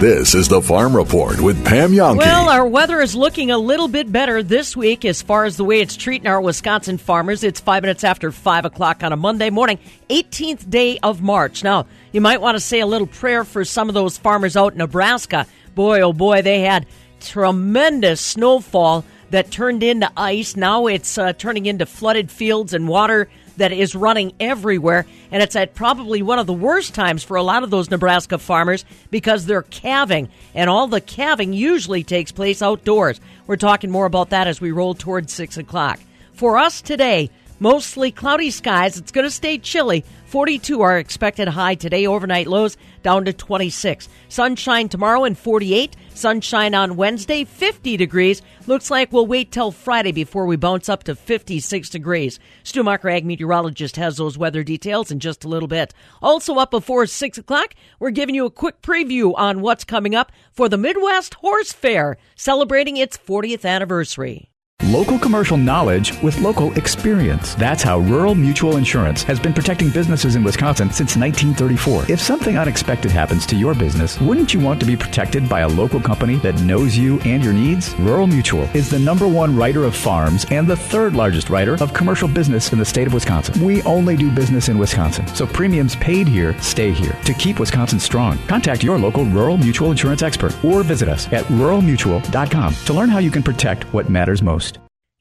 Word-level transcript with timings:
This 0.00 0.34
is 0.34 0.48
the 0.48 0.62
Farm 0.62 0.96
Report 0.96 1.38
with 1.42 1.62
Pam 1.62 1.90
Jahnke. 1.90 2.16
Well, 2.16 2.48
our 2.48 2.66
weather 2.66 3.02
is 3.02 3.14
looking 3.14 3.50
a 3.50 3.58
little 3.58 3.86
bit 3.86 4.10
better 4.10 4.42
this 4.42 4.74
week 4.74 5.04
as 5.04 5.20
far 5.20 5.44
as 5.44 5.58
the 5.58 5.64
way 5.64 5.82
it's 5.82 5.94
treating 5.94 6.26
our 6.26 6.40
Wisconsin 6.40 6.96
farmers. 6.96 7.44
It's 7.44 7.60
five 7.60 7.82
minutes 7.82 8.02
after 8.02 8.32
five 8.32 8.64
o'clock 8.64 9.04
on 9.04 9.12
a 9.12 9.16
Monday 9.16 9.50
morning, 9.50 9.78
18th 10.08 10.70
day 10.70 10.98
of 11.02 11.20
March. 11.20 11.62
Now, 11.62 11.84
you 12.12 12.22
might 12.22 12.40
want 12.40 12.56
to 12.56 12.60
say 12.60 12.80
a 12.80 12.86
little 12.86 13.06
prayer 13.06 13.44
for 13.44 13.62
some 13.62 13.90
of 13.90 13.94
those 13.94 14.16
farmers 14.16 14.56
out 14.56 14.72
in 14.72 14.78
Nebraska. 14.78 15.46
Boy, 15.74 16.00
oh 16.00 16.14
boy, 16.14 16.40
they 16.40 16.62
had 16.62 16.86
tremendous 17.20 18.22
snowfall 18.22 19.04
that 19.28 19.50
turned 19.50 19.82
into 19.82 20.10
ice. 20.16 20.56
Now 20.56 20.86
it's 20.86 21.18
uh, 21.18 21.34
turning 21.34 21.66
into 21.66 21.84
flooded 21.84 22.30
fields 22.30 22.72
and 22.72 22.88
water 22.88 23.28
that 23.60 23.72
is 23.72 23.94
running 23.94 24.32
everywhere. 24.40 25.06
And 25.30 25.42
it's 25.42 25.56
at 25.56 25.74
probably 25.74 26.22
one 26.22 26.38
of 26.38 26.46
the 26.46 26.52
worst 26.52 26.94
times 26.94 27.22
for 27.22 27.36
a 27.36 27.42
lot 27.42 27.62
of 27.62 27.70
those 27.70 27.90
Nebraska 27.90 28.38
farmers 28.38 28.84
because 29.10 29.46
they're 29.46 29.62
calving. 29.62 30.28
And 30.54 30.68
all 30.68 30.86
the 30.86 31.00
calving 31.00 31.52
usually 31.52 32.02
takes 32.02 32.32
place 32.32 32.60
outdoors. 32.60 33.20
We're 33.46 33.56
talking 33.56 33.90
more 33.90 34.06
about 34.06 34.30
that 34.30 34.46
as 34.46 34.60
we 34.60 34.70
roll 34.70 34.94
towards 34.94 35.32
6 35.32 35.56
o'clock. 35.56 36.00
For 36.32 36.58
us 36.58 36.80
today, 36.82 37.30
Mostly 37.62 38.10
cloudy 38.10 38.50
skies. 38.50 38.96
It's 38.96 39.12
going 39.12 39.26
to 39.26 39.30
stay 39.30 39.58
chilly. 39.58 40.02
42 40.30 40.80
are 40.80 40.96
expected 40.96 41.48
high 41.48 41.74
today. 41.74 42.06
Overnight 42.06 42.46
lows 42.46 42.76
down 43.02 43.24
to 43.24 43.32
26. 43.32 44.08
Sunshine 44.28 44.88
tomorrow 44.88 45.24
and 45.24 45.36
48. 45.36 45.96
Sunshine 46.14 46.72
on 46.72 46.94
Wednesday, 46.94 47.42
50 47.42 47.96
degrees. 47.96 48.40
Looks 48.68 48.92
like 48.92 49.12
we'll 49.12 49.26
wait 49.26 49.50
till 49.50 49.72
Friday 49.72 50.12
before 50.12 50.46
we 50.46 50.54
bounce 50.54 50.88
up 50.88 51.02
to 51.04 51.16
56 51.16 51.90
degrees. 51.90 52.38
Stu 52.62 52.84
Marker, 52.84 53.08
ag 53.08 53.26
meteorologist, 53.26 53.96
has 53.96 54.18
those 54.18 54.38
weather 54.38 54.62
details 54.62 55.10
in 55.10 55.18
just 55.18 55.44
a 55.44 55.48
little 55.48 55.66
bit. 55.66 55.92
Also 56.22 56.54
up 56.58 56.70
before 56.70 57.06
6 57.06 57.38
o'clock, 57.38 57.74
we're 57.98 58.10
giving 58.10 58.36
you 58.36 58.46
a 58.46 58.52
quick 58.52 58.82
preview 58.82 59.32
on 59.36 59.62
what's 59.62 59.82
coming 59.82 60.14
up 60.14 60.30
for 60.52 60.68
the 60.68 60.78
Midwest 60.78 61.34
Horse 61.34 61.72
Fair, 61.72 62.18
celebrating 62.36 62.96
its 62.96 63.18
40th 63.18 63.68
anniversary. 63.68 64.50
Local 64.84 65.18
commercial 65.18 65.58
knowledge 65.58 66.18
with 66.22 66.40
local 66.40 66.72
experience. 66.72 67.54
That's 67.54 67.82
how 67.82 67.98
Rural 67.98 68.34
Mutual 68.34 68.78
Insurance 68.78 69.22
has 69.24 69.38
been 69.38 69.52
protecting 69.52 69.90
businesses 69.90 70.36
in 70.36 70.42
Wisconsin 70.42 70.90
since 70.90 71.16
1934. 71.16 72.10
If 72.10 72.18
something 72.18 72.56
unexpected 72.56 73.10
happens 73.10 73.44
to 73.46 73.56
your 73.56 73.74
business, 73.74 74.18
wouldn't 74.22 74.54
you 74.54 74.60
want 74.60 74.80
to 74.80 74.86
be 74.86 74.96
protected 74.96 75.50
by 75.50 75.60
a 75.60 75.68
local 75.68 76.00
company 76.00 76.36
that 76.36 76.58
knows 76.62 76.96
you 76.96 77.20
and 77.20 77.44
your 77.44 77.52
needs? 77.52 77.94
Rural 77.96 78.26
Mutual 78.26 78.62
is 78.74 78.88
the 78.88 78.98
number 78.98 79.28
one 79.28 79.54
writer 79.54 79.84
of 79.84 79.94
farms 79.94 80.46
and 80.50 80.66
the 80.66 80.76
third 80.76 81.14
largest 81.14 81.50
writer 81.50 81.74
of 81.82 81.92
commercial 81.92 82.26
business 82.26 82.72
in 82.72 82.78
the 82.78 82.84
state 82.84 83.06
of 83.06 83.12
Wisconsin. 83.12 83.62
We 83.62 83.82
only 83.82 84.16
do 84.16 84.30
business 84.30 84.70
in 84.70 84.78
Wisconsin, 84.78 85.26
so 85.28 85.46
premiums 85.46 85.94
paid 85.96 86.26
here 86.26 86.58
stay 86.62 86.92
here. 86.92 87.16
To 87.26 87.34
keep 87.34 87.60
Wisconsin 87.60 88.00
strong, 88.00 88.38
contact 88.46 88.82
your 88.82 88.98
local 88.98 89.26
Rural 89.26 89.58
Mutual 89.58 89.90
Insurance 89.90 90.22
expert 90.22 90.56
or 90.64 90.82
visit 90.82 91.10
us 91.10 91.30
at 91.34 91.44
ruralmutual.com 91.44 92.74
to 92.74 92.92
learn 92.94 93.10
how 93.10 93.18
you 93.18 93.30
can 93.30 93.42
protect 93.42 93.84
what 93.92 94.08
matters 94.08 94.42
most. 94.42 94.69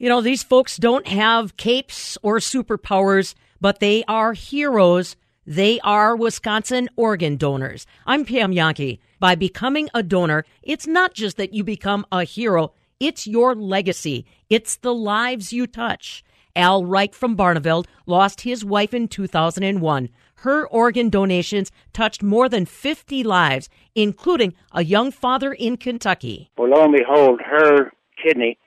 You 0.01 0.07
know, 0.07 0.21
these 0.21 0.43
folks 0.43 0.77
don't 0.77 1.07
have 1.07 1.57
capes 1.57 2.17
or 2.23 2.37
superpowers, 2.37 3.35
but 3.59 3.81
they 3.81 4.05
are 4.07 4.31
heroes. 4.31 5.17
They 5.45 5.81
are 5.81 6.15
Wisconsin 6.15 6.87
organ 6.95 7.35
donors. 7.35 7.85
I'm 8.05 8.23
Pam 8.23 8.53
Jahnke. 8.53 8.99
By 9.19 9.35
becoming 9.35 9.89
a 9.93 10.01
donor, 10.01 10.45
it's 10.63 10.87
not 10.87 11.13
just 11.13 11.35
that 11.35 11.53
you 11.53 11.65
become 11.65 12.05
a 12.13 12.23
hero, 12.23 12.71
it's 13.01 13.27
your 13.27 13.53
legacy. 13.53 14.25
It's 14.49 14.77
the 14.77 14.93
lives 14.93 15.51
you 15.51 15.67
touch. 15.67 16.23
Al 16.55 16.85
Reich 16.85 17.13
from 17.13 17.35
Barneveld 17.35 17.85
lost 18.05 18.41
his 18.41 18.63
wife 18.63 18.93
in 18.93 19.09
2001. 19.09 20.09
Her 20.35 20.65
organ 20.67 21.09
donations 21.09 21.73
touched 21.91 22.23
more 22.23 22.47
than 22.47 22.65
50 22.65 23.21
lives, 23.23 23.67
including 23.95 24.53
a 24.71 24.85
young 24.85 25.11
father 25.11 25.51
in 25.51 25.75
Kentucky. 25.75 26.51
Well, 26.57 26.69
lo 26.69 26.83
and 26.85 26.93
behold, 26.93 27.41
her 27.41 27.91
kidney 28.23 28.57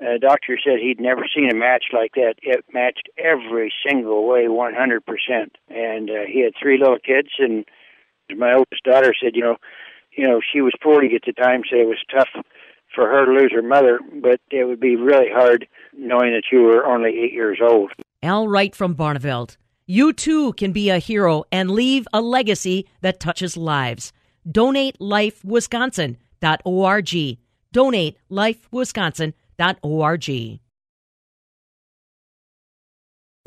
uh, 0.00 0.18
doctor 0.20 0.58
said 0.62 0.78
he'd 0.80 1.00
never 1.00 1.24
seen 1.34 1.50
a 1.50 1.54
match 1.54 1.84
like 1.92 2.12
that. 2.14 2.34
It 2.42 2.64
matched 2.72 3.08
every 3.16 3.72
single 3.86 4.28
way, 4.28 4.46
100%. 4.46 5.00
And 5.68 6.10
uh, 6.10 6.14
he 6.26 6.42
had 6.42 6.52
three 6.60 6.78
little 6.78 6.98
kids, 6.98 7.30
and 7.38 7.64
my 8.36 8.52
oldest 8.52 8.82
daughter 8.84 9.14
said, 9.20 9.32
you 9.34 9.42
know, 9.42 9.56
you 10.16 10.26
know, 10.26 10.40
she 10.52 10.60
was 10.60 10.72
40 10.82 11.14
at 11.14 11.22
the 11.26 11.32
time, 11.32 11.62
so 11.68 11.76
it 11.76 11.86
was 11.86 12.02
tough 12.14 12.28
for 12.94 13.08
her 13.08 13.26
to 13.26 13.32
lose 13.32 13.52
her 13.54 13.62
mother, 13.62 14.00
but 14.22 14.40
it 14.50 14.64
would 14.64 14.80
be 14.80 14.96
really 14.96 15.30
hard 15.30 15.66
knowing 15.96 16.32
that 16.32 16.44
you 16.50 16.62
were 16.62 16.86
only 16.86 17.10
eight 17.10 17.32
years 17.32 17.58
old. 17.62 17.92
Al 18.22 18.48
Wright 18.48 18.74
from 18.74 18.94
Barneveld. 18.94 19.56
You 19.86 20.12
too 20.12 20.52
can 20.54 20.72
be 20.72 20.90
a 20.90 20.98
hero 20.98 21.44
and 21.52 21.70
leave 21.70 22.08
a 22.12 22.20
legacy 22.20 22.88
that 23.02 23.20
touches 23.20 23.56
lives. 23.56 24.12
Donate 24.50 25.00
Life 25.00 25.44
Org. 29.82 30.60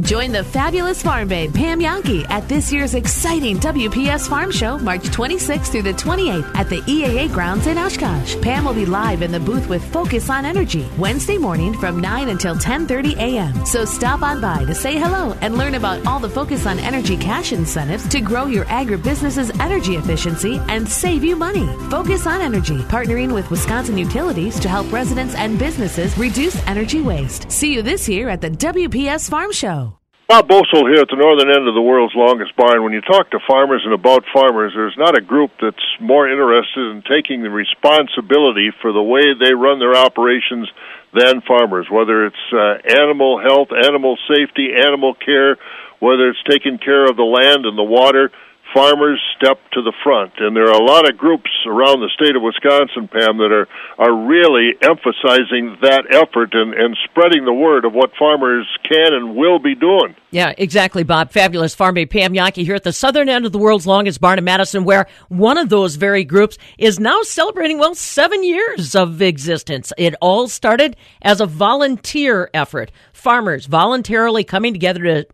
Join 0.01 0.31
the 0.31 0.45
fabulous 0.45 1.03
farm 1.03 1.27
babe 1.27 1.53
Pam 1.53 1.81
Jahnke 1.81 2.25
at 2.29 2.47
this 2.47 2.71
year's 2.71 2.95
exciting 2.95 3.57
WPS 3.57 4.29
Farm 4.29 4.49
Show, 4.49 4.77
March 4.77 5.03
26th 5.03 5.67
through 5.67 5.81
the 5.81 5.93
28th 5.93 6.55
at 6.55 6.69
the 6.69 6.79
EAA 6.83 7.31
grounds 7.33 7.67
in 7.67 7.77
Oshkosh. 7.77 8.39
Pam 8.41 8.63
will 8.63 8.73
be 8.73 8.85
live 8.85 9.21
in 9.21 9.31
the 9.31 9.39
booth 9.41 9.67
with 9.67 9.83
Focus 9.91 10.29
on 10.29 10.45
Energy 10.45 10.87
Wednesday 10.97 11.37
morning 11.37 11.73
from 11.73 11.99
9 11.99 12.29
until 12.29 12.55
10:30 12.55 13.17
a.m. 13.17 13.65
So 13.65 13.83
stop 13.83 14.21
on 14.21 14.39
by 14.39 14.63
to 14.63 14.73
say 14.73 14.97
hello 14.97 15.35
and 15.41 15.57
learn 15.57 15.75
about 15.75 16.05
all 16.07 16.19
the 16.19 16.29
Focus 16.29 16.65
on 16.65 16.79
Energy 16.79 17.17
cash 17.17 17.51
incentives 17.51 18.07
to 18.07 18.21
grow 18.21 18.45
your 18.45 18.65
agribusiness's 18.65 19.51
energy 19.59 19.97
efficiency 19.97 20.61
and 20.69 20.87
save 20.87 21.25
you 21.25 21.35
money. 21.35 21.67
Focus 21.89 22.25
on 22.25 22.39
Energy, 22.39 22.77
partnering 22.83 23.33
with 23.33 23.51
Wisconsin 23.51 23.97
Utilities 23.97 24.61
to 24.61 24.69
help 24.69 24.89
residents 24.93 25.35
and 25.35 25.59
businesses 25.59 26.17
reduce 26.17 26.55
energy 26.67 27.01
waste. 27.01 27.51
See 27.51 27.73
you 27.73 27.81
this 27.81 28.07
year 28.07 28.29
at 28.29 28.39
the 28.39 28.49
WPS 28.49 29.29
Farm 29.29 29.51
Show. 29.51 29.88
Bob 30.29 30.47
Bosold 30.47 30.93
here 30.93 31.01
at 31.01 31.09
the 31.09 31.17
northern 31.17 31.49
end 31.49 31.65
of 31.65 31.73
the 31.73 31.81
world's 31.81 32.13
longest 32.13 32.55
barn. 32.55 32.83
When 32.83 32.93
you 32.93 33.01
talk 33.01 33.31
to 33.31 33.39
farmers 33.49 33.81
and 33.83 33.97
about 33.97 34.29
farmers, 34.31 34.73
there's 34.77 34.93
not 34.95 35.17
a 35.17 35.25
group 35.25 35.49
that's 35.59 35.81
more 35.99 36.29
interested 36.29 36.85
in 36.93 37.01
taking 37.01 37.41
the 37.41 37.49
responsibility 37.49 38.69
for 38.79 38.93
the 38.93 39.01
way 39.01 39.33
they 39.33 39.57
run 39.57 39.81
their 39.81 39.97
operations 39.97 40.69
than 41.17 41.41
farmers, 41.41 41.89
whether 41.89 42.29
it's 42.29 42.45
uh, 42.53 42.77
animal 43.01 43.41
health, 43.41 43.73
animal 43.73 44.21
safety, 44.29 44.69
animal 44.77 45.17
care, 45.17 45.57
whether 45.97 46.29
it's 46.29 46.45
taking 46.45 46.77
care 46.77 47.09
of 47.09 47.17
the 47.17 47.25
land 47.25 47.65
and 47.65 47.73
the 47.73 47.81
water 47.81 48.29
farmers 48.73 49.21
step 49.37 49.59
to 49.73 49.81
the 49.81 49.93
front. 50.03 50.33
And 50.39 50.55
there 50.55 50.67
are 50.69 50.79
a 50.79 50.83
lot 50.83 51.09
of 51.09 51.17
groups 51.17 51.49
around 51.65 52.01
the 52.01 52.09
state 52.13 52.35
of 52.35 52.41
Wisconsin, 52.41 53.07
Pam, 53.07 53.37
that 53.37 53.51
are, 53.51 53.67
are 53.97 54.27
really 54.27 54.73
emphasizing 54.81 55.77
that 55.81 56.05
effort 56.09 56.53
and, 56.53 56.73
and 56.73 56.97
spreading 57.09 57.45
the 57.45 57.53
word 57.53 57.85
of 57.85 57.93
what 57.93 58.11
farmers 58.17 58.67
can 58.87 59.13
and 59.13 59.35
will 59.35 59.59
be 59.59 59.75
doing. 59.75 60.15
Yeah, 60.31 60.53
exactly, 60.57 61.03
Bob. 61.03 61.31
Fabulous 61.31 61.73
farm 61.73 61.95
babe 61.95 62.09
Pam 62.09 62.33
Jahnke 62.33 62.63
here 62.63 62.75
at 62.75 62.83
the 62.83 62.93
southern 62.93 63.29
end 63.29 63.45
of 63.45 63.51
the 63.51 63.57
world's 63.57 63.87
longest 63.87 64.21
barn 64.21 64.37
in 64.37 64.43
Madison, 64.43 64.83
where 64.83 65.07
one 65.29 65.57
of 65.57 65.69
those 65.69 65.95
very 65.95 66.23
groups 66.23 66.57
is 66.77 66.99
now 66.99 67.21
celebrating, 67.23 67.79
well, 67.79 67.95
seven 67.95 68.43
years 68.43 68.95
of 68.95 69.21
existence. 69.21 69.91
It 69.97 70.13
all 70.21 70.47
started 70.47 70.95
as 71.21 71.41
a 71.41 71.45
volunteer 71.45 72.49
effort. 72.53 72.91
Farmers 73.13 73.65
voluntarily 73.65 74.43
coming 74.43 74.73
together 74.73 75.03
to 75.03 75.27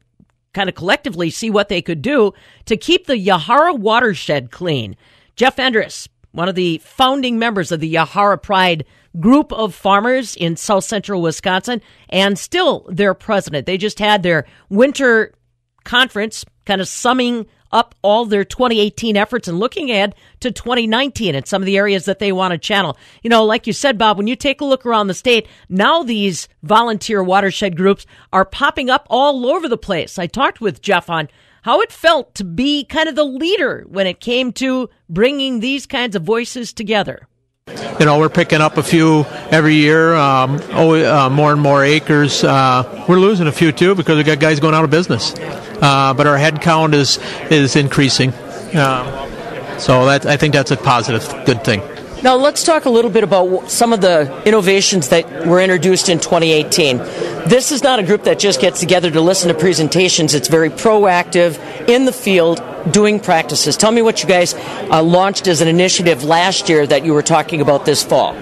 kind 0.56 0.70
of 0.70 0.74
collectively 0.74 1.30
see 1.30 1.52
what 1.52 1.70
they 1.70 1.82
could 1.82 2.02
do 2.02 2.34
to 2.66 2.76
keep 2.78 3.06
the 3.06 3.14
Yahara 3.14 3.78
watershed 3.78 4.50
clean. 4.50 4.96
Jeff 5.36 5.58
Endres, 5.58 6.08
one 6.32 6.50
of 6.50 6.56
the 6.56 6.80
founding 6.80 7.38
members 7.38 7.72
of 7.72 7.82
the 7.82 7.94
Yahara 7.94 8.42
Pride 8.42 8.86
group 9.20 9.52
of 9.54 9.76
farmers 9.76 10.36
in 10.36 10.56
south 10.56 10.86
central 10.86 11.22
Wisconsin, 11.22 11.82
and 12.10 12.40
still 12.40 12.88
their 12.90 13.14
president. 13.14 13.66
They 13.66 13.78
just 13.78 14.00
had 14.00 14.24
their 14.24 14.46
winter 14.70 15.34
conference, 15.84 16.44
kind 16.66 16.82
of 16.82 16.88
summing 16.88 17.46
up 17.76 17.94
all 18.02 18.26
their 18.26 18.46
2018 18.46 19.18
efforts 19.18 19.50
and 19.50 19.60
looking 19.60 19.92
ahead 19.92 20.16
to 20.40 20.50
2019 20.50 21.36
and 21.36 21.46
some 21.46 21.62
of 21.62 21.66
the 21.66 21.78
areas 21.78 22.06
that 22.06 22.20
they 22.20 22.32
want 22.32 22.54
to 22.54 22.58
channel. 22.58 22.98
You 23.22 23.30
know, 23.30 23.44
like 23.44 23.68
you 23.68 23.74
said, 23.74 23.98
Bob, 23.98 24.18
when 24.18 24.28
you 24.28 24.38
take 24.38 24.62
a 24.62 24.66
look 24.66 24.86
around 24.86 25.08
the 25.08 25.14
state, 25.14 25.48
now 25.68 26.02
these 26.02 26.48
volunteer 26.64 27.22
watershed 27.22 27.76
groups 27.76 28.06
are 28.32 28.46
popping 28.46 28.90
up 28.90 29.06
all 29.10 29.46
over 29.46 29.68
the 29.68 29.78
place. 29.78 30.18
I 30.18 30.26
talked 30.26 30.62
with 30.62 30.82
Jeff 30.82 31.10
on 31.10 31.28
how 31.64 31.82
it 31.82 31.92
felt 31.92 32.34
to 32.36 32.46
be 32.46 32.86
kind 32.86 33.10
of 33.10 33.16
the 33.16 33.26
leader 33.26 33.86
when 33.90 34.08
it 34.08 34.22
came 34.22 34.54
to 34.54 34.90
bringing 35.10 35.60
these 35.60 35.86
kinds 35.86 36.16
of 36.16 36.24
voices 36.24 36.72
together. 36.72 37.28
You 38.00 38.06
know, 38.06 38.20
we're 38.20 38.30
picking 38.30 38.62
up 38.62 38.78
a 38.78 38.84
few 38.84 39.26
every 39.50 39.74
year, 39.74 40.14
um, 40.14 40.62
oh, 40.74 40.94
uh, 40.94 41.30
more 41.32 41.52
and 41.52 41.60
more 41.60 41.84
acres. 41.84 42.44
Uh, 42.44 43.06
we're 43.10 43.20
losing 43.20 43.48
a 43.48 43.52
few 43.52 43.72
too 43.72 43.96
because 43.96 44.18
we've 44.18 44.26
got 44.26 44.40
guys 44.40 44.60
going 44.60 44.76
out 44.76 44.84
of 44.84 44.92
business. 44.92 45.34
Uh, 45.82 46.14
but 46.14 46.28
our 46.28 46.38
head 46.38 46.62
count 46.62 46.94
is 46.94 47.18
is 47.50 47.76
increasing. 47.76 48.34
Um, 48.76 49.08
so 49.80 50.06
that 50.06 50.28
I 50.28 50.38
think 50.38 50.54
that's 50.54 50.70
a 50.70 50.78
positive, 50.78 51.28
good 51.48 51.64
thing. 51.64 51.82
Now 52.22 52.36
let's 52.36 52.64
talk 52.64 52.86
a 52.86 52.90
little 52.92 53.10
bit 53.10 53.24
about 53.24 53.72
some 53.72 53.94
of 53.94 54.02
the 54.02 54.44
innovations 54.44 55.10
that 55.10 55.48
were 55.48 55.60
introduced 55.60 56.08
in 56.08 56.20
2018. 56.20 56.98
This 57.48 57.72
is 57.72 57.82
not 57.82 57.98
a 57.98 58.04
group 58.04 58.26
that 58.26 58.38
just 58.38 58.62
gets 58.62 58.80
together 58.80 59.10
to 59.10 59.22
listen 59.22 59.48
to 59.48 59.60
presentations. 59.60 60.36
It's 60.36 60.50
very 60.50 60.70
proactive 60.70 61.58
in 61.90 62.06
the 62.06 62.14
field 62.14 62.60
doing 62.92 63.20
practices. 63.20 63.78
Tell 63.78 63.92
me 63.92 64.02
what 64.02 64.22
you 64.22 64.30
guys 64.30 64.54
uh, 64.54 65.02
launched 65.02 65.48
as 65.48 65.62
an 65.62 65.68
initiative 65.68 66.24
last 66.24 66.70
year 66.70 66.86
that 66.88 67.06
you 67.06 67.14
were 67.14 67.24
talking 67.24 67.62
about 67.62 67.86
this 67.86 68.04
fall. 68.04 68.36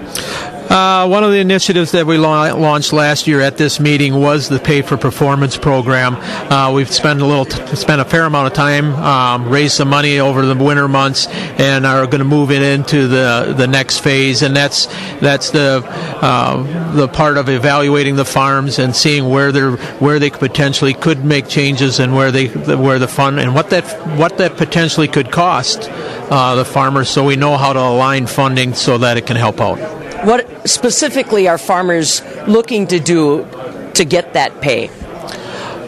Uh, 0.68 1.06
one 1.06 1.22
of 1.22 1.30
the 1.30 1.38
initiatives 1.38 1.92
that 1.92 2.06
we 2.06 2.16
la- 2.16 2.52
launched 2.54 2.92
last 2.92 3.26
year 3.26 3.40
at 3.40 3.56
this 3.56 3.78
meeting 3.78 4.14
was 4.14 4.48
the 4.48 4.58
Pay 4.58 4.82
for 4.82 4.96
Performance 4.96 5.56
program. 5.56 6.16
Uh, 6.50 6.72
we've 6.72 6.90
spent 6.90 7.20
a 7.20 7.26
little, 7.26 7.44
t- 7.44 7.76
spent 7.76 8.00
a 8.00 8.04
fair 8.04 8.24
amount 8.24 8.46
of 8.46 8.54
time, 8.54 8.94
um, 8.94 9.48
raised 9.48 9.74
some 9.74 9.88
money 9.88 10.18
over 10.18 10.44
the 10.46 10.54
winter 10.54 10.88
months, 10.88 11.26
and 11.28 11.86
are 11.86 12.06
going 12.06 12.20
to 12.20 12.24
move 12.24 12.50
it 12.50 12.62
into 12.62 13.06
the 13.08 13.54
the 13.56 13.66
next 13.66 14.00
phase. 14.00 14.42
And 14.42 14.56
that's 14.56 14.86
that's 15.20 15.50
the 15.50 15.82
uh, 16.22 16.94
the 16.94 17.08
part 17.08 17.36
of 17.36 17.48
evaluating 17.48 18.16
the 18.16 18.24
farms 18.24 18.78
and 18.78 18.96
seeing 18.96 19.28
where 19.28 19.52
they 19.52 19.60
where 20.00 20.18
they 20.18 20.30
potentially 20.30 20.94
could 20.94 21.24
make 21.24 21.46
changes 21.46 22.00
and 22.00 22.14
where 22.14 22.32
they 22.32 22.46
where 22.48 22.98
the 22.98 23.08
fund 23.08 23.38
and 23.38 23.54
what 23.54 23.70
that 23.70 23.84
what 24.18 24.38
that 24.38 24.56
potentially 24.56 25.08
could 25.08 25.30
cost 25.30 25.88
uh, 25.90 26.54
the 26.54 26.64
farmers, 26.64 27.10
so 27.10 27.24
we 27.24 27.36
know 27.36 27.56
how 27.56 27.72
to 27.72 27.80
align 27.80 28.26
funding 28.26 28.74
so 28.74 28.98
that 28.98 29.16
it 29.16 29.26
can 29.26 29.36
help 29.36 29.60
out. 29.60 30.03
What 30.24 30.68
specifically 30.68 31.48
are 31.48 31.58
farmers 31.58 32.22
looking 32.46 32.86
to 32.88 32.98
do 32.98 33.46
to 33.94 34.04
get 34.04 34.32
that 34.34 34.60
pay? 34.60 34.90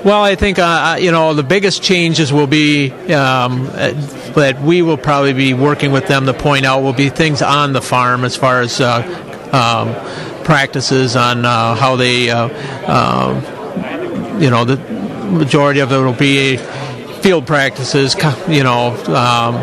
Well, 0.05 0.23
I 0.23 0.37
think 0.37 0.59
uh, 0.59 0.63
uh 0.63 0.97
you 1.01 1.11
know 1.11 1.35
the 1.35 1.43
biggest 1.43 1.83
changes 1.83 2.33
will 2.33 2.47
be 2.47 2.93
um, 3.13 3.67
uh, 3.73 3.93
that 4.35 4.61
we 4.63 4.83
will 4.83 4.99
probably 4.99 5.33
be 5.33 5.55
working 5.55 5.91
with 5.91 6.07
them 6.07 6.27
to 6.27 6.35
point 6.35 6.65
out 6.65 6.83
will 6.83 6.93
be 6.93 7.09
things 7.09 7.43
on 7.43 7.73
the 7.73 7.83
farm 7.83 8.25
as 8.25 8.37
far 8.37 8.61
as 8.61 8.81
uh, 8.81 9.03
um, 9.53 9.95
practices 10.45 11.17
on 11.17 11.45
uh, 11.45 11.75
how 11.75 11.97
they, 11.97 12.31
uh, 12.31 12.49
um, 12.87 14.41
you 14.41 14.51
know, 14.51 14.65
the 14.65 14.77
majority 15.31 15.81
of 15.81 15.91
it 15.91 15.99
will 15.99 16.13
be 16.13 16.57
field 17.21 17.47
practices, 17.47 18.15
you 18.49 18.63
know, 18.63 18.91
um, 19.09 19.55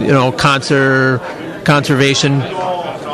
you 0.00 0.08
know, 0.08 0.30
conser- 0.30 1.20
conservation 1.64 2.40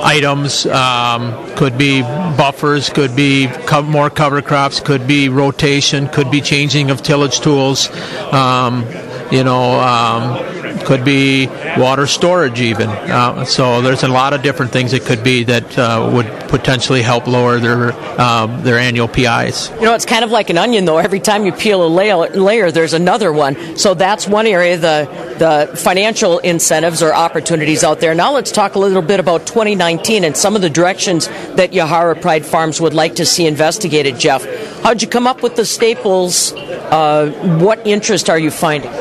items. 0.03 0.67
Um, 0.67 1.55
could 1.57 1.79
be 1.79 2.03
buffers, 2.03 2.91
could 2.91 3.17
be 3.17 3.49
co- 3.67 3.83
more 3.83 4.11
cover 4.11 4.43
crops, 4.43 4.81
could 4.81 5.07
be 5.07 5.29
rotation, 5.29 6.09
could 6.09 6.31
be 6.31 6.41
changing 6.41 6.91
of 6.91 7.03
tillage 7.03 7.41
tools. 7.41 7.91
Um, 8.33 8.87
you 9.31 9.43
know, 9.43 9.81
um, 9.81 10.66
could 10.87 11.05
be 11.05 11.49
water 11.77 12.07
storage 12.07 12.61
even. 12.61 12.89
Uh, 12.89 13.45
so 13.45 13.83
there's 13.83 14.05
a 14.05 14.09
lot 14.09 14.33
of 14.33 14.43
different 14.43 14.73
things 14.73 14.93
it 14.93 15.03
could 15.03 15.23
be 15.23 15.43
that 15.45 15.77
uh, 15.77 16.11
would 16.15 16.27
potentially 16.49 17.03
help 17.03 17.27
lower 17.27 17.59
their 17.59 17.93
um, 18.21 18.63
their 18.63 18.79
annual 18.79 19.09
PIs. 19.09 19.69
You 19.71 19.83
know, 19.83 19.95
it's 19.95 20.07
kind 20.07 20.25
of 20.25 20.31
like 20.31 20.49
an 20.49 20.59
onion, 20.59 20.85
though. 20.85 20.99
Every 20.99 21.21
time 21.21 21.45
you 21.45 21.53
peel 21.53 21.85
a 21.85 21.89
layer, 21.89 22.17
layer, 22.17 22.71
there's 22.71 22.95
another 22.95 23.33
one. 23.33 23.77
So 23.77 23.95
that's 23.95 24.27
one 24.29 24.47
area. 24.47 24.79
The 24.79 25.27
the 25.39 25.77
financial 25.77 26.39
incentives 26.39 27.03
or 27.03 27.15
opportunities 27.15 27.85
out 27.85 28.01
there. 28.01 28.15
Now 28.15 28.33
let's 28.33 28.53
talk 28.53 28.75
a 28.75 28.79
little 28.79 29.03
bit 29.03 29.21
about 29.21 29.47
2019 29.47 30.25
and 30.25 30.37
some 30.37 30.57
of 30.57 30.63
the 30.63 30.71
directions 30.71 31.27
that 31.57 31.73
Yahara 31.73 32.21
Pride 32.21 32.47
Farms 32.47 32.81
would 32.81 32.95
like 32.95 33.17
to 33.17 33.27
see 33.27 33.47
investigated. 33.47 34.19
Jeff, 34.19 34.45
how'd 34.83 35.03
you 35.03 35.09
come 35.09 35.27
up 35.27 35.43
with 35.43 35.57
the 35.57 35.65
staples? 35.65 36.53
Uh, 36.55 37.31
what 37.61 37.85
interest 37.87 38.31
are 38.31 38.39
you 38.39 38.51
finding? 38.51 38.93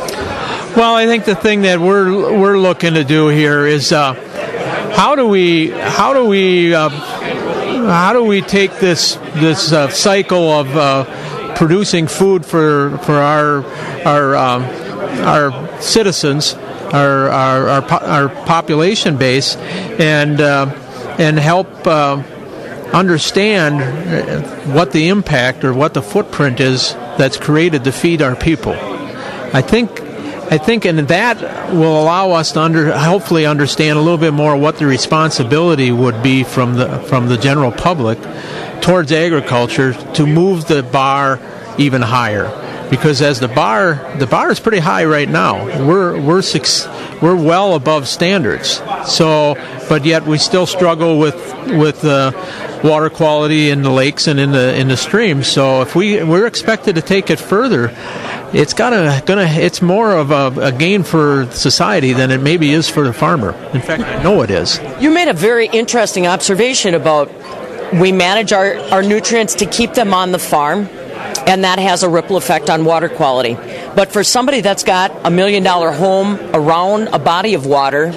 Well, 0.75 0.93
I 0.93 1.05
think 1.05 1.23
the 1.23 1.35
thing 1.35 1.61
that 1.61 1.79
we're 1.79 2.37
we're 2.37 2.57
looking 2.57 2.95
to 2.95 3.05
do 3.05 3.29
here 3.29 3.65
is 3.65 3.93
uh, 3.93 4.13
how 4.93 5.15
do 5.15 5.25
we 5.25 5.69
how 5.69 6.13
do 6.13 6.25
we 6.25 6.75
uh, 6.75 6.89
how 6.89 8.11
do 8.11 8.21
we 8.25 8.41
take 8.41 8.73
this 8.79 9.15
this 9.35 9.71
uh, 9.71 9.87
cycle 9.87 10.49
of 10.49 10.75
uh, 10.75 11.55
producing 11.55 12.07
food 12.07 12.45
for 12.45 12.97
for 13.03 13.13
our 13.13 13.63
our 14.05 14.35
um, 14.35 14.63
our 15.25 15.81
citizens, 15.81 16.55
our 16.91 17.29
our, 17.29 17.69
our, 17.69 18.03
our 18.03 18.29
population 18.45 19.15
base, 19.15 19.55
and 19.55 20.41
uh, 20.41 20.65
and 21.17 21.39
help 21.39 21.87
uh, 21.87 22.21
understand 22.91 24.73
what 24.73 24.91
the 24.91 25.07
impact 25.07 25.63
or 25.63 25.73
what 25.73 25.93
the 25.93 26.01
footprint 26.01 26.59
is 26.59 26.91
that's 27.17 27.37
created 27.37 27.85
to 27.85 27.93
feed 27.93 28.21
our 28.21 28.35
people. 28.35 28.73
I 29.53 29.61
think 29.61 30.04
I 30.49 30.59
think, 30.59 30.85
and 30.85 30.99
that 30.99 31.73
will 31.73 32.01
allow 32.01 32.31
us 32.31 32.51
to 32.51 32.61
under, 32.61 32.95
hopefully 32.95 33.45
understand 33.45 33.97
a 33.97 34.01
little 34.01 34.19
bit 34.19 34.31
more 34.33 34.55
what 34.55 34.77
the 34.77 34.85
responsibility 34.85 35.91
would 35.91 36.21
be 36.21 36.43
from 36.43 36.75
the 36.75 36.99
from 36.99 37.27
the 37.27 37.37
general 37.37 37.71
public 37.71 38.19
towards 38.81 39.11
agriculture 39.11 39.93
to 40.13 40.27
move 40.27 40.67
the 40.67 40.83
bar 40.83 41.39
even 41.79 42.01
higher. 42.01 42.61
Because 42.89 43.23
as 43.23 43.39
the 43.39 43.47
bar, 43.47 44.15
the 44.19 44.27
bar 44.27 44.51
is 44.51 44.59
pretty 44.59 44.77
high 44.77 45.05
right 45.05 45.27
now. 45.27 45.65
We're 45.87 46.21
we're 46.21 46.43
six, 46.43 46.87
we're 47.21 47.35
well 47.35 47.73
above 47.73 48.07
standards. 48.07 48.81
So, 49.07 49.55
but 49.89 50.05
yet 50.05 50.25
we 50.27 50.37
still 50.37 50.67
struggle 50.67 51.17
with 51.17 51.35
with 51.71 52.05
uh, 52.05 52.31
water 52.83 53.09
quality 53.09 53.71
in 53.71 53.81
the 53.81 53.89
lakes 53.89 54.27
and 54.27 54.39
in 54.39 54.51
the 54.51 54.79
in 54.79 54.87
the 54.87 54.97
streams. 54.97 55.47
So 55.47 55.81
if 55.81 55.95
we 55.95 56.23
we're 56.23 56.45
expected 56.45 56.95
to 56.95 57.01
take 57.01 57.31
it 57.31 57.39
further, 57.39 57.87
it's 58.53 58.73
gonna 58.73 59.21
gonna 59.25 59.47
it's 59.47 59.81
more 59.81 60.13
of 60.13 60.31
a, 60.31 60.67
a, 60.67 60.71
gain 60.71 61.03
for 61.03 61.49
society 61.51 62.13
than 62.13 62.31
it 62.31 62.41
maybe 62.41 62.71
is 62.71 62.89
for 62.89 63.03
the 63.03 63.13
farmer. 63.13 63.51
In 63.73 63.81
fact, 63.81 64.03
I 64.03 64.23
know 64.23 64.41
it 64.41 64.49
is. 64.49 64.79
You 64.99 65.11
made 65.11 65.27
a 65.27 65.33
very 65.33 65.67
interesting 65.67 66.27
observation 66.27 66.93
about 66.93 67.31
we 67.93 68.11
manage 68.11 68.51
our, 68.51 68.77
our 68.91 69.01
nutrients 69.01 69.55
to 69.55 69.65
keep 69.65 69.93
them 69.93 70.13
on 70.13 70.31
the 70.31 70.39
farm, 70.39 70.87
and 71.47 71.63
that 71.63 71.79
has 71.79 72.03
a 72.03 72.09
ripple 72.09 72.37
effect 72.37 72.69
on 72.69 72.85
water 72.85 73.09
quality. 73.09 73.55
But 73.95 74.11
for 74.11 74.23
somebody 74.23 74.61
that's 74.61 74.83
got 74.83 75.11
a 75.25 75.31
million 75.31 75.63
dollar 75.63 75.91
home 75.91 76.39
around 76.53 77.09
a 77.09 77.19
body 77.19 77.53
of 77.53 77.65
water 77.65 78.07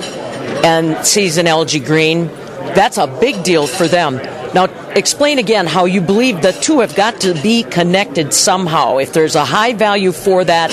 and 0.64 1.06
sees 1.06 1.36
an 1.36 1.46
algae 1.46 1.80
green, 1.80 2.26
that's 2.74 2.98
a 2.98 3.06
big 3.06 3.44
deal 3.44 3.66
for 3.66 3.86
them. 3.86 4.16
Now, 4.54 4.66
explain 4.98 5.38
again 5.38 5.66
how 5.66 5.86
you 5.86 6.00
believe 6.00 6.42
the 6.42 6.52
two 6.52 6.80
have 6.80 6.94
got 6.94 7.20
to 7.22 7.34
be 7.42 7.62
connected 7.62 8.34
somehow. 8.34 8.98
If 8.98 9.12
there's 9.12 9.36
a 9.36 9.44
high 9.44 9.72
value 9.72 10.12
for 10.12 10.44
that 10.44 10.70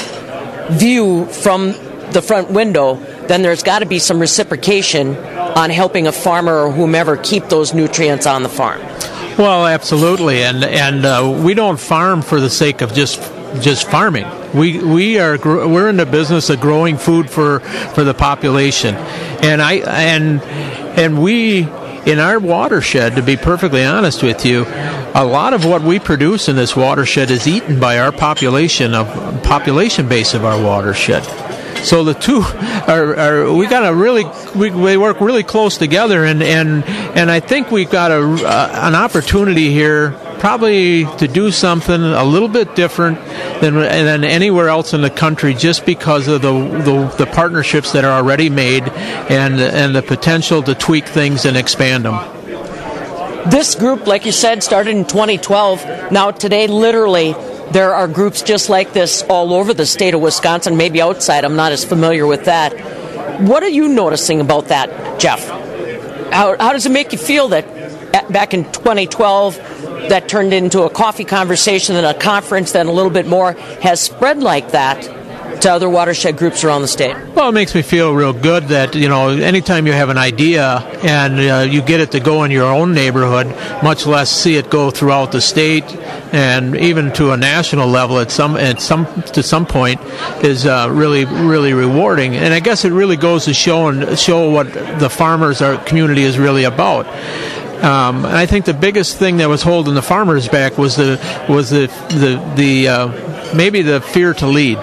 view 0.71 1.25
from 1.27 1.73
the 2.11 2.21
front 2.21 2.51
window, 2.51 2.95
then 3.27 3.41
there's 3.41 3.63
got 3.63 3.79
to 3.79 3.85
be 3.85 3.99
some 3.99 4.19
reciprocation 4.19 5.15
on 5.15 5.69
helping 5.69 6.07
a 6.07 6.11
farmer 6.11 6.65
or 6.65 6.71
whomever 6.71 7.17
keep 7.17 7.45
those 7.45 7.73
nutrients 7.73 8.25
on 8.25 8.43
the 8.43 8.49
farm. 8.49 8.81
Well, 9.37 9.65
absolutely, 9.65 10.43
and 10.43 10.63
and 10.63 11.05
uh, 11.05 11.41
we 11.43 11.53
don't 11.53 11.79
farm 11.79 12.21
for 12.21 12.39
the 12.39 12.49
sake 12.49 12.81
of 12.81 12.93
just 12.93 13.19
just 13.61 13.89
farming. 13.89 14.25
We 14.53 14.79
we 14.79 15.19
are 15.19 15.37
we're 15.37 15.89
in 15.89 15.97
the 15.97 16.05
business 16.05 16.49
of 16.49 16.61
growing 16.61 16.97
food 16.97 17.29
for 17.29 17.59
for 17.59 18.03
the 18.03 18.13
population, 18.13 18.95
and 18.95 19.61
I 19.61 19.73
and 19.73 20.41
and 20.97 21.21
we 21.21 21.67
in 22.05 22.19
our 22.19 22.39
watershed, 22.39 23.15
to 23.15 23.21
be 23.21 23.35
perfectly 23.35 23.83
honest 23.83 24.23
with 24.23 24.45
you, 24.45 24.65
a 25.15 25.25
lot 25.25 25.53
of 25.53 25.65
what 25.65 25.81
we 25.81 25.99
produce 25.99 26.49
in 26.49 26.55
this 26.55 26.75
watershed 26.75 27.31
is 27.31 27.47
eaten 27.47 27.79
by 27.79 27.99
our 27.99 28.11
population 28.11 28.93
of 28.93 29.07
population 29.43 30.07
base 30.07 30.33
of 30.33 30.45
our 30.45 30.61
watershed. 30.61 31.23
So 31.85 32.03
the 32.03 32.13
two 32.13 32.41
are, 32.87 33.15
are 33.15 33.53
we 33.53 33.67
got 33.67 33.87
to 33.87 33.95
really 33.95 34.25
we, 34.55 34.71
we, 34.71 34.97
work 34.97 35.21
really 35.21 35.43
close 35.43 35.77
together, 35.77 36.25
and 36.25 36.41
and 36.41 36.83
and 36.83 37.29
I 37.29 37.39
think 37.39 37.71
we've 37.71 37.89
got 37.89 38.11
a, 38.11 38.21
uh, 38.21 38.87
an 38.87 38.95
opportunity 38.95 39.71
here 39.71 40.11
probably 40.39 41.05
to 41.17 41.27
do 41.27 41.51
something 41.51 42.01
a 42.01 42.23
little 42.23 42.47
bit 42.47 42.75
different 42.75 43.17
than, 43.61 43.75
than 43.75 44.23
anywhere 44.23 44.69
else 44.69 44.93
in 44.93 45.01
the 45.01 45.09
country 45.09 45.53
just 45.53 45.85
because 45.85 46.27
of 46.27 46.41
the, 46.41 46.51
the, 46.51 47.15
the 47.17 47.25
partnerships 47.25 47.91
that 47.93 48.05
are 48.05 48.11
already 48.11 48.49
made 48.49 48.83
and, 48.83 49.59
and 49.59 49.95
the 49.95 50.01
potential 50.01 50.61
to 50.63 50.75
tweak 50.75 51.05
things 51.05 51.45
and 51.45 51.57
expand 51.57 52.05
them. 52.05 52.13
This 53.49 53.75
group, 53.75 54.07
like 54.07 54.25
you 54.25 54.31
said, 54.31 54.63
started 54.63 54.95
in 54.95 55.05
2012. 55.05 56.11
Now, 56.11 56.31
today, 56.31 56.65
literally, 56.65 57.33
there 57.71 57.93
are 57.93 58.07
groups 58.07 58.41
just 58.41 58.69
like 58.69 58.93
this 58.93 59.21
all 59.23 59.53
over 59.53 59.73
the 59.73 59.85
state 59.85 60.13
of 60.13 60.21
Wisconsin, 60.21 60.77
maybe 60.77 61.01
outside. 61.01 61.45
I'm 61.45 61.55
not 61.55 61.71
as 61.71 61.85
familiar 61.85 62.25
with 62.25 62.45
that. 62.45 62.73
What 63.41 63.63
are 63.63 63.69
you 63.69 63.87
noticing 63.87 64.41
about 64.41 64.69
that, 64.69 65.19
Jeff? 65.19 65.47
How, 66.31 66.55
how 66.59 66.73
does 66.73 66.85
it 66.85 66.91
make 66.91 67.11
you 67.11 67.17
feel 67.17 67.49
that 67.49 67.74
back 68.29 68.53
in 68.53 68.63
2012 68.71 69.57
that 70.09 70.27
turned 70.27 70.53
into 70.53 70.83
a 70.83 70.89
coffee 70.89 71.25
conversation 71.25 71.95
and 71.95 72.05
a 72.05 72.13
conference, 72.13 72.71
then 72.71 72.87
a 72.87 72.91
little 72.91 73.11
bit 73.11 73.27
more, 73.27 73.53
has 73.81 73.99
spread 74.01 74.41
like 74.41 74.71
that 74.71 75.01
to 75.61 75.71
other 75.71 75.89
watershed 75.89 76.37
groups 76.37 76.63
around 76.63 76.81
the 76.81 76.87
state? 76.87 77.15
Well, 77.35 77.49
it 77.49 77.53
makes 77.53 77.73
me 77.73 77.81
feel 77.81 78.13
real 78.13 78.33
good 78.33 78.65
that, 78.65 78.95
you 78.95 79.09
know, 79.09 79.29
anytime 79.29 79.87
you 79.87 79.93
have 79.93 80.09
an 80.09 80.17
idea 80.17 80.77
and 81.03 81.39
uh, 81.39 81.71
you 81.71 81.81
get 81.81 81.99
it 81.99 82.11
to 82.11 82.19
go 82.19 82.43
in 82.43 82.51
your 82.51 82.65
own 82.71 82.93
neighborhood, 82.93 83.47
much 83.83 84.05
less 84.05 84.29
see 84.31 84.57
it 84.57 84.69
go 84.69 84.91
throughout 84.91 85.31
the 85.31 85.41
state 85.41 85.85
and 86.33 86.75
even 86.75 87.11
to 87.13 87.31
a 87.31 87.37
national 87.37 87.87
level 87.87 88.19
at 88.19 88.29
some 88.29 88.57
at 88.57 88.81
some 88.81 89.05
to 89.23 89.41
some 89.41 89.65
point 89.65 90.01
is 90.43 90.65
uh, 90.65 90.87
really 90.91 91.25
really 91.25 91.73
rewarding. 91.73 92.35
And 92.35 92.53
I 92.53 92.59
guess 92.59 92.83
it 92.83 92.91
really 92.91 93.15
goes 93.15 93.45
to 93.45 93.53
show 93.53 93.87
and 93.87 94.17
show 94.19 94.49
what 94.49 94.73
the 94.73 95.09
farmers 95.09 95.61
our 95.61 95.77
community 95.85 96.23
is 96.23 96.37
really 96.37 96.65
about. 96.65 97.05
Um, 97.83 98.25
and 98.25 98.35
I 98.35 98.45
think 98.45 98.65
the 98.65 98.73
biggest 98.73 99.17
thing 99.17 99.37
that 99.37 99.49
was 99.49 99.61
holding 99.61 99.93
the 99.95 100.01
farmers 100.01 100.47
back 100.47 100.77
was 100.77 100.95
the 100.95 101.19
was 101.49 101.69
the 101.69 101.87
the 102.09 102.53
the 102.55 102.87
uh, 102.87 103.53
maybe 103.55 103.81
the 103.81 104.01
fear 104.01 104.33
to 104.35 104.47
lead. 104.47 104.79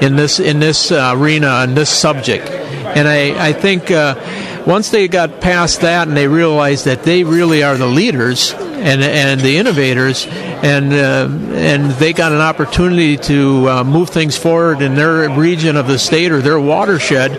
in 0.00 0.16
this 0.16 0.40
in 0.40 0.60
this 0.60 0.90
uh, 0.90 1.12
arena 1.14 1.64
in 1.64 1.74
this 1.74 1.90
subject, 1.90 2.48
and 2.48 3.06
I 3.06 3.48
I 3.48 3.52
think 3.52 3.90
uh, 3.90 4.14
once 4.70 4.90
they 4.90 5.08
got 5.08 5.40
past 5.40 5.80
that 5.80 6.06
and 6.06 6.16
they 6.16 6.28
realized 6.28 6.84
that 6.84 7.02
they 7.02 7.24
really 7.24 7.64
are 7.64 7.76
the 7.76 7.88
leaders 7.88 8.54
and 8.54 9.02
and 9.02 9.40
the 9.40 9.58
innovators, 9.58 10.26
and 10.28 10.92
uh, 10.92 11.28
and 11.54 11.90
they 11.92 12.12
got 12.12 12.30
an 12.30 12.40
opportunity 12.40 13.16
to 13.16 13.68
uh, 13.68 13.84
move 13.84 14.10
things 14.10 14.38
forward 14.38 14.80
in 14.80 14.94
their 14.94 15.28
region 15.28 15.76
of 15.76 15.88
the 15.88 15.98
state 15.98 16.30
or 16.30 16.40
their 16.40 16.58
watershed. 16.58 17.32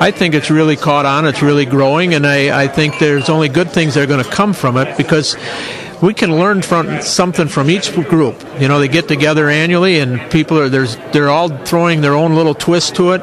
I 0.00 0.12
think 0.12 0.34
it's 0.34 0.48
really 0.48 0.76
caught 0.76 1.06
on. 1.06 1.26
It's 1.26 1.42
really 1.42 1.66
growing, 1.66 2.14
and 2.14 2.24
I, 2.24 2.62
I 2.62 2.68
think 2.68 3.00
there's 3.00 3.28
only 3.28 3.48
good 3.48 3.70
things 3.70 3.94
that 3.94 4.04
are 4.04 4.06
going 4.06 4.24
to 4.24 4.30
come 4.30 4.52
from 4.52 4.76
it 4.76 4.96
because 4.96 5.36
we 6.02 6.12
can 6.14 6.38
learn 6.38 6.62
from 6.62 7.00
something 7.02 7.48
from 7.48 7.70
each 7.70 7.92
group. 7.92 8.44
You 8.60 8.68
know, 8.68 8.78
they 8.78 8.88
get 8.88 9.08
together 9.08 9.48
annually, 9.48 9.98
and 9.98 10.30
people 10.30 10.58
are 10.58 10.68
there's 10.68 10.96
they're 11.12 11.30
all 11.30 11.48
throwing 11.48 12.00
their 12.00 12.14
own 12.14 12.34
little 12.34 12.54
twist 12.54 12.96
to 12.96 13.12
it, 13.12 13.22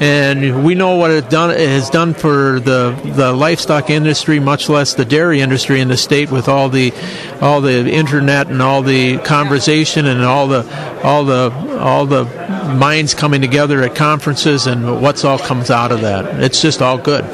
and 0.00 0.64
we 0.64 0.74
know 0.74 0.96
what 0.96 1.10
it 1.10 1.28
done 1.28 1.50
it 1.50 1.58
has 1.58 1.90
done 1.90 2.14
for 2.14 2.60
the 2.60 2.98
the 3.04 3.32
livestock 3.32 3.90
industry, 3.90 4.38
much 4.40 4.68
less 4.68 4.94
the 4.94 5.04
dairy 5.04 5.40
industry 5.40 5.80
in 5.80 5.88
the 5.88 5.96
state, 5.96 6.30
with 6.30 6.48
all 6.48 6.68
the 6.68 6.92
all 7.40 7.60
the 7.60 7.90
internet 7.90 8.48
and 8.48 8.62
all 8.62 8.82
the 8.82 9.18
conversation 9.18 10.06
and 10.06 10.22
all 10.22 10.48
the 10.48 10.64
all 11.02 11.24
the 11.24 11.52
all 11.78 12.06
the 12.06 12.24
minds 12.78 13.14
coming 13.14 13.40
together 13.40 13.82
at 13.82 13.94
conferences 13.94 14.66
and 14.66 15.02
what's 15.02 15.24
all 15.24 15.38
comes 15.38 15.70
out 15.70 15.92
of 15.92 16.00
that. 16.00 16.42
It's 16.42 16.62
just 16.62 16.80
all 16.80 16.98
good. 16.98 17.24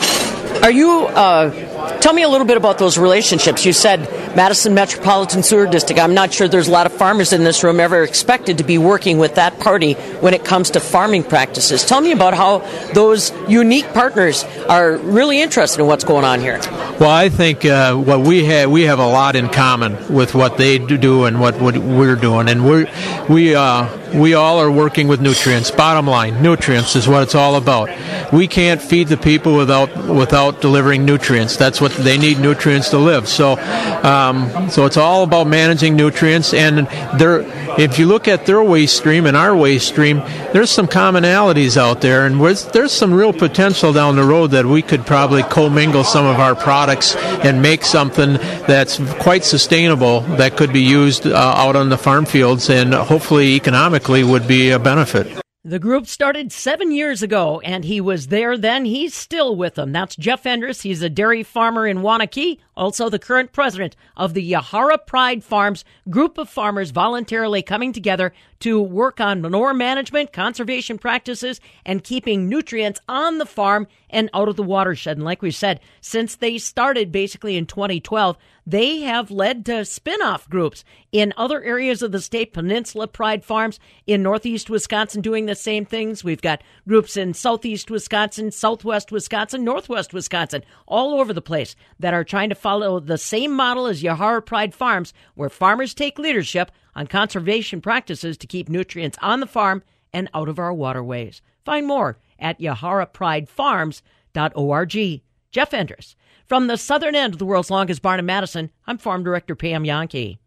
Are 0.63 0.71
you? 0.71 1.07
Uh 1.07 1.69
Tell 2.01 2.15
me 2.15 2.23
a 2.23 2.29
little 2.31 2.47
bit 2.47 2.57
about 2.57 2.79
those 2.79 2.97
relationships. 2.97 3.67
You 3.67 3.75
said 3.75 4.09
Madison 4.37 4.75
Metropolitan 4.75 5.43
Sewer 5.43 5.67
District. 5.67 6.01
I'm 6.01 6.15
not 6.15 6.33
sure 6.33 6.47
there's 6.47 6.69
a 6.69 6.73
lot 6.73 6.87
of 6.87 6.93
farmers 6.93 7.33
in 7.33 7.45
this 7.45 7.65
room 7.65 7.81
ever 7.81 8.03
expected 8.05 8.59
to 8.59 8.65
be 8.65 8.79
working 8.79 9.19
with 9.19 9.35
that 9.35 9.59
party 9.59 9.95
when 10.21 10.35
it 10.35 10.45
comes 10.45 10.71
to 10.71 10.81
farming 10.81 11.25
practices. 11.25 11.85
Tell 11.85 12.01
me 12.01 12.13
about 12.13 12.35
how 12.35 12.59
those 12.93 13.33
unique 13.49 13.93
partners 13.93 14.45
are 14.69 14.97
really 14.99 15.41
interested 15.41 15.81
in 15.81 15.87
what's 15.87 16.05
going 16.05 16.25
on 16.25 16.41
here. 16.41 16.61
Well, 17.01 17.09
I 17.09 17.31
think 17.31 17.65
uh, 17.65 17.95
what 17.95 18.21
we 18.21 18.45
have 18.45 18.71
we 18.71 18.83
have 18.83 18.99
a 18.99 19.07
lot 19.07 19.35
in 19.35 19.49
common 19.49 20.13
with 20.13 20.35
what 20.35 20.59
they 20.59 20.77
do 20.77 21.25
and 21.25 21.41
what, 21.41 21.59
we're 21.59 22.15
doing, 22.15 22.47
and 22.51 22.69
we 22.69 22.87
we 23.27 23.55
uh, 23.55 23.89
we 24.13 24.35
all 24.35 24.59
are 24.59 24.71
working 24.71 25.09
with 25.09 25.19
nutrients. 25.19 25.71
Bottom 25.71 26.07
line, 26.07 26.43
nutrients 26.43 26.97
is 26.97 27.09
what 27.09 27.23
it's 27.23 27.35
all 27.35 27.57
about. 27.57 27.89
We 28.35 28.47
can't 28.47 28.83
feed 28.83 29.09
the 29.09 29.17
people 29.17 29.57
without 29.57 29.97
without 30.09 30.61
delivering 30.61 31.07
nutrients. 31.07 31.57
That's 31.57 31.81
what 31.81 31.93
they 31.93 32.19
need 32.19 32.39
nutrients 32.39 32.91
to 32.91 32.99
live. 32.99 33.29
So, 33.29 33.59
um, 34.03 34.69
so 34.69 34.85
it's 34.85 34.99
all 34.99 35.23
about 35.23 35.47
managing 35.47 35.97
nutrients. 35.97 36.53
And 36.53 36.87
there, 37.19 37.45
if 37.79 37.99
you 37.99 38.07
look 38.07 38.29
at 38.29 38.47
their 38.47 38.63
waste 38.63 38.97
stream 38.97 39.27
and 39.27 39.37
our 39.37 39.55
waste 39.57 39.89
stream, 39.89 40.19
there's 40.53 40.71
some 40.71 40.87
commonalities 40.87 41.77
out 41.77 42.01
there, 42.01 42.27
and 42.27 42.41
there's 42.41 42.93
some 42.93 43.13
real 43.13 43.33
potential 43.33 43.93
down 43.93 44.17
the 44.17 44.25
road 44.25 44.49
that 44.49 44.67
we 44.67 44.83
could 44.83 45.07
probably 45.07 45.43
commingle 45.45 46.05
some 46.05 46.27
of 46.27 46.41
our 46.41 46.55
products 46.55 47.17
and 47.17 47.63
make 47.63 47.85
something 47.85 48.35
that's 48.67 48.99
quite 49.21 49.45
sustainable 49.45 50.21
that 50.37 50.57
could 50.57 50.73
be 50.73 50.83
used 50.83 51.27
uh, 51.27 51.37
out 51.37 51.77
on 51.77 51.89
the 51.89 51.99
farm 51.99 52.25
fields 52.25 52.71
and 52.71 52.95
hopefully 52.95 53.55
economically 53.55 54.25
would 54.25 54.47
be 54.47 54.71
a 54.71 54.79
benefit. 54.79 55.41
The 55.63 55.79
group 55.79 56.07
started 56.07 56.53
seven 56.53 56.91
years 56.91 57.23
ago, 57.23 57.61
and 57.61 57.85
he 57.85 58.01
was 58.01 58.29
there 58.29 58.57
then. 58.57 58.87
He's 58.87 59.15
still 59.15 59.55
with 59.55 59.75
them. 59.75 59.93
That's 59.93 60.17
Jeff 60.17 60.45
Endres. 60.45 60.81
He's 60.81 61.03
a 61.03 61.11
dairy 61.11 61.43
farmer 61.43 61.87
in 61.87 61.99
Waunakee, 61.99 62.57
also 62.81 63.09
the 63.09 63.19
current 63.19 63.53
president 63.53 63.95
of 64.17 64.35
the 64.35 64.53
Yahara 64.53 64.99
Pride 65.07 65.45
Farms, 65.45 65.85
group 66.09 66.39
of 66.39 66.49
farmers 66.49 66.91
voluntarily 66.91 67.63
coming 67.63 67.93
together 67.93 68.33
to 68.61 68.81
work 68.81 69.21
on 69.21 69.41
manure 69.41 69.75
management, 69.75 70.33
conservation 70.33 70.99
practices, 70.99 71.61
and 71.85 72.03
keeping 72.03 72.49
nutrients 72.49 73.01
on 73.09 73.39
the 73.39 73.47
farm 73.47 73.87
and 74.09 74.29
out 74.35 74.49
of 74.49 74.57
the 74.57 74.63
watershed. 74.63 75.17
And 75.17 75.25
like 75.25 75.43
we 75.43 75.51
said, 75.51 75.81
since 76.01 76.37
they 76.37 76.59
started 76.59 77.13
basically 77.13 77.57
in 77.57 77.67
2012, 77.67 78.37
they 78.67 79.01
have 79.01 79.31
led 79.31 79.65
to 79.67 79.85
spin-off 79.85 80.49
groups 80.49 80.85
in 81.11 81.33
other 81.37 81.63
areas 81.63 82.03
of 82.03 82.13
the 82.13 82.21
state, 82.21 82.53
Peninsula 82.53 83.09
Pride 83.09 83.45
Farms 83.45 83.81
in 84.07 84.23
northeast 84.23 84.69
Wisconsin 84.69 85.23
doing 85.23 85.47
the 85.47 85.55
same 85.55 85.85
things. 85.85 86.23
We've 86.23 86.43
got 86.43 86.63
groups 86.87 87.17
in 87.17 87.35
southeast 87.35 87.91
Wisconsin, 87.91 88.51
southwest 88.51 89.11
Wisconsin, 89.11 89.65
northwest 89.65 90.13
Wisconsin, 90.13 90.63
all 90.87 91.19
over 91.19 91.33
the 91.33 91.43
place 91.43 91.75
that 91.99 92.15
are 92.15 92.25
trying 92.25 92.51
to 92.51 92.55
follow 92.71 93.01
the 93.01 93.19
same 93.19 93.53
model 93.53 93.87
as 93.87 94.01
Yahara 94.01 94.47
Pride 94.47 94.73
Farms, 94.73 95.13
where 95.35 95.49
farmers 95.49 95.93
take 95.93 96.21
leadership 96.21 96.71
on 96.95 97.09
conservation 97.09 97.81
practices 97.81 98.37
to 98.37 98.47
keep 98.47 98.69
nutrients 98.69 99.19
on 99.21 99.41
the 99.41 99.47
farm 99.47 99.83
and 100.13 100.31
out 100.35 100.49
of 100.49 100.61
our 100.61 100.73
waterways. 100.73 101.43
Find 101.65 101.85
more 101.85 102.17
at 102.39 102.61
yaharapridefarms.org. 102.61 105.23
Jeff 105.51 105.73
Endres. 105.73 106.15
From 106.47 106.69
the 106.69 106.77
southern 106.77 107.17
end 107.17 107.35
of 107.35 107.41
the 107.41 107.45
world's 107.45 107.73
longest 107.73 108.03
barn 108.03 108.21
in 108.21 108.27
Madison, 108.27 108.71
I'm 108.87 108.99
Farm 108.99 109.25
Director 109.25 109.57
Pam 109.57 109.83
Jahnke. 109.83 110.39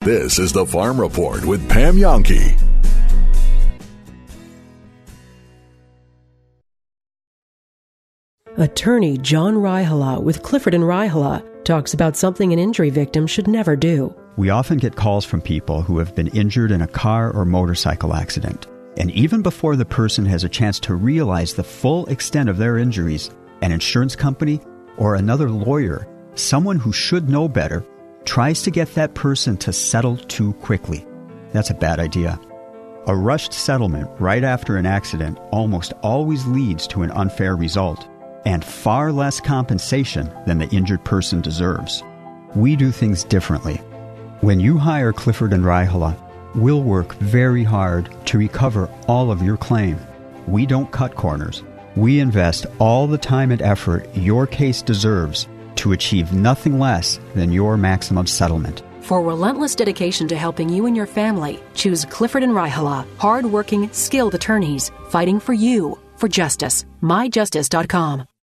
This 0.00 0.38
is 0.38 0.54
the 0.54 0.64
Farm 0.64 0.98
Report 0.98 1.44
with 1.44 1.68
Pam 1.68 1.96
Jahnke. 1.96 2.58
Attorney 8.56 9.18
John 9.18 9.56
Raihala 9.56 10.22
with 10.22 10.42
Clifford 10.42 10.72
and 10.72 10.84
Raihala 10.84 11.46
talks 11.66 11.92
about 11.92 12.16
something 12.16 12.52
an 12.52 12.58
injury 12.58 12.90
victim 12.90 13.26
should 13.26 13.48
never 13.48 13.76
do. 13.76 14.14
We 14.36 14.50
often 14.50 14.78
get 14.78 14.96
calls 14.96 15.24
from 15.24 15.42
people 15.42 15.82
who 15.82 15.98
have 15.98 16.14
been 16.14 16.28
injured 16.28 16.70
in 16.70 16.82
a 16.82 16.86
car 16.86 17.32
or 17.32 17.44
motorcycle 17.44 18.14
accident. 18.14 18.66
And 18.96 19.10
even 19.10 19.42
before 19.42 19.76
the 19.76 19.84
person 19.84 20.24
has 20.26 20.44
a 20.44 20.48
chance 20.48 20.78
to 20.80 20.94
realize 20.94 21.52
the 21.52 21.64
full 21.64 22.06
extent 22.06 22.48
of 22.48 22.56
their 22.56 22.78
injuries, 22.78 23.30
an 23.60 23.72
insurance 23.72 24.14
company 24.16 24.60
or 24.96 25.16
another 25.16 25.50
lawyer, 25.50 26.06
someone 26.34 26.78
who 26.78 26.92
should 26.92 27.28
know 27.28 27.48
better, 27.48 27.84
tries 28.24 28.62
to 28.62 28.70
get 28.70 28.94
that 28.94 29.14
person 29.14 29.56
to 29.58 29.72
settle 29.72 30.16
too 30.16 30.52
quickly. 30.54 31.04
That's 31.52 31.70
a 31.70 31.74
bad 31.74 31.98
idea. 31.98 32.40
A 33.06 33.16
rushed 33.16 33.52
settlement 33.52 34.10
right 34.18 34.44
after 34.44 34.76
an 34.76 34.86
accident 34.86 35.38
almost 35.50 35.92
always 36.02 36.46
leads 36.46 36.86
to 36.88 37.02
an 37.02 37.10
unfair 37.12 37.56
result 37.56 38.08
and 38.46 38.64
far 38.64 39.12
less 39.12 39.40
compensation 39.40 40.32
than 40.46 40.58
the 40.58 40.68
injured 40.68 41.04
person 41.04 41.42
deserves. 41.42 42.02
We 42.54 42.76
do 42.76 42.90
things 42.90 43.24
differently. 43.24 43.76
When 44.40 44.60
you 44.60 44.78
hire 44.78 45.12
Clifford 45.12 45.52
and 45.52 45.64
Raihala, 45.64 46.16
we'll 46.54 46.82
work 46.82 47.14
very 47.16 47.64
hard 47.64 48.08
to 48.26 48.38
recover 48.38 48.88
all 49.08 49.30
of 49.30 49.42
your 49.42 49.56
claim. 49.56 49.98
We 50.46 50.64
don't 50.64 50.90
cut 50.92 51.16
corners. 51.16 51.62
We 51.96 52.20
invest 52.20 52.66
all 52.78 53.06
the 53.06 53.18
time 53.18 53.50
and 53.50 53.60
effort 53.60 54.08
your 54.14 54.46
case 54.46 54.80
deserves 54.80 55.48
to 55.76 55.92
achieve 55.92 56.32
nothing 56.32 56.78
less 56.78 57.18
than 57.34 57.52
your 57.52 57.76
maximum 57.76 58.26
settlement. 58.26 58.82
For 59.00 59.22
relentless 59.22 59.74
dedication 59.74 60.28
to 60.28 60.36
helping 60.36 60.68
you 60.68 60.86
and 60.86 60.96
your 60.96 61.06
family, 61.06 61.60
choose 61.74 62.04
Clifford 62.04 62.42
and 62.42 62.52
Raihala, 62.52 63.06
hardworking, 63.18 63.92
skilled 63.92 64.34
attorneys 64.34 64.90
fighting 65.10 65.40
for 65.40 65.52
you 65.52 65.98
for 66.16 66.28
justice. 66.28 66.84
MyJustice.com. 67.02 68.26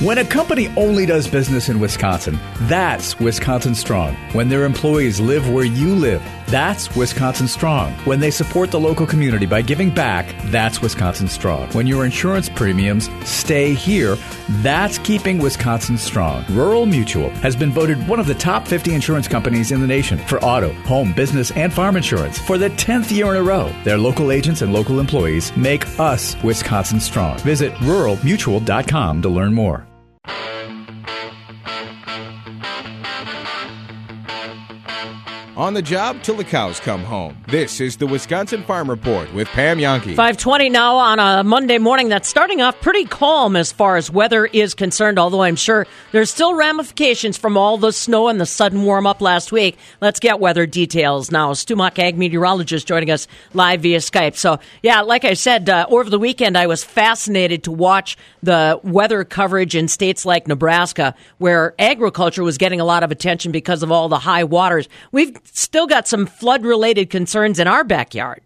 When 0.00 0.18
a 0.18 0.26
company 0.26 0.68
only 0.76 1.06
does 1.06 1.26
business 1.26 1.70
in 1.70 1.80
Wisconsin, 1.80 2.38
that's 2.68 3.18
Wisconsin 3.18 3.74
Strong. 3.74 4.14
When 4.34 4.50
their 4.50 4.66
employees 4.66 5.20
live 5.20 5.48
where 5.48 5.64
you 5.64 5.94
live, 5.94 6.22
that's 6.48 6.94
Wisconsin 6.94 7.48
Strong. 7.48 7.92
When 8.04 8.20
they 8.20 8.30
support 8.30 8.70
the 8.70 8.80
local 8.80 9.06
community 9.06 9.46
by 9.46 9.62
giving 9.62 9.90
back, 9.90 10.34
that's 10.44 10.80
Wisconsin 10.80 11.28
Strong. 11.28 11.70
When 11.70 11.86
your 11.86 12.04
insurance 12.04 12.48
premiums 12.48 13.08
stay 13.24 13.74
here, 13.74 14.16
that's 14.62 14.98
keeping 14.98 15.38
Wisconsin 15.38 15.98
strong. 15.98 16.44
Rural 16.50 16.86
Mutual 16.86 17.30
has 17.40 17.56
been 17.56 17.70
voted 17.70 18.06
one 18.08 18.20
of 18.20 18.26
the 18.26 18.34
top 18.34 18.66
50 18.66 18.94
insurance 18.94 19.28
companies 19.28 19.72
in 19.72 19.80
the 19.80 19.86
nation 19.86 20.18
for 20.18 20.42
auto, 20.42 20.72
home, 20.84 21.12
business, 21.12 21.50
and 21.52 21.72
farm 21.72 21.96
insurance 21.96 22.38
for 22.38 22.58
the 22.58 22.70
10th 22.70 23.10
year 23.10 23.30
in 23.30 23.36
a 23.36 23.42
row. 23.42 23.72
Their 23.84 23.98
local 23.98 24.30
agents 24.30 24.62
and 24.62 24.72
local 24.72 25.00
employees 25.00 25.56
make 25.56 25.86
us 25.98 26.40
Wisconsin 26.42 27.00
strong. 27.00 27.38
Visit 27.40 27.72
ruralmutual.com 27.74 29.22
to 29.22 29.28
learn 29.28 29.52
more. 29.52 29.86
On 35.56 35.72
the 35.72 35.80
job 35.80 36.22
till 36.22 36.34
the 36.34 36.44
cows 36.44 36.78
come 36.78 37.02
home. 37.02 37.34
This 37.48 37.80
is 37.80 37.96
the 37.96 38.06
Wisconsin 38.06 38.62
Farm 38.64 38.90
Report 38.90 39.32
with 39.32 39.48
Pam 39.48 39.78
Jahnke. 39.78 40.14
520 40.14 40.68
now 40.68 40.96
on 40.96 41.18
a 41.18 41.42
Monday 41.44 41.78
morning 41.78 42.10
that's 42.10 42.28
starting 42.28 42.60
off 42.60 42.78
pretty 42.82 43.06
calm 43.06 43.56
as 43.56 43.72
far 43.72 43.96
as 43.96 44.10
weather 44.10 44.44
is 44.44 44.74
concerned, 44.74 45.18
although 45.18 45.42
I'm 45.42 45.56
sure 45.56 45.86
there's 46.12 46.28
still 46.28 46.52
ramifications 46.52 47.38
from 47.38 47.56
all 47.56 47.78
the 47.78 47.90
snow 47.90 48.28
and 48.28 48.38
the 48.38 48.44
sudden 48.44 48.82
warm 48.82 49.06
up 49.06 49.22
last 49.22 49.50
week. 49.50 49.78
Let's 50.02 50.20
get 50.20 50.40
weather 50.40 50.66
details 50.66 51.30
now. 51.30 51.54
Stu 51.54 51.74
Muck, 51.74 51.98
ag 51.98 52.18
meteorologist, 52.18 52.86
joining 52.86 53.10
us 53.10 53.26
live 53.54 53.80
via 53.80 54.00
Skype. 54.00 54.36
So, 54.36 54.58
yeah, 54.82 55.00
like 55.00 55.24
I 55.24 55.32
said, 55.32 55.70
uh, 55.70 55.86
over 55.88 56.10
the 56.10 56.18
weekend, 56.18 56.58
I 56.58 56.66
was 56.66 56.84
fascinated 56.84 57.64
to 57.64 57.72
watch 57.72 58.18
the 58.42 58.78
weather 58.82 59.24
coverage 59.24 59.74
in 59.74 59.88
states 59.88 60.26
like 60.26 60.46
Nebraska, 60.48 61.14
where 61.38 61.74
agriculture 61.78 62.44
was 62.44 62.58
getting 62.58 62.78
a 62.78 62.84
lot 62.84 63.02
of 63.02 63.10
attention 63.10 63.52
because 63.52 63.82
of 63.82 63.90
all 63.90 64.10
the 64.10 64.18
high 64.18 64.44
waters. 64.44 64.86
We've 65.12 65.34
still 65.52 65.86
got 65.86 66.08
some 66.08 66.26
flood 66.26 66.64
related 66.64 67.10
concerns 67.10 67.58
in 67.58 67.66
our 67.66 67.84
backyard. 67.84 68.42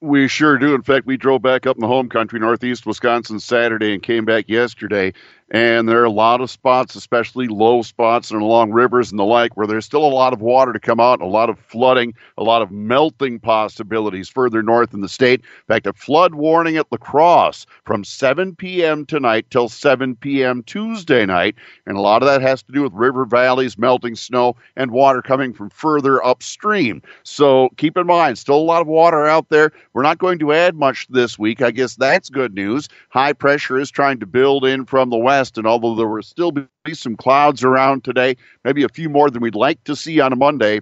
We 0.00 0.28
sure 0.28 0.58
do. 0.58 0.74
In 0.74 0.82
fact, 0.82 1.06
we 1.06 1.16
drove 1.16 1.40
back 1.40 1.66
up 1.66 1.76
in 1.76 1.80
the 1.80 1.86
home 1.86 2.10
country, 2.10 2.38
northeast 2.38 2.84
Wisconsin, 2.84 3.40
Saturday 3.40 3.94
and 3.94 4.02
came 4.02 4.24
back 4.26 4.48
yesterday 4.48 5.14
and 5.54 5.88
there 5.88 6.00
are 6.00 6.04
a 6.04 6.10
lot 6.10 6.40
of 6.40 6.50
spots, 6.50 6.96
especially 6.96 7.46
low 7.46 7.80
spots 7.80 8.32
and 8.32 8.42
along 8.42 8.72
rivers 8.72 9.12
and 9.12 9.20
the 9.20 9.24
like, 9.24 9.56
where 9.56 9.68
there's 9.68 9.84
still 9.84 10.04
a 10.04 10.08
lot 10.08 10.32
of 10.32 10.40
water 10.40 10.72
to 10.72 10.80
come 10.80 10.98
out, 10.98 11.20
a 11.20 11.26
lot 11.26 11.48
of 11.48 11.60
flooding, 11.60 12.12
a 12.36 12.42
lot 12.42 12.60
of 12.60 12.72
melting 12.72 13.38
possibilities 13.38 14.28
further 14.28 14.64
north 14.64 14.92
in 14.92 15.00
the 15.00 15.08
state. 15.08 15.42
In 15.42 15.66
fact, 15.68 15.86
a 15.86 15.92
flood 15.92 16.34
warning 16.34 16.76
at 16.76 16.90
La 16.90 16.98
Crosse 16.98 17.66
from 17.84 18.02
7 18.02 18.56
p.m. 18.56 19.06
tonight 19.06 19.46
till 19.50 19.68
7 19.68 20.16
p.m. 20.16 20.64
Tuesday 20.64 21.24
night, 21.24 21.54
and 21.86 21.96
a 21.96 22.00
lot 22.00 22.20
of 22.20 22.26
that 22.26 22.42
has 22.42 22.60
to 22.64 22.72
do 22.72 22.82
with 22.82 22.92
river 22.92 23.24
valleys, 23.24 23.78
melting 23.78 24.16
snow, 24.16 24.56
and 24.74 24.90
water 24.90 25.22
coming 25.22 25.52
from 25.52 25.70
further 25.70 26.24
upstream. 26.26 27.00
So 27.22 27.68
keep 27.76 27.96
in 27.96 28.08
mind, 28.08 28.38
still 28.38 28.56
a 28.56 28.58
lot 28.58 28.82
of 28.82 28.88
water 28.88 29.24
out 29.28 29.50
there. 29.50 29.70
We're 29.92 30.02
not 30.02 30.18
going 30.18 30.40
to 30.40 30.52
add 30.52 30.74
much 30.74 31.06
this 31.10 31.38
week. 31.38 31.62
I 31.62 31.70
guess 31.70 31.94
that's 31.94 32.28
good 32.28 32.54
news. 32.54 32.88
High 33.10 33.34
pressure 33.34 33.78
is 33.78 33.92
trying 33.92 34.18
to 34.18 34.26
build 34.26 34.64
in 34.64 34.84
from 34.84 35.10
the 35.10 35.16
west 35.16 35.43
west. 35.44 35.58
And 35.58 35.66
although 35.66 35.94
there 35.94 36.08
will 36.08 36.22
still 36.22 36.52
be 36.52 36.94
some 36.94 37.16
clouds 37.16 37.62
around 37.62 38.04
today, 38.04 38.36
maybe 38.64 38.82
a 38.82 38.88
few 38.88 39.08
more 39.08 39.30
than 39.30 39.42
we'd 39.42 39.54
like 39.54 39.82
to 39.84 39.94
see 39.94 40.20
on 40.20 40.32
a 40.32 40.36
Monday, 40.36 40.80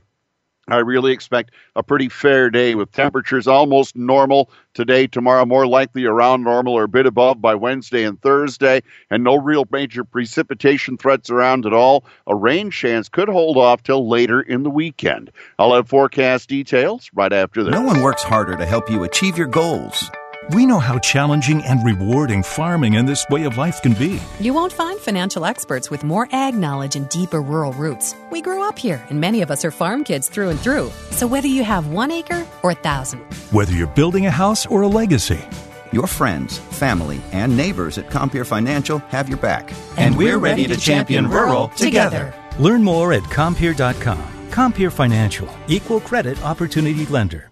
I 0.69 0.77
really 0.77 1.11
expect 1.11 1.51
a 1.75 1.83
pretty 1.83 2.09
fair 2.09 2.49
day 2.49 2.77
with 2.77 2.93
temperatures 2.93 3.49
almost 3.49 3.97
normal 3.97 4.49
today, 4.75 5.09
tomorrow, 5.09 5.45
more 5.45 5.67
likely 5.67 6.05
around 6.05 6.45
normal 6.45 6.75
or 6.75 6.85
a 6.85 6.89
bit 6.89 7.05
above 7.05 7.41
by 7.41 7.57
Wednesday 7.57 8.05
and 8.05 8.23
Thursday, 8.23 8.81
and 9.11 9.25
no 9.25 9.35
real 9.35 9.65
major 9.73 10.05
precipitation 10.05 10.97
threats 10.97 11.31
around 11.31 11.67
at 11.67 11.73
all. 11.73 12.05
A 12.29 12.37
rain 12.37 12.71
chance 12.71 13.09
could 13.09 13.29
hold 13.29 13.57
off 13.57 13.83
till 13.83 14.09
later 14.09 14.41
in 14.41 14.63
the 14.63 14.71
weekend. 14.71 15.33
I'll 15.59 15.75
have 15.75 15.89
forecast 15.89 16.49
details 16.49 17.11
right 17.13 17.33
after 17.33 17.65
this. 17.65 17.73
No 17.73 17.83
one 17.83 18.01
works 18.01 18.23
harder 18.23 18.57
to 18.57 18.65
help 18.65 18.89
you 18.89 19.03
achieve 19.03 19.37
your 19.37 19.49
goals 19.49 20.13
we 20.51 20.67
know 20.67 20.79
how 20.79 20.99
challenging 20.99 21.63
and 21.65 21.85
rewarding 21.85 22.43
farming 22.43 22.97
and 22.97 23.09
this 23.09 23.29
way 23.29 23.45
of 23.45 23.57
life 23.57 23.81
can 23.81 23.93
be. 23.95 24.21
You 24.41 24.53
won't 24.53 24.73
find 24.73 24.99
financial 24.99 25.45
experts 25.45 25.91
with 25.91 26.03
more 26.03 26.29
ag 26.33 26.55
knowledge 26.55 26.97
and 26.97 27.09
deeper 27.09 27.41
rural 27.41 27.73
roots. 27.75 28.15
We 28.31 28.43
grew 28.43 28.67
up 28.67 28.79
here, 28.79 29.05
and 29.11 29.21
many 29.21 29.43
of 29.43 29.51
us 29.51 29.65
are 29.65 29.71
farm 29.71 30.03
kids 30.03 30.29
through 30.29 30.49
and 30.49 30.59
through. 30.59 30.91
So 31.11 31.27
whether 31.27 31.47
you 31.47 31.63
have 31.63 31.89
one 31.89 32.11
acre 32.11 32.45
or 32.63 32.73
a 32.73 32.75
thousand, 32.75 33.21
whether 33.53 33.73
you're 33.73 33.87
building 33.87 34.27
a 34.27 34.31
house 34.31 34.67
or 34.67 34.83
a 34.83 34.89
legacy, 34.89 35.41
your 35.93 36.07
friends, 36.07 36.59
family, 36.59 37.21
and 37.33 37.57
neighbors 37.57 37.99
at 37.99 38.11
Compeer 38.11 38.45
Financial 38.45 38.99
have 39.11 39.29
your 39.29 39.39
back. 39.39 39.71
And, 39.91 39.99
and 39.99 40.17
we're 40.17 40.39
ready 40.39 40.67
to 40.67 40.77
champion 40.77 41.29
rural 41.29 41.69
together. 41.69 42.35
Learn 42.59 42.83
more 42.83 43.13
at 43.13 43.23
Compeer.com. 43.25 44.51
Compeer 44.51 44.91
Financial, 44.91 45.49
equal 45.69 46.01
credit 46.01 46.43
opportunity 46.43 47.07
lender. 47.07 47.52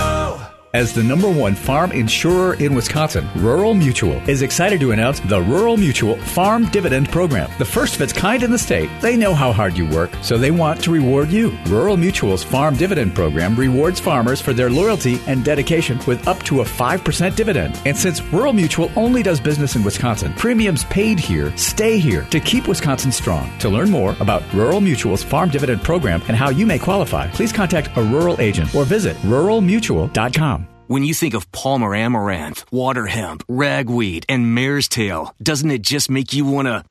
As 0.73 0.93
the 0.93 1.03
number 1.03 1.29
one 1.29 1.53
farm 1.53 1.91
insurer 1.91 2.53
in 2.53 2.73
Wisconsin, 2.73 3.27
Rural 3.35 3.73
Mutual 3.73 4.15
is 4.29 4.41
excited 4.41 4.79
to 4.79 4.93
announce 4.93 5.19
the 5.19 5.41
Rural 5.41 5.75
Mutual 5.75 6.15
Farm 6.15 6.63
Dividend 6.69 7.09
Program, 7.09 7.51
the 7.57 7.65
first 7.65 7.95
of 7.95 8.01
its 8.01 8.13
kind 8.13 8.41
in 8.41 8.51
the 8.51 8.57
state. 8.57 8.89
They 9.01 9.17
know 9.17 9.33
how 9.33 9.51
hard 9.51 9.77
you 9.77 9.85
work, 9.89 10.11
so 10.21 10.37
they 10.37 10.49
want 10.49 10.81
to 10.83 10.91
reward 10.93 11.29
you. 11.29 11.57
Rural 11.65 11.97
Mutual's 11.97 12.41
Farm 12.41 12.77
Dividend 12.77 13.13
Program 13.13 13.53
rewards 13.53 13.99
farmers 13.99 14.39
for 14.39 14.53
their 14.53 14.69
loyalty 14.69 15.19
and 15.27 15.43
dedication 15.43 15.99
with 16.07 16.25
up 16.25 16.41
to 16.43 16.61
a 16.61 16.65
5% 16.65 17.35
dividend. 17.35 17.77
And 17.85 17.97
since 17.97 18.21
Rural 18.23 18.53
Mutual 18.53 18.89
only 18.95 19.23
does 19.23 19.41
business 19.41 19.75
in 19.75 19.83
Wisconsin, 19.83 20.33
premiums 20.35 20.85
paid 20.85 21.19
here 21.19 21.51
stay 21.57 21.99
here 21.99 22.23
to 22.29 22.39
keep 22.39 22.69
Wisconsin 22.69 23.11
strong. 23.11 23.51
To 23.59 23.67
learn 23.67 23.89
more 23.89 24.15
about 24.21 24.41
Rural 24.53 24.79
Mutual's 24.79 25.21
Farm 25.21 25.49
Dividend 25.49 25.83
Program 25.83 26.21
and 26.29 26.37
how 26.37 26.49
you 26.49 26.65
may 26.65 26.79
qualify, 26.79 27.29
please 27.31 27.51
contact 27.51 27.89
a 27.97 28.03
rural 28.03 28.39
agent 28.39 28.73
or 28.73 28.85
visit 28.85 29.17
ruralmutual.com. 29.17 30.60
When 30.91 31.05
you 31.05 31.13
think 31.13 31.35
of 31.35 31.49
Palmer 31.53 31.95
amaranth, 31.95 32.69
water 32.69 33.07
hemp, 33.07 33.45
ragweed, 33.47 34.25
and 34.27 34.53
mare's 34.53 34.89
tail, 34.89 35.33
doesn't 35.41 35.71
it 35.71 35.83
just 35.83 36.09
make 36.09 36.33
you 36.33 36.43
want 36.43 36.67
to 36.67 36.83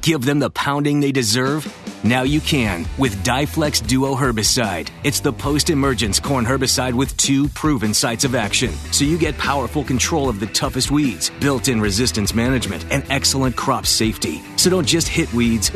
give 0.00 0.24
them 0.24 0.38
the 0.38 0.48
pounding 0.48 1.00
they 1.00 1.10
deserve? 1.10 1.66
Now 2.04 2.22
you 2.22 2.40
can 2.40 2.86
with 2.98 3.24
DiFlexx 3.24 3.84
Duo 3.88 4.14
herbicide. 4.14 4.90
It's 5.02 5.18
the 5.18 5.32
post-emergence 5.32 6.20
corn 6.20 6.44
herbicide 6.44 6.92
with 6.92 7.16
two 7.16 7.48
proven 7.48 7.94
sites 7.94 8.22
of 8.22 8.36
action. 8.36 8.70
So 8.92 9.04
you 9.04 9.18
get 9.18 9.36
powerful 9.38 9.82
control 9.82 10.28
of 10.28 10.38
the 10.38 10.46
toughest 10.46 10.92
weeds, 10.92 11.32
built-in 11.40 11.80
resistance 11.80 12.32
management, 12.32 12.86
and 12.92 13.04
excellent 13.10 13.56
crop 13.56 13.86
safety. 13.86 14.40
So 14.54 14.70
don't 14.70 14.86
just 14.86 15.08
hit 15.08 15.32
weeds 15.34 15.72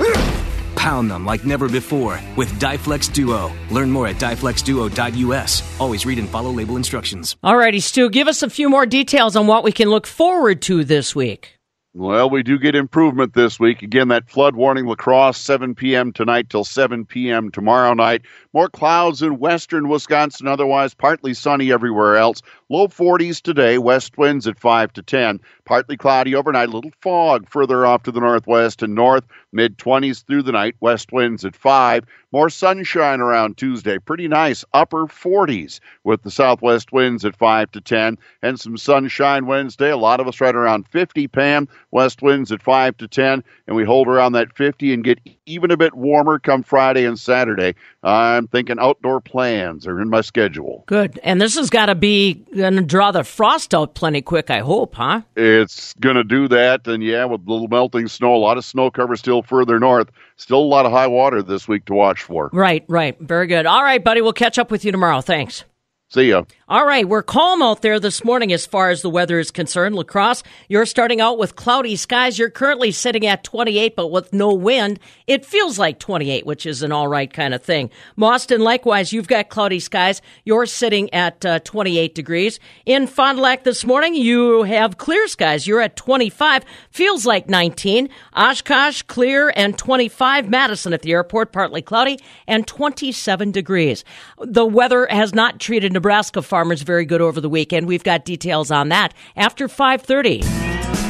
pound 0.80 1.10
them 1.10 1.26
like 1.26 1.44
never 1.44 1.68
before 1.68 2.18
with 2.36 2.50
DiFlexx 2.58 3.12
Duo. 3.12 3.52
Learn 3.70 3.90
more 3.90 4.06
at 4.06 4.16
diflexxduo.us. 4.16 5.80
Always 5.80 6.06
read 6.06 6.18
and 6.18 6.28
follow 6.28 6.50
label 6.50 6.76
instructions. 6.78 7.36
All 7.42 7.56
righty, 7.56 7.80
Stu, 7.80 8.08
give 8.08 8.28
us 8.28 8.42
a 8.42 8.48
few 8.48 8.70
more 8.70 8.86
details 8.86 9.36
on 9.36 9.46
what 9.46 9.62
we 9.62 9.72
can 9.72 9.90
look 9.90 10.06
forward 10.06 10.62
to 10.62 10.82
this 10.82 11.14
week. 11.14 11.60
Well, 11.92 12.30
we 12.30 12.44
do 12.44 12.56
get 12.56 12.76
improvement 12.76 13.34
this 13.34 13.58
week. 13.58 13.82
Again, 13.82 14.08
that 14.08 14.30
flood 14.30 14.54
warning 14.54 14.86
La 14.86 14.94
Crosse, 14.94 15.38
7 15.38 15.74
p.m. 15.74 16.12
tonight 16.12 16.48
till 16.48 16.62
7 16.62 17.04
p.m. 17.04 17.50
tomorrow 17.50 17.94
night. 17.94 18.22
More 18.54 18.68
clouds 18.68 19.22
in 19.22 19.40
western 19.40 19.88
Wisconsin, 19.88 20.46
otherwise 20.46 20.94
partly 20.94 21.34
sunny 21.34 21.72
everywhere 21.72 22.16
else. 22.16 22.42
Low 22.68 22.86
40s 22.86 23.42
today, 23.42 23.76
west 23.78 24.16
winds 24.16 24.46
at 24.46 24.56
5 24.56 24.92
to 24.92 25.02
10. 25.02 25.40
Partly 25.64 25.96
cloudy 25.96 26.36
overnight, 26.36 26.68
a 26.68 26.72
little 26.72 26.92
fog 27.02 27.48
further 27.48 27.84
off 27.84 28.04
to 28.04 28.12
the 28.12 28.20
northwest 28.20 28.84
and 28.84 28.94
north. 28.94 29.24
Mid 29.52 29.78
20s 29.78 30.24
through 30.24 30.42
the 30.42 30.52
night, 30.52 30.76
west 30.80 31.12
winds 31.12 31.44
at 31.44 31.56
5. 31.56 32.04
More 32.32 32.48
sunshine 32.48 33.20
around 33.20 33.56
Tuesday. 33.56 33.98
Pretty 33.98 34.28
nice, 34.28 34.64
upper 34.72 35.06
40s 35.06 35.80
with 36.04 36.22
the 36.22 36.30
southwest 36.30 36.92
winds 36.92 37.24
at 37.24 37.34
5 37.34 37.72
to 37.72 37.80
10. 37.80 38.16
And 38.42 38.60
some 38.60 38.76
sunshine 38.76 39.46
Wednesday. 39.46 39.90
A 39.90 39.96
lot 39.96 40.20
of 40.20 40.28
us 40.28 40.40
right 40.40 40.54
around 40.54 40.86
50, 40.88 41.26
Pam. 41.26 41.68
West 41.90 42.22
winds 42.22 42.52
at 42.52 42.62
5 42.62 42.96
to 42.98 43.08
10. 43.08 43.42
And 43.66 43.74
we 43.74 43.84
hold 43.84 44.06
around 44.06 44.32
that 44.32 44.56
50 44.56 44.94
and 44.94 45.02
get 45.02 45.18
even 45.46 45.72
a 45.72 45.76
bit 45.76 45.94
warmer 45.94 46.38
come 46.38 46.62
Friday 46.62 47.04
and 47.04 47.18
Saturday. 47.18 47.74
I'm 48.04 48.46
thinking 48.46 48.78
outdoor 48.78 49.20
plans 49.20 49.86
are 49.88 50.00
in 50.00 50.08
my 50.08 50.20
schedule. 50.20 50.84
Good. 50.86 51.18
And 51.24 51.40
this 51.40 51.56
has 51.56 51.68
got 51.68 51.86
to 51.86 51.96
be 51.96 52.34
going 52.56 52.76
to 52.76 52.82
draw 52.82 53.10
the 53.10 53.24
frost 53.24 53.74
out 53.74 53.94
plenty 53.94 54.22
quick, 54.22 54.50
I 54.50 54.60
hope, 54.60 54.94
huh? 54.94 55.22
It's 55.34 55.94
going 55.94 56.16
to 56.16 56.24
do 56.24 56.46
that. 56.48 56.86
And 56.86 57.02
yeah, 57.02 57.24
with 57.24 57.40
little 57.46 57.66
melting 57.66 58.06
snow, 58.06 58.34
a 58.34 58.38
lot 58.38 58.56
of 58.56 58.64
snow 58.64 58.92
cover 58.92 59.16
still 59.16 59.39
further 59.42 59.78
north. 59.78 60.10
Still 60.36 60.60
a 60.60 60.60
lot 60.60 60.86
of 60.86 60.92
high 60.92 61.06
water 61.06 61.42
this 61.42 61.68
week 61.68 61.84
to 61.86 61.94
watch 61.94 62.22
for. 62.22 62.50
Right, 62.52 62.84
right. 62.88 63.18
Very 63.20 63.46
good. 63.46 63.66
All 63.66 63.82
right, 63.82 64.02
buddy. 64.02 64.20
We'll 64.20 64.32
catch 64.32 64.58
up 64.58 64.70
with 64.70 64.84
you 64.84 64.92
tomorrow. 64.92 65.20
Thanks. 65.20 65.64
See 66.12 66.30
ya. 66.30 66.42
All 66.68 66.84
right, 66.86 67.08
we're 67.08 67.22
calm 67.22 67.62
out 67.62 67.82
there 67.82 68.00
this 68.00 68.24
morning 68.24 68.52
as 68.52 68.66
far 68.66 68.90
as 68.90 69.02
the 69.02 69.10
weather 69.10 69.38
is 69.38 69.52
concerned. 69.52 69.94
La 69.94 70.02
Crosse, 70.02 70.42
you're 70.68 70.86
starting 70.86 71.20
out 71.20 71.38
with 71.38 71.54
cloudy 71.54 71.94
skies. 71.94 72.36
You're 72.36 72.50
currently 72.50 72.90
sitting 72.90 73.26
at 73.26 73.44
28, 73.44 73.94
but 73.94 74.08
with 74.08 74.32
no 74.32 74.52
wind. 74.52 74.98
It 75.28 75.44
feels 75.44 75.78
like 75.78 76.00
28, 76.00 76.46
which 76.46 76.66
is 76.66 76.82
an 76.82 76.90
all 76.90 77.06
right 77.06 77.32
kind 77.32 77.54
of 77.54 77.62
thing. 77.62 77.90
Mauston, 78.18 78.58
likewise, 78.58 79.12
you've 79.12 79.28
got 79.28 79.50
cloudy 79.50 79.78
skies. 79.78 80.20
You're 80.44 80.66
sitting 80.66 81.12
at 81.14 81.44
uh, 81.46 81.60
28 81.60 82.14
degrees. 82.14 82.58
In 82.86 83.06
Fond 83.06 83.38
du 83.38 83.42
Lac 83.42 83.62
this 83.62 83.84
morning, 83.84 84.16
you 84.16 84.64
have 84.64 84.98
clear 84.98 85.28
skies. 85.28 85.66
You're 85.66 85.80
at 85.80 85.94
25. 85.94 86.64
Feels 86.90 87.24
like 87.24 87.48
19. 87.48 88.08
Oshkosh, 88.34 89.02
clear 89.02 89.52
and 89.54 89.78
25. 89.78 90.48
Madison 90.48 90.92
at 90.92 91.02
the 91.02 91.12
airport, 91.12 91.52
partly 91.52 91.82
cloudy 91.82 92.18
and 92.48 92.66
27 92.66 93.52
degrees. 93.52 94.04
The 94.38 94.66
weather 94.66 95.06
has 95.08 95.32
not 95.34 95.60
treated 95.60 95.99
Nebraska 96.00 96.40
farmers 96.40 96.80
very 96.80 97.04
good 97.04 97.20
over 97.20 97.42
the 97.42 97.48
weekend. 97.50 97.86
We've 97.86 98.02
got 98.02 98.24
details 98.24 98.70
on 98.70 98.88
that 98.88 99.12
after 99.36 99.68
5:30. 99.68 100.40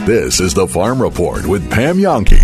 This 0.05 0.41
is 0.41 0.53
the 0.53 0.67
Farm 0.67 1.01
Report 1.01 1.47
with 1.47 1.71
Pam 1.71 1.99
Jahnke. 1.99 2.41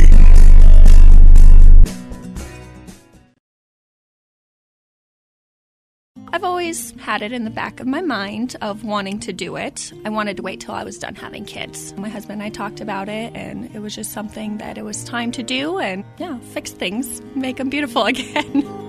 I've 6.33 6.45
always 6.45 6.93
had 7.01 7.21
it 7.23 7.33
in 7.33 7.43
the 7.43 7.51
back 7.51 7.81
of 7.81 7.89
my 7.89 8.01
mind 8.01 8.55
of 8.61 8.85
wanting 8.85 9.19
to 9.21 9.33
do 9.33 9.57
it. 9.57 9.93
I 10.05 10.11
wanted 10.11 10.37
to 10.37 10.45
wait 10.45 10.61
till 10.61 10.75
I 10.75 10.85
was 10.85 10.99
done 10.99 11.17
having 11.17 11.45
kids. 11.45 11.95
My 11.97 12.09
husband 12.09 12.41
and 12.41 12.47
I 12.47 12.51
talked 12.51 12.81
about 12.81 13.09
it, 13.09 13.35
and 13.35 13.75
it 13.75 13.81
was 13.81 13.97
just 13.97 14.13
something 14.13 14.59
that 14.59 14.79
it 14.79 14.85
was 14.85 15.03
time 15.03 15.33
to 15.33 15.43
do 15.43 15.79
and, 15.79 16.05
yeah, 16.19 16.39
fix 16.53 16.71
things, 16.71 17.21
make 17.35 17.57
them 17.57 17.71
beautiful 17.71 18.05
again. 18.13 18.86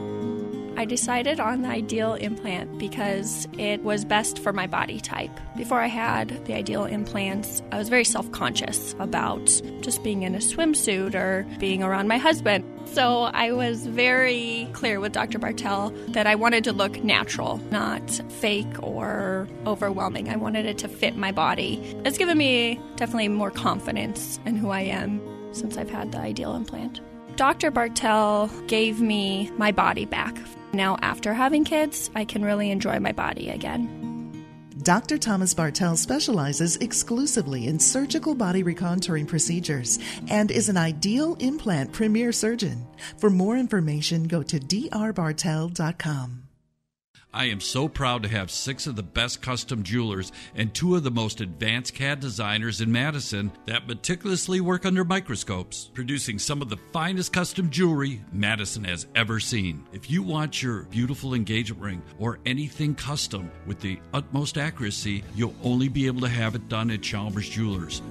I 0.78 0.86
decided 0.86 1.40
on 1.40 1.64
the 1.64 1.70
ideal 1.70 2.14
implant 2.14 2.78
because 2.78 3.48
it 3.58 3.84
was 3.84 4.06
best 4.06 4.38
for 4.38 4.54
my 4.54 4.68
body 4.68 5.00
type. 5.00 5.32
Before 5.56 5.82
I 5.82 5.88
had 5.88 6.46
the 6.46 6.54
ideal 6.54 6.86
implants, 6.86 7.64
I 7.72 7.80
was 7.80 7.90
very 7.90 8.04
self 8.04 8.32
conscious 8.32 8.96
about 9.00 9.44
just 9.82 10.04
being 10.04 10.22
in 10.22 10.36
a 10.36 10.38
swimsuit 10.38 11.16
or 11.16 11.48
being 11.58 11.82
around 11.82 12.08
my 12.08 12.20
husband. 12.20 12.64
So 12.86 13.24
I 13.24 13.54
was 13.54 13.88
very 13.88 14.70
clear 14.74 15.00
with 15.00 15.14
Dr. 15.14 15.40
Bartel 15.40 15.90
that 16.10 16.28
I 16.28 16.36
wanted 16.36 16.64
to 16.66 16.74
look 16.74 17.04
natural, 17.04 17.58
not 17.72 18.08
fake 18.30 18.84
or 18.84 19.48
overwhelming. 19.66 20.30
I 20.30 20.36
wanted 20.36 20.68
it 20.68 20.78
to 20.80 20.88
fit 20.88 21.18
my 21.18 21.32
body. 21.32 21.82
It's 22.06 22.20
given 22.20 22.38
me 22.38 22.80
definitely 22.98 23.30
more 23.30 23.50
confidence 23.50 24.40
in 24.46 24.56
who 24.56 24.70
I 24.70 24.82
am 24.82 25.20
since 25.54 25.76
I've 25.76 25.90
had 25.90 26.12
the 26.12 26.20
ideal 26.20 26.56
implant. 26.56 27.02
Dr. 27.36 27.72
Bartel 27.72 28.48
gave 28.68 29.02
me 29.02 29.52
my 29.58 29.72
body 29.72 30.06
back. 30.06 30.38
Now, 30.74 30.98
after 31.02 31.34
having 31.34 31.64
kids, 31.64 32.10
I 32.16 32.26
can 32.26 32.44
really 32.44 32.72
enjoy 32.72 33.00
my 33.00 33.12
body 33.12 33.50
again. 33.50 34.08
Dr. 34.84 35.18
Thomas 35.18 35.54
Bartel 35.54 35.98
specializes 35.98 36.78
exclusively 36.78 37.68
in 37.68 37.80
surgical 37.80 38.36
body 38.36 38.64
recontouring 38.64 39.28
procedures 39.28 40.00
and 40.30 40.52
is 40.52 40.70
an 40.70 40.78
ideal 40.78 41.36
implant 41.40 41.92
premier 41.92 42.32
surgeon. 42.32 42.88
For 43.18 43.30
more 43.30 43.58
information, 43.58 44.24
go 44.24 44.44
to 44.44 44.60
drbartel.com. 44.60 46.47
I 47.34 47.46
am 47.46 47.60
so 47.60 47.90
proud 47.90 48.24
to 48.24 48.30
have 48.30 48.50
six 48.50 48.88
of 48.88 48.96
the 48.96 49.04
best 49.04 49.42
custom 49.42 49.84
jewelers 49.84 50.32
and 50.56 50.74
two 50.74 50.96
of 50.96 51.04
the 51.04 51.12
most 51.12 51.42
advanced 51.42 51.94
CAD 51.94 52.22
designers 52.22 52.80
in 52.80 52.92
Madison 52.92 53.52
that 53.66 53.86
meticulously 53.86 54.62
work 54.62 54.86
under 54.86 55.04
microscopes, 55.04 55.92
producing 55.94 56.40
some 56.40 56.62
of 56.62 56.70
the 56.70 56.78
finest 56.94 57.34
custom 57.34 57.70
jewelry 57.70 58.22
Madison 58.32 58.86
has 58.86 59.08
ever 59.14 59.42
seen. 59.42 59.86
If 59.92 60.10
you 60.10 60.24
want 60.24 60.64
your 60.64 60.84
beautiful 60.84 61.34
engagement 61.34 61.84
ring 61.84 62.02
or 62.18 62.40
anything 62.46 62.96
custom 62.96 63.52
with 63.66 63.82
the 63.82 64.00
utmost 64.14 64.58
accuracy, 64.58 65.24
you'll 65.36 65.56
only 65.64 65.90
be 65.90 66.08
able 66.08 66.22
to 66.22 66.30
have 66.30 66.56
it 66.56 66.70
done 66.70 66.90
at 66.92 67.02
Chalmers 67.02 67.50
Jewelers. 67.50 68.02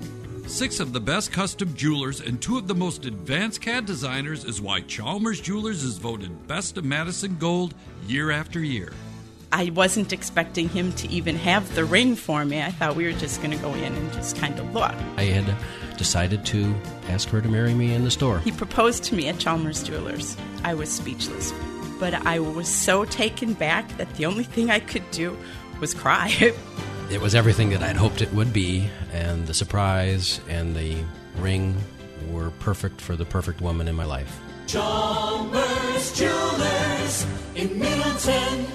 Six 0.47 0.79
of 0.79 0.93
the 0.93 1.01
best 1.01 1.33
custom 1.33 1.75
jewelers 1.75 2.21
and 2.21 2.41
two 2.41 2.57
of 2.57 2.69
the 2.69 2.75
most 2.75 3.05
advanced 3.05 3.61
CAD 3.61 3.85
designers 3.85 4.45
is 4.45 4.61
why 4.61 4.81
Chalmers 4.83 5.41
Jewelers 5.41 5.83
is 5.83 5.99
voted 5.99 6.47
Best 6.47 6.79
of 6.79 6.85
Madison 6.85 7.37
Gold 7.37 7.75
year 8.07 8.31
after 8.31 8.61
year. 8.61 8.93
I 9.53 9.71
wasn't 9.71 10.13
expecting 10.13 10.69
him 10.69 10.93
to 10.95 11.09
even 11.09 11.35
have 11.37 11.75
the 11.75 11.85
ring 11.85 12.15
for 12.15 12.45
me. 12.45 12.63
I 12.63 12.71
thought 12.71 12.95
we 12.95 13.07
were 13.07 13.19
just 13.19 13.43
going 13.43 13.51
to 13.51 13.63
go 13.63 13.75
in 13.75 13.93
and 13.93 14.13
just 14.13 14.37
kind 14.37 14.57
of 14.61 14.73
look. 14.73 14.95
I 15.17 15.25
had 15.25 15.99
decided 15.99 16.47
to 16.47 16.73
ask 17.09 17.29
her 17.31 17.41
to 17.41 17.49
marry 17.49 17.75
me 17.75 17.93
in 17.93 18.05
the 18.05 18.11
store. 18.11 18.39
He 18.39 18.53
proposed 18.53 19.03
to 19.05 19.17
me 19.17 19.27
at 19.27 19.39
Chalmers 19.41 19.83
Jewelers. 19.83 20.37
I 20.63 20.75
was 20.75 20.91
speechless. 20.91 21.53
But 21.99 22.15
I 22.15 22.39
was 22.39 22.69
so 22.69 23.05
taken 23.05 23.55
back 23.55 23.97
that 23.97 24.15
the 24.15 24.27
only 24.27 24.45
thing 24.45 24.71
I 24.71 24.79
could 24.79 25.11
do 25.11 25.37
was 25.81 25.93
cry. 25.93 26.55
it 27.11 27.21
was 27.21 27.35
everything 27.35 27.71
that 27.71 27.83
I'd 27.83 27.97
hoped 27.97 28.23
it 28.23 28.33
would 28.33 28.53
be, 28.53 28.89
and 29.13 29.47
the 29.47 29.55
surprise 29.55 30.41
and 30.49 30.75
the 30.75 30.97
ring 31.39 31.77
were 32.31 32.51
perfect 32.59 33.01
for 33.01 33.17
the 33.17 33.25
perfect 33.25 33.61
woman 33.61 33.89
in 33.89 33.95
my 33.95 34.05
life. 34.05 34.41
Chalmers 34.67 36.13
Jewelers 36.13 37.27
in 37.55 37.79
Middleton. 37.79 38.67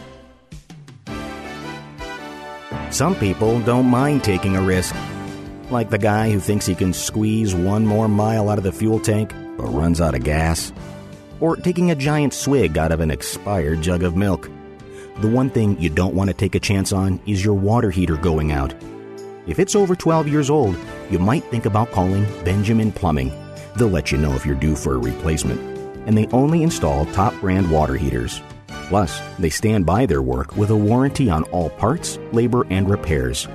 Some 2.92 3.16
people 3.16 3.60
don't 3.62 3.86
mind 3.86 4.24
taking 4.24 4.56
a 4.56 4.62
risk. 4.62 4.96
Like 5.70 5.90
the 5.90 5.98
guy 5.98 6.32
who 6.32 6.40
thinks 6.40 6.66
he 6.66 6.76
can 6.76 6.94
squeeze 6.94 7.56
one 7.56 7.86
more 7.86 8.08
mile 8.08 8.50
out 8.50 8.58
of 8.58 8.64
the 8.64 8.72
fuel 8.72 9.00
tank 9.00 9.34
but 9.58 9.68
runs 9.68 10.02
out 10.02 10.16
of 10.16 10.24
gas. 10.24 10.74
Or 11.40 11.56
taking 11.56 11.92
a 11.92 11.96
giant 11.96 12.34
swig 12.34 12.78
out 12.78 12.92
of 12.92 13.00
an 13.00 13.12
expired 13.12 13.82
jug 13.82 14.04
of 14.04 14.16
milk. 14.16 14.50
The 15.22 15.28
one 15.28 15.52
thing 15.52 15.80
you 15.80 15.92
don't 15.92 16.16
want 16.16 16.32
to 16.32 16.34
take 16.34 16.56
a 16.56 16.60
chance 16.60 16.92
on 16.92 17.20
is 17.28 17.46
your 17.46 17.54
water 17.54 17.92
heater 17.92 18.18
going 18.18 18.52
out. 18.52 18.74
If 19.46 19.60
it's 19.60 19.76
over 19.76 19.96
12 19.96 20.28
years 20.28 20.50
old, 20.50 20.76
you 21.12 21.20
might 21.20 21.44
think 21.44 21.68
about 21.68 21.92
calling 21.92 22.26
Benjamin 22.44 22.92
Plumbing. 22.92 23.32
They'll 23.76 23.90
let 23.90 24.12
you 24.12 24.18
know 24.18 24.34
if 24.34 24.48
you're 24.48 24.56
due 24.56 24.76
for 24.76 24.96
a 24.96 24.98
replacement. 24.98 25.62
And 26.08 26.18
they 26.18 26.26
only 26.30 26.64
install 26.64 27.06
top 27.06 27.40
brand 27.40 27.70
water 27.70 27.94
heaters. 27.98 28.42
Plus, 28.90 29.22
they 29.38 29.52
stand 29.52 29.86
by 29.86 30.08
their 30.08 30.24
work 30.24 30.58
with 30.58 30.72
a 30.72 30.76
warranty 30.76 31.30
on 31.30 31.44
all 31.52 31.70
parts, 31.70 32.18
labor, 32.32 32.66
and 32.72 32.90
repairs. 32.90 33.46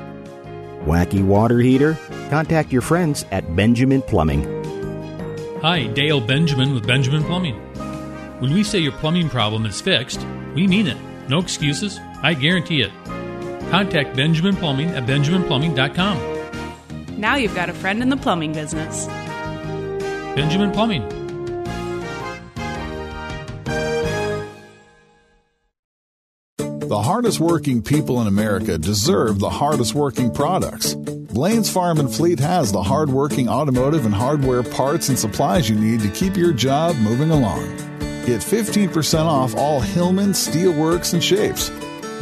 Wacky 0.84 1.24
water 1.24 1.58
heater? 1.58 1.98
Contact 2.30 2.70
your 2.70 2.82
friends 2.82 3.24
at 3.32 3.56
Benjamin 3.56 4.02
Plumbing. 4.02 4.44
Hi, 5.62 5.88
Dale 5.88 6.20
Benjamin 6.20 6.74
with 6.74 6.86
Benjamin 6.86 7.24
Plumbing. 7.24 7.56
When 8.38 8.54
we 8.54 8.62
say 8.62 8.78
your 8.78 8.92
plumbing 8.92 9.30
problem 9.30 9.66
is 9.66 9.80
fixed, 9.80 10.24
we 10.54 10.68
mean 10.68 10.86
it. 10.86 10.96
No 11.28 11.38
excuses. 11.38 11.98
I 12.22 12.34
guarantee 12.34 12.82
it. 12.82 12.92
Contact 13.70 14.16
Benjamin 14.16 14.56
Plumbing 14.56 14.90
at 14.90 15.04
benjaminplumbing.com. 15.06 16.36
Now 17.18 17.36
you've 17.36 17.54
got 17.54 17.68
a 17.68 17.74
friend 17.74 18.02
in 18.02 18.10
the 18.10 18.16
plumbing 18.16 18.52
business. 18.52 19.06
Benjamin 20.36 20.70
Plumbing. 20.72 21.08
The 26.88 27.02
hardest 27.02 27.40
working 27.40 27.82
people 27.82 28.20
in 28.20 28.28
America 28.28 28.78
deserve 28.78 29.40
the 29.40 29.50
hardest 29.50 29.94
working 29.94 30.32
products. 30.32 30.94
Blain's 30.94 31.68
Farm 31.68 31.98
and 31.98 32.14
Fleet 32.14 32.38
has 32.38 32.70
the 32.70 32.82
hardworking 32.82 33.48
automotive 33.48 34.06
and 34.06 34.14
hardware 34.14 34.62
parts 34.62 35.08
and 35.08 35.18
supplies 35.18 35.68
you 35.68 35.74
need 35.74 36.00
to 36.00 36.08
keep 36.10 36.36
your 36.36 36.52
job 36.52 36.94
moving 36.96 37.30
along. 37.30 37.95
Get 38.26 38.40
15% 38.40 39.26
off 39.26 39.54
all 39.54 39.78
Hillman 39.80 40.32
steelworks 40.32 41.12
and 41.14 41.22
shapes. 41.22 41.70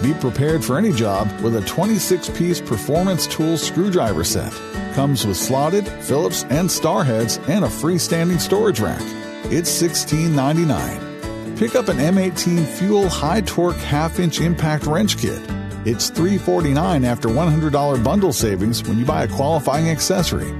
Be 0.02 0.12
prepared 0.12 0.62
for 0.62 0.76
any 0.76 0.92
job 0.92 1.30
with 1.40 1.56
a 1.56 1.62
26 1.62 2.28
piece 2.28 2.60
performance 2.60 3.26
tool 3.26 3.56
screwdriver 3.56 4.22
set. 4.22 4.52
Comes 4.92 5.26
with 5.26 5.38
slotted, 5.38 5.88
Phillips, 5.88 6.44
and 6.50 6.70
star 6.70 7.04
heads 7.04 7.38
and 7.48 7.64
a 7.64 7.68
freestanding 7.68 8.38
storage 8.38 8.80
rack. 8.80 9.00
It's 9.46 9.70
$16.99. 9.82 11.56
Pick 11.58 11.74
up 11.74 11.88
an 11.88 11.96
M18 11.96 12.66
Fuel 12.66 13.08
High 13.08 13.40
Torque 13.40 13.76
Half 13.76 14.18
Inch 14.18 14.42
Impact 14.42 14.84
Wrench 14.84 15.16
Kit. 15.16 15.40
It's 15.86 16.10
349 16.10 17.04
after 17.06 17.28
$100 17.30 18.04
bundle 18.04 18.32
savings 18.34 18.82
when 18.82 18.98
you 18.98 19.06
buy 19.06 19.24
a 19.24 19.28
qualifying 19.28 19.88
accessory. 19.88 20.52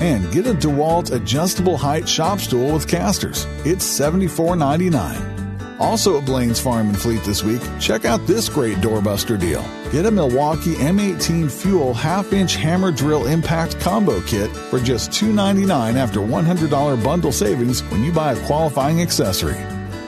And 0.00 0.30
get 0.32 0.46
a 0.46 0.54
DeWalt 0.54 1.12
adjustable 1.12 1.76
height 1.76 2.08
shop 2.08 2.40
stool 2.40 2.74
with 2.74 2.88
casters. 2.88 3.46
It's 3.64 3.86
$74.99. 3.86 5.80
Also 5.80 6.18
at 6.18 6.24
Blain's 6.24 6.58
Farm 6.58 6.88
and 6.88 6.98
Fleet 6.98 7.22
this 7.24 7.42
week, 7.42 7.60
check 7.78 8.04
out 8.04 8.26
this 8.26 8.48
great 8.48 8.78
doorbuster 8.78 9.38
deal. 9.38 9.62
Get 9.92 10.06
a 10.06 10.10
Milwaukee 10.10 10.74
M18 10.74 11.50
Fuel 11.62 11.92
half 11.92 12.32
inch 12.32 12.56
hammer 12.56 12.90
drill 12.90 13.26
impact 13.26 13.78
combo 13.80 14.20
kit 14.22 14.50
for 14.50 14.78
just 14.78 15.10
$2.99 15.10 15.94
after 15.94 16.20
$100 16.20 17.04
bundle 17.04 17.32
savings 17.32 17.82
when 17.84 18.02
you 18.02 18.12
buy 18.12 18.32
a 18.32 18.46
qualifying 18.46 19.02
accessory. 19.02 19.62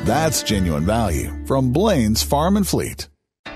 That's 0.05 0.43
genuine 0.43 0.87
value 0.87 1.33
from 1.47 1.73
Blain's 1.73 2.23
Farm 2.23 2.57
and 2.57 2.67
Fleet. 2.67 3.09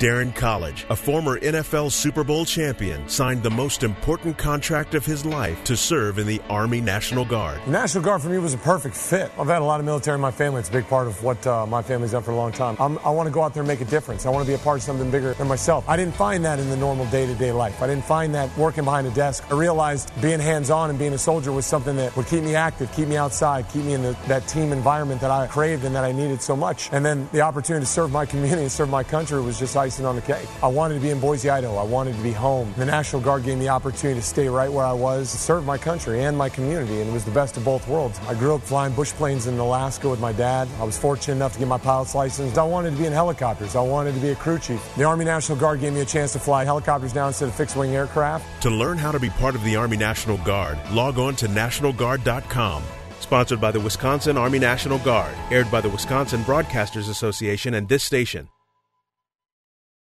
Darren 0.02 0.34
College, 0.34 0.84
a 0.90 0.96
former 0.96 1.38
NFL 1.38 1.92
Super 1.92 2.24
Bowl 2.24 2.44
champion, 2.44 3.08
signed 3.08 3.40
the 3.40 3.50
most 3.50 3.84
important 3.84 4.36
contract 4.36 4.96
of 4.96 5.06
his 5.06 5.24
life 5.24 5.62
to 5.62 5.76
serve 5.76 6.18
in 6.18 6.26
the 6.26 6.40
Army 6.50 6.80
National 6.80 7.24
Guard. 7.24 7.60
The 7.66 7.70
National 7.70 8.02
Guard 8.02 8.20
for 8.20 8.28
me 8.28 8.38
was 8.38 8.52
a 8.52 8.58
perfect 8.58 8.96
fit. 8.96 9.30
I've 9.38 9.46
had 9.46 9.62
a 9.62 9.64
lot 9.64 9.78
of 9.78 9.86
military 9.86 10.16
in 10.16 10.20
my 10.20 10.32
family. 10.32 10.58
It's 10.58 10.70
a 10.70 10.72
big 10.72 10.88
part 10.88 11.06
of 11.06 11.22
what 11.22 11.46
uh, 11.46 11.66
my 11.66 11.82
family's 11.82 12.10
done 12.10 12.24
for 12.24 12.32
a 12.32 12.34
long 12.34 12.50
time. 12.50 12.76
I'm, 12.80 12.98
i 13.04 13.10
want 13.10 13.28
to 13.28 13.32
go 13.32 13.44
out 13.44 13.54
there 13.54 13.60
and 13.60 13.68
make 13.68 13.80
a 13.80 13.84
difference. 13.84 14.26
I 14.26 14.30
want 14.30 14.44
to 14.44 14.50
be 14.50 14.56
a 14.56 14.58
part 14.58 14.78
of 14.78 14.82
something 14.82 15.08
bigger 15.08 15.34
than 15.34 15.46
myself. 15.46 15.88
I 15.88 15.96
didn't 15.96 16.16
find 16.16 16.44
that 16.44 16.58
in 16.58 16.68
the 16.68 16.76
normal 16.76 17.06
day 17.06 17.24
to 17.24 17.34
day 17.36 17.52
life. 17.52 17.80
I 17.80 17.86
didn't 17.86 18.04
find 18.04 18.34
that 18.34 18.50
working 18.58 18.82
behind 18.82 19.06
a 19.06 19.12
desk. 19.12 19.44
I 19.52 19.54
realized 19.54 20.10
being 20.20 20.40
hands 20.40 20.68
on 20.68 20.90
and 20.90 20.98
being 20.98 21.12
a 21.12 21.18
soldier 21.18 21.52
was 21.52 21.64
something 21.64 21.94
that 21.94 22.16
would 22.16 22.26
keep 22.26 22.42
me 22.42 22.56
active, 22.56 22.92
keep 22.92 23.06
me 23.06 23.16
outside, 23.16 23.68
keep 23.68 23.84
me 23.84 23.92
in 23.94 24.02
the, 24.02 24.18
that 24.26 24.48
team 24.48 24.72
environment 24.72 25.20
that 25.20 25.30
I 25.30 25.46
craved 25.46 25.84
and 25.84 25.94
that 25.94 26.02
I 26.02 26.10
needed 26.10 26.42
so 26.42 26.56
much. 26.56 26.88
And 26.90 27.06
then 27.06 27.28
the 27.30 27.42
opportunity 27.42 27.86
to 27.86 27.88
serve 27.88 28.10
my 28.10 28.26
community 28.32 28.62
and 28.62 28.72
serve 28.72 28.88
my 28.88 29.04
country 29.04 29.40
was 29.40 29.60
just 29.60 29.76
icing 29.92 30.06
on 30.06 30.16
the 30.16 30.22
cake. 30.22 30.48
I 30.62 30.68
wanted 30.68 30.94
to 30.94 31.00
be 31.00 31.10
in 31.10 31.20
Boise, 31.20 31.50
Idaho. 31.50 31.76
I 31.76 31.82
wanted 31.82 32.16
to 32.16 32.22
be 32.22 32.32
home. 32.32 32.72
The 32.78 32.86
National 32.86 33.20
Guard 33.20 33.44
gave 33.44 33.58
me 33.58 33.64
the 33.64 33.70
opportunity 33.70 34.18
to 34.20 34.26
stay 34.26 34.48
right 34.48 34.72
where 34.72 34.86
I 34.86 34.92
was, 34.92 35.28
serve 35.28 35.66
my 35.66 35.76
country 35.76 36.24
and 36.24 36.36
my 36.36 36.48
community, 36.48 37.00
and 37.00 37.10
it 37.10 37.12
was 37.12 37.26
the 37.26 37.30
best 37.30 37.58
of 37.58 37.64
both 37.64 37.86
worlds. 37.86 38.18
I 38.26 38.34
grew 38.34 38.54
up 38.54 38.62
flying 38.62 38.94
bush 38.94 39.12
planes 39.12 39.46
in 39.46 39.58
Alaska 39.58 40.08
with 40.08 40.20
my 40.20 40.32
dad. 40.32 40.66
I 40.80 40.84
was 40.84 40.96
fortunate 40.96 41.34
enough 41.36 41.52
to 41.54 41.58
get 41.58 41.68
my 41.68 41.78
pilot's 41.78 42.14
license. 42.14 42.56
I 42.56 42.64
wanted 42.64 42.92
to 42.92 42.96
be 42.96 43.04
in 43.04 43.12
helicopters. 43.12 43.76
I 43.76 43.82
wanted 43.82 44.14
to 44.14 44.20
be 44.20 44.30
a 44.30 44.34
crew 44.34 44.58
chief. 44.58 44.82
The 44.96 45.04
Army 45.04 45.26
National 45.26 45.58
Guard 45.58 45.80
gave 45.80 45.92
me 45.92 46.00
a 46.00 46.06
chance 46.06 46.32
to 46.32 46.38
fly 46.38 46.64
helicopters 46.64 47.14
now 47.14 47.26
instead 47.26 47.48
of 47.48 47.54
fixed 47.54 47.76
wing 47.76 47.94
aircraft. 47.94 48.62
To 48.62 48.70
learn 48.70 48.96
how 48.96 49.12
to 49.12 49.20
be 49.20 49.28
part 49.30 49.54
of 49.54 49.62
the 49.62 49.76
Army 49.76 49.98
National 49.98 50.38
Guard, 50.38 50.78
log 50.90 51.18
on 51.18 51.36
to 51.36 51.48
nationalguard.com. 51.48 52.82
Sponsored 53.20 53.60
by 53.60 53.70
the 53.70 53.80
Wisconsin 53.80 54.36
Army 54.36 54.58
National 54.58 54.98
Guard, 54.98 55.34
aired 55.50 55.70
by 55.70 55.80
the 55.80 55.88
Wisconsin 55.90 56.42
Broadcasters 56.42 57.08
Association 57.08 57.74
and 57.74 57.88
this 57.88 58.02
station. 58.02 58.48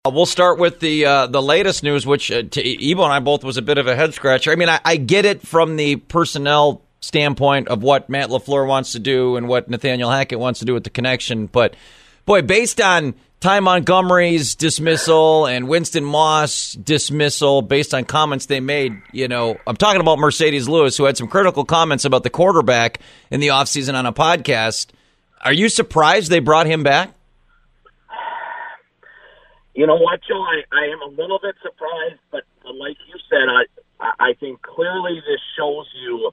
Uh, 0.04 0.10
we'll 0.10 0.26
start 0.26 0.58
with 0.58 0.80
the 0.80 1.06
uh, 1.06 1.28
the 1.28 1.40
latest 1.40 1.84
news, 1.84 2.04
which 2.04 2.32
uh, 2.32 2.42
to 2.42 2.90
Ebo 2.90 3.04
and 3.04 3.12
I 3.12 3.20
both 3.20 3.44
was 3.44 3.56
a 3.56 3.62
bit 3.62 3.78
of 3.78 3.86
a 3.86 3.94
head 3.94 4.14
scratcher. 4.14 4.50
I 4.50 4.56
mean, 4.56 4.68
I, 4.68 4.80
I, 4.84 4.96
get 4.96 5.24
it 5.24 5.46
from 5.46 5.76
the 5.76 5.94
personnel 5.94 6.82
standpoint 6.98 7.68
of 7.68 7.84
what 7.84 8.08
Matt 8.10 8.28
LaFleur 8.28 8.66
wants 8.66 8.92
to 8.92 8.98
do 8.98 9.36
and 9.36 9.46
what 9.46 9.70
Nathaniel 9.70 10.10
Hackett 10.10 10.40
wants 10.40 10.58
to 10.58 10.64
do 10.64 10.74
with 10.74 10.82
the 10.82 10.90
connection, 10.90 11.46
but 11.46 11.76
boy, 12.26 12.42
based 12.42 12.80
on 12.80 13.14
Ty 13.38 13.60
Montgomery's 13.60 14.56
dismissal 14.56 15.46
and 15.46 15.68
Winston 15.68 16.04
Moss 16.04 16.72
dismissal, 16.72 17.62
based 17.62 17.94
on 17.94 18.04
comments 18.04 18.46
they 18.46 18.58
made, 18.58 19.00
you 19.12 19.28
know, 19.28 19.56
I'm 19.68 19.76
talking 19.76 20.00
about 20.00 20.18
Marcedes 20.18 20.66
Lewis, 20.66 20.96
who 20.96 21.04
had 21.04 21.16
some 21.16 21.28
critical 21.28 21.64
comments 21.64 22.04
about 22.04 22.24
the 22.24 22.30
quarterback 22.30 22.98
in 23.30 23.38
the 23.38 23.48
offseason 23.48 23.94
on 23.94 24.06
a 24.06 24.12
podcast. 24.12 24.88
Are 25.42 25.52
you 25.52 25.68
surprised 25.68 26.28
they 26.28 26.40
brought 26.40 26.66
him 26.66 26.82
back? 26.82 27.14
You 29.74 29.86
know 29.86 29.96
what, 29.96 30.20
Joe? 30.28 30.42
I, 30.42 30.62
I 30.70 30.84
am 30.92 31.00
a 31.00 31.10
little 31.10 31.40
bit 31.40 31.56
surprised, 31.62 32.20
but, 32.30 32.44
like 32.64 32.96
you 33.08 33.16
said, 33.30 33.48
I 33.48 33.64
I 34.18 34.34
think 34.34 34.62
clearly 34.62 35.22
this 35.22 35.40
shows 35.56 35.86
you 35.94 36.32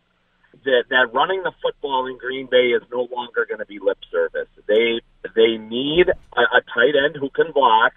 that 0.65 0.89
that 0.89 1.13
running 1.13 1.43
the 1.43 1.53
football 1.61 2.07
in 2.07 2.17
Green 2.17 2.47
Bay 2.49 2.73
is 2.73 2.81
no 2.91 3.07
longer 3.13 3.45
going 3.45 3.59
to 3.61 3.69
be 3.69 3.79
lip 3.79 3.99
service. 4.11 4.49
They 4.67 5.01
they 5.35 5.57
need 5.57 6.09
a, 6.09 6.41
a 6.41 6.61
tight 6.73 6.97
end 6.97 7.15
who 7.15 7.29
can 7.29 7.53
block, 7.53 7.93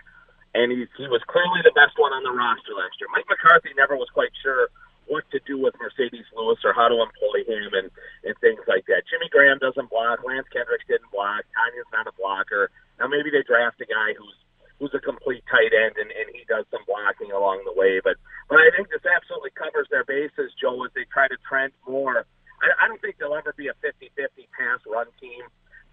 and 0.54 0.70
he 0.70 0.84
he 1.00 1.06
was 1.08 1.24
clearly 1.26 1.64
the 1.64 1.72
best 1.72 1.96
one 1.96 2.12
on 2.12 2.22
the 2.22 2.34
roster 2.36 2.76
last 2.76 3.00
year. 3.00 3.08
Mike 3.10 3.26
McCarthy 3.28 3.72
never 3.76 3.96
was 3.96 4.12
quite 4.12 4.32
sure 4.42 4.68
what 5.08 5.24
to 5.32 5.40
do 5.48 5.58
with 5.58 5.74
Marcedes 5.80 6.28
Lewis 6.36 6.60
or 6.62 6.72
how 6.72 6.86
to 6.86 7.00
employ 7.00 7.42
him 7.48 7.72
and 7.74 7.88
and 8.28 8.34
things 8.44 8.60
like 8.68 8.84
that. 8.86 9.08
Jimmy 9.08 9.32
Graham 9.32 9.58
doesn't 9.58 9.88
block. 9.88 10.20
Lance 10.22 10.46
Kendricks 10.52 10.86
didn't 10.86 11.10
block. 11.10 11.48
Tonyan's 11.56 11.90
not 11.90 12.06
a 12.06 12.14
blocker. 12.14 12.70
Now 13.00 13.08
maybe 13.08 13.32
they 13.32 13.42
draft 13.42 13.80
a 13.80 13.88
guy 13.88 14.14
who's 14.14 14.36
who's 14.82 14.90
a 14.98 14.98
complete 14.98 15.46
tight 15.46 15.70
end, 15.70 15.94
and, 15.94 16.10
and 16.10 16.26
he 16.34 16.42
does 16.50 16.66
some 16.74 16.82
blocking 16.90 17.30
along 17.30 17.62
the 17.62 17.70
way. 17.78 18.02
But 18.02 18.18
but 18.50 18.58
I 18.58 18.74
think 18.74 18.90
this 18.90 19.06
absolutely 19.06 19.54
covers 19.54 19.86
their 19.94 20.02
bases, 20.02 20.50
Joe, 20.58 20.82
as 20.82 20.90
they 20.98 21.06
try 21.06 21.30
to 21.30 21.38
trend 21.46 21.70
more. 21.86 22.26
I, 22.58 22.66
I 22.82 22.84
don't 22.90 22.98
think 22.98 23.22
they'll 23.22 23.38
ever 23.38 23.54
be 23.54 23.70
a 23.70 23.78
50-50 23.78 24.50
pass 24.50 24.82
run 24.90 25.06
team, 25.22 25.46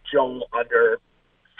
Joe, 0.10 0.42
under 0.58 0.98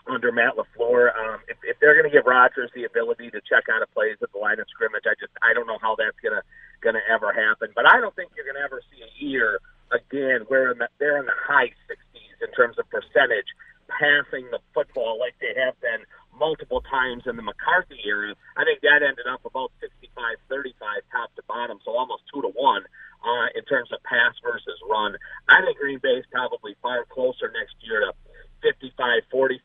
under 0.10 0.34
Matt 0.34 0.58
LaFleur. 0.58 1.14
Um, 1.14 1.46
if, 1.46 1.62
if 1.62 1.78
they're 1.78 1.94
going 1.94 2.10
to 2.10 2.16
give 2.16 2.26
Rodgers 2.26 2.74
the 2.74 2.90
ability 2.90 3.30
to 3.30 3.40
check 3.46 3.70
out 3.70 3.86
of 3.86 3.94
plays 3.94 4.18
at 4.26 4.34
the 4.34 4.42
line 4.42 4.58
of 4.58 4.66
scrimmage, 4.74 5.06
I 5.06 5.14
just 5.22 5.32
I 5.46 5.54
don't 5.54 5.70
know 5.70 5.78
how 5.78 5.94
that's 6.02 6.18
gonna 6.26 6.42
gonna 6.82 7.06
ever 7.06 7.30
happen. 7.30 7.70
But 7.78 7.86
I 7.86 8.02
don't 8.02 8.16
think 8.18 8.34
you're 8.34 8.50
gonna 8.50 8.66
ever 8.66 8.82
see 8.90 9.06
a 9.06 9.12
year 9.22 9.62
again 9.94 10.50
where 10.50 10.74
in 10.74 10.82
the, 10.82 10.90
they're 10.98 11.22
in 11.22 11.30
the 11.30 11.38
high 11.46 11.70
60s 11.86 12.38
in 12.42 12.50
terms 12.58 12.82
of 12.82 12.90
percentage 12.90 13.54
passing 13.90 14.46
the 14.54 14.62
football 14.74 15.18
like 15.18 15.34
they 15.42 15.54
have 15.58 15.74
been 15.82 16.06
multiple 16.40 16.82
times 16.90 17.24
in 17.28 17.36
the 17.36 17.44
McCarthy 17.44 18.00
era. 18.06 18.34
I 18.58 18.64
think 18.64 18.82
that 18.82 19.04
ended 19.04 19.28
up 19.28 19.44
about 19.46 19.72
65-35 19.84 20.74
top 21.12 21.36
to 21.36 21.44
bottom, 21.48 21.80
so 21.84 21.92
almost 21.92 22.24
two 22.34 22.42
to 22.42 22.50
one 22.56 22.84
uh, 23.24 23.48
in 23.56 23.64
terms 23.66 23.92
of 23.92 24.02
pass 24.04 24.34
versus 24.42 24.80
run. 24.90 25.16
I 25.48 25.62
think 25.62 25.78
Green 25.78 26.00
Bay 26.00 26.18
is 26.18 26.26
probably 26.32 26.76
far 26.82 27.06
closer 27.06 27.52
next 27.52 27.76
year 27.84 28.02
to 28.02 28.16
55-45, 28.64 29.60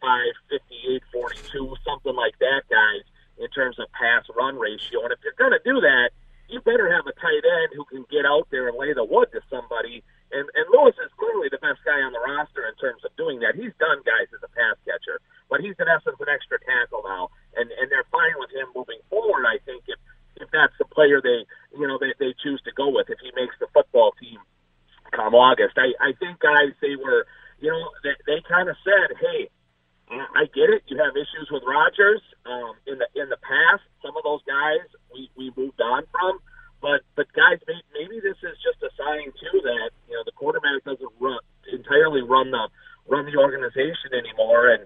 58-42, 1.15 1.77
something 1.85 2.15
like 2.15 2.39
that, 2.39 2.63
guys, 2.71 3.03
in 3.39 3.49
terms 3.51 3.79
of 3.79 3.87
pass 3.93 4.25
run 4.37 4.57
ratio. 4.57 5.03
And 5.03 5.13
if 5.13 5.19
you're 5.23 5.39
going 5.39 5.55
to 5.55 5.63
do 5.65 5.81
that, 5.81 6.11
you 6.49 6.61
better 6.61 6.93
have 6.93 7.07
a 7.07 7.15
tight 7.19 7.43
end 7.43 7.73
who 7.75 7.85
can 7.87 8.05
get 8.11 8.27
out 8.27 8.47
there 8.51 8.69
and 8.69 8.77
lay 8.77 8.93
the 8.93 9.05
wood 9.05 9.33
to 9.33 9.41
somebody. 9.49 10.05
And, 10.31 10.45
and 10.55 10.67
Lewis 10.71 10.95
is 11.01 11.11
clearly 11.17 11.49
the 11.49 11.59
best 11.59 11.81
guy 11.85 11.99
on 12.03 12.13
the 12.13 12.21
roster 12.21 12.67
in 12.67 12.75
terms 12.77 13.03
of 13.05 13.17
doing 13.17 13.41
that. 13.41 13.55
He's 13.55 13.73
done 13.81 14.03
guys 14.05 14.29
as 14.35 14.43
a 14.45 14.51
pass 14.53 14.77
catcher, 14.85 15.21
but 15.55 15.63
he's 15.63 15.79
in 15.79 15.87
essence 15.87 16.19
an 16.19 16.27
extra 16.27 16.59
tackle 16.67 17.07
now, 17.07 17.31
and 17.55 17.71
and 17.71 17.87
they're 17.87 18.11
fine 18.11 18.35
with 18.43 18.51
him 18.51 18.67
moving 18.75 18.99
forward. 19.07 19.47
I 19.47 19.63
think 19.63 19.87
if 19.87 20.03
if 20.43 20.51
that's 20.51 20.75
the 20.83 20.89
player 20.91 21.23
they 21.23 21.47
you 21.79 21.87
know 21.87 21.95
they 21.95 22.11
they 22.19 22.35
choose 22.43 22.59
to 22.67 22.75
go 22.75 22.91
with, 22.91 23.07
if 23.07 23.23
he 23.23 23.31
makes 23.39 23.55
the 23.63 23.71
football 23.71 24.11
team 24.19 24.43
come 25.15 25.39
August, 25.39 25.79
I 25.79 25.95
I 26.03 26.11
think 26.19 26.43
guys 26.43 26.75
they 26.83 26.99
were 26.99 27.31
you 27.63 27.71
know 27.71 27.87
they 28.03 28.19
they 28.27 28.43
kind 28.51 28.67
of 28.67 28.75
said, 28.83 29.15
hey. 29.23 29.47
I 30.15 30.45
get 30.53 30.69
it. 30.69 30.85
You 30.87 31.01
have 31.01 31.17
issues 31.17 31.49
with 31.51 31.65
Rodgers 31.67 32.21
um, 32.45 32.77
in 32.87 33.01
the 33.01 33.09
in 33.17 33.33
the 33.33 33.41
past. 33.41 33.83
Some 34.05 34.13
of 34.15 34.23
those 34.23 34.45
guys 34.45 34.85
we 35.11 35.33
we 35.35 35.51
moved 35.57 35.81
on 35.81 36.05
from, 36.13 36.39
but 36.85 37.01
but 37.17 37.27
guys, 37.33 37.57
maybe, 37.67 37.83
maybe 37.97 38.17
this 38.21 38.37
is 38.45 38.53
just 38.61 38.85
a 38.85 38.93
sign 39.01 39.33
too 39.33 39.65
that 39.65 39.91
you 40.07 40.15
know 40.15 40.23
the 40.29 40.37
quarterback 40.37 40.85
doesn't 40.85 41.09
run 41.19 41.41
entirely 41.73 42.21
run 42.21 42.53
the 42.53 42.69
run 43.09 43.25
the 43.25 43.41
organization 43.41 44.13
anymore, 44.13 44.69
and 44.77 44.84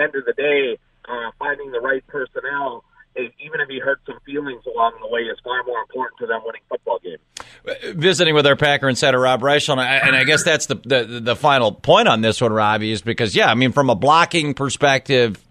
end 0.00 0.14
of 0.14 0.24
the 0.24 0.32
day, 0.32 0.78
uh, 1.08 1.30
finding 1.38 1.70
the 1.70 1.80
right 1.80 2.06
personnel 2.06 2.84
even 3.16 3.60
if 3.60 3.68
he 3.68 3.78
hurt 3.78 4.00
some 4.06 4.18
feelings 4.24 4.62
along 4.66 4.92
the 5.00 5.08
way, 5.08 5.22
is 5.22 5.38
far 5.42 5.62
more 5.64 5.80
important 5.80 6.18
to 6.20 6.26
them 6.26 6.40
winning 6.44 6.62
football 6.68 6.98
games. 7.02 7.96
Visiting 7.96 8.34
with 8.34 8.46
our 8.46 8.56
Packer 8.56 8.88
insider 8.88 9.18
Rob 9.18 9.42
Reischel, 9.42 9.72
and 9.72 9.80
I, 9.80 9.96
and 9.96 10.16
I 10.16 10.24
guess 10.24 10.44
that's 10.44 10.66
the, 10.66 10.76
the, 10.76 11.20
the 11.20 11.36
final 11.36 11.72
point 11.72 12.08
on 12.08 12.20
this 12.20 12.40
one, 12.40 12.52
Robbie, 12.52 12.92
is 12.92 13.02
because 13.02 13.34
yeah, 13.34 13.50
I 13.50 13.54
mean 13.54 13.72
from 13.72 13.90
a 13.90 13.94
blocking 13.94 14.54
perspective, 14.54 15.42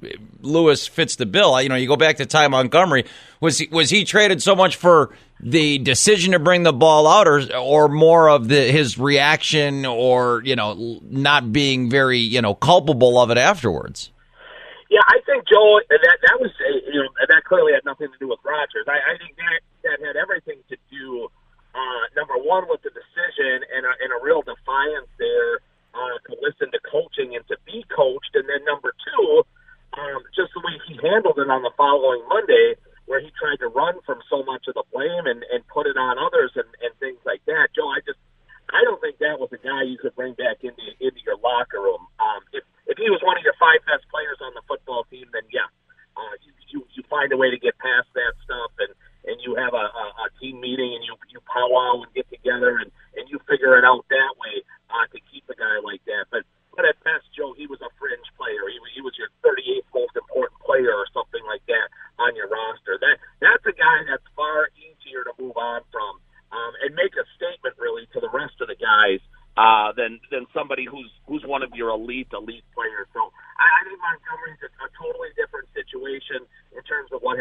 Lewis 0.42 0.88
fits 0.88 1.18
the 1.18 1.26
bill. 1.26 1.62
You 1.62 1.70
know, 1.70 1.76
you 1.76 1.88
go 1.88 1.98
back 1.98 2.18
to 2.18 2.26
Ty 2.26 2.48
Montgomery. 2.48 3.06
Was 3.42 3.60
he, 3.60 3.68
was 3.68 3.90
he 3.90 4.06
traded 4.06 4.42
so 4.42 4.56
much 4.56 4.76
for 4.76 5.14
the 5.40 5.78
decision 5.80 6.32
to 6.34 6.40
bring 6.40 6.64
the 6.64 6.74
ball 6.74 7.08
out, 7.08 7.28
or 7.28 7.42
or 7.56 7.90
more 7.90 8.30
of 8.30 8.48
the 8.48 8.72
his 8.72 8.98
reaction, 8.98 9.86
or 9.86 10.42
you 10.44 10.56
know, 10.56 11.00
not 11.04 11.52
being 11.52 11.90
very 11.90 12.20
you 12.20 12.42
know 12.42 12.56
culpable 12.56 13.20
of 13.20 13.30
it 13.30 13.38
afterwards? 13.38 14.12
Yeah, 14.90 15.06
I 15.06 15.22
think 15.22 15.46
Joe 15.46 15.78
that 15.86 16.02
that 16.02 16.38
was 16.42 16.50
you 16.90 16.98
know 16.98 17.14
that 17.22 17.46
clearly 17.46 17.78
had 17.78 17.86
nothing 17.86 18.10
to 18.10 18.18
do 18.18 18.28
with 18.28 18.42
Rodgers. 18.42 18.90
I, 18.90 18.98
I 18.98 19.14
think 19.22 19.38
that 19.38 19.62
that 19.86 19.98
had 20.02 20.18
everything 20.18 20.66
to 20.74 20.78
do 20.90 21.30
uh, 21.78 22.04
number 22.18 22.34
one 22.42 22.66
with 22.66 22.82
the 22.82 22.90
decision 22.90 23.70
and 23.70 23.86
a, 23.86 23.94
and 24.02 24.10
a 24.10 24.20
real 24.26 24.42
defiance 24.42 25.10
there 25.22 25.62
uh, 25.94 26.18
to 26.26 26.34
listen 26.42 26.74
to 26.74 26.82
coaching 26.90 27.38
and 27.38 27.46
to 27.54 27.58
be 27.70 27.86
coached, 27.94 28.34
and 28.34 28.50
then 28.50 28.66
number 28.66 28.90
two, 28.98 29.46
um, 29.94 30.26
just 30.34 30.50
the 30.58 30.62
way 30.66 30.74
he 30.90 30.98
handled 31.06 31.38
it 31.38 31.54
on 31.54 31.62
the 31.62 31.74
following 31.78 32.26
Monday, 32.26 32.74
where 33.06 33.22
he 33.22 33.30
tried 33.38 33.62
to 33.62 33.70
run 33.70 34.02
from 34.10 34.18
so 34.26 34.42
much 34.42 34.66
of 34.66 34.74
the 34.74 34.86
blame 34.90 35.30
and 35.30 35.46
and 35.54 35.62
put 35.70 35.86
it 35.86 36.02
on 36.02 36.18
others 36.18 36.50
and 36.58 36.70
and 36.82 36.98
things 36.98 37.22
like 37.30 37.46
that. 37.46 37.70
Joe, 37.78 37.94
I 37.94 38.02
just 38.02 38.18
I 38.70 38.86
don't 38.86 39.02
think 39.02 39.18
that 39.20 39.42
was 39.42 39.50
a 39.50 39.62
guy 39.62 39.86
you 39.86 39.98
could 39.98 40.14
bring 40.14 40.34
back 40.34 40.62
into 40.62 40.82
into 41.02 41.22
your 41.26 41.38
locker 41.42 41.82
room. 41.82 42.06
Um, 42.22 42.42
if 42.54 42.64
if 42.86 42.98
he 42.98 43.10
was 43.10 43.22
one 43.26 43.38
of 43.38 43.44
your 43.44 43.58
five 43.58 43.82
best 43.86 44.06
players 44.10 44.38
on 44.42 44.54
the 44.54 44.66
football 44.70 45.06
team, 45.10 45.26
then 45.34 45.46
yeah, 45.50 45.70
uh, 46.18 46.36
you, 46.46 46.52
you 46.70 46.80
you 46.94 47.02
find 47.10 47.34
a 47.34 47.38
way 47.38 47.50
to 47.50 47.58
get 47.58 47.78
past 47.82 48.10
that 48.14 48.34
stuff, 48.46 48.74
and 48.78 48.94
and 49.26 49.38
you 49.42 49.58
have 49.58 49.74
a, 49.74 49.86
a, 49.90 50.06
a 50.26 50.28
team 50.38 50.62
meeting, 50.62 50.94
and 50.94 51.02
you 51.02 51.18
you 51.34 51.42
powwow 51.50 52.02
and 52.06 52.14
get 52.14 52.30
together, 52.30 52.78
and 52.78 52.94
and 53.18 53.26
you 53.30 53.42
figure 53.50 53.74
it 53.78 53.86
out 53.86 54.06
that 54.10 54.34
way 54.38 54.62
uh, 54.94 55.06
to 55.14 55.20
keep 55.34 55.50
a 55.50 55.58
guy 55.58 55.82
like 55.82 56.06
that. 56.06 56.30
But 56.30 56.46
but 56.78 56.86
at 56.86 56.98
best, 57.02 57.26
Joe, 57.34 57.58
he 57.58 57.66
was 57.66 57.82
a 57.82 57.90
fringe 57.98 58.30
player. 58.38 58.70
He 58.70 58.78
he 58.94 59.02
was 59.02 59.18
your 59.18 59.34
38th 59.42 59.90
most 59.94 60.14
important 60.14 60.62
player 60.62 60.94
or 60.94 61.10
something 61.10 61.42
like 61.50 61.66
that 61.66 61.90
on 62.22 62.38
your 62.38 62.50
roster. 62.50 63.02
That 63.02 63.18
that's 63.42 63.66
a 63.66 63.74
guy 63.74 64.06
that's 64.06 64.26
far 64.38 64.70
easier 64.78 65.26
to 65.26 65.34
move 65.42 65.58
on 65.58 65.82
from 65.90 66.22
um, 66.52 66.74
and 66.82 66.96
make 66.96 67.14
a 67.14 67.26
statement 67.38 67.78
really 67.78 68.08
to 68.14 68.20
the 68.20 68.30
rest 68.30 68.58
of 68.62 68.68
the 68.68 68.80
guys 68.80 69.22
uh, 69.58 69.92
than 69.94 70.20
than 70.32 70.46
somebody 70.54 70.86
who's 70.86 71.10
who's 71.28 71.44
one 71.46 71.64
of 71.64 71.74
your 71.74 71.90
elite 71.90 72.32
elite 72.34 72.66
players. 72.74 73.08
So 73.14 73.22
I, 73.60 73.66
I 73.66 73.80
think 73.86 74.00
Montgomery's 74.02 74.62
a, 74.66 74.70
a 74.82 74.90
totally 74.98 75.30
different 75.36 75.70
situation 75.76 76.46
in 76.74 76.82
terms 76.84 77.12
of 77.12 77.22
what 77.22 77.40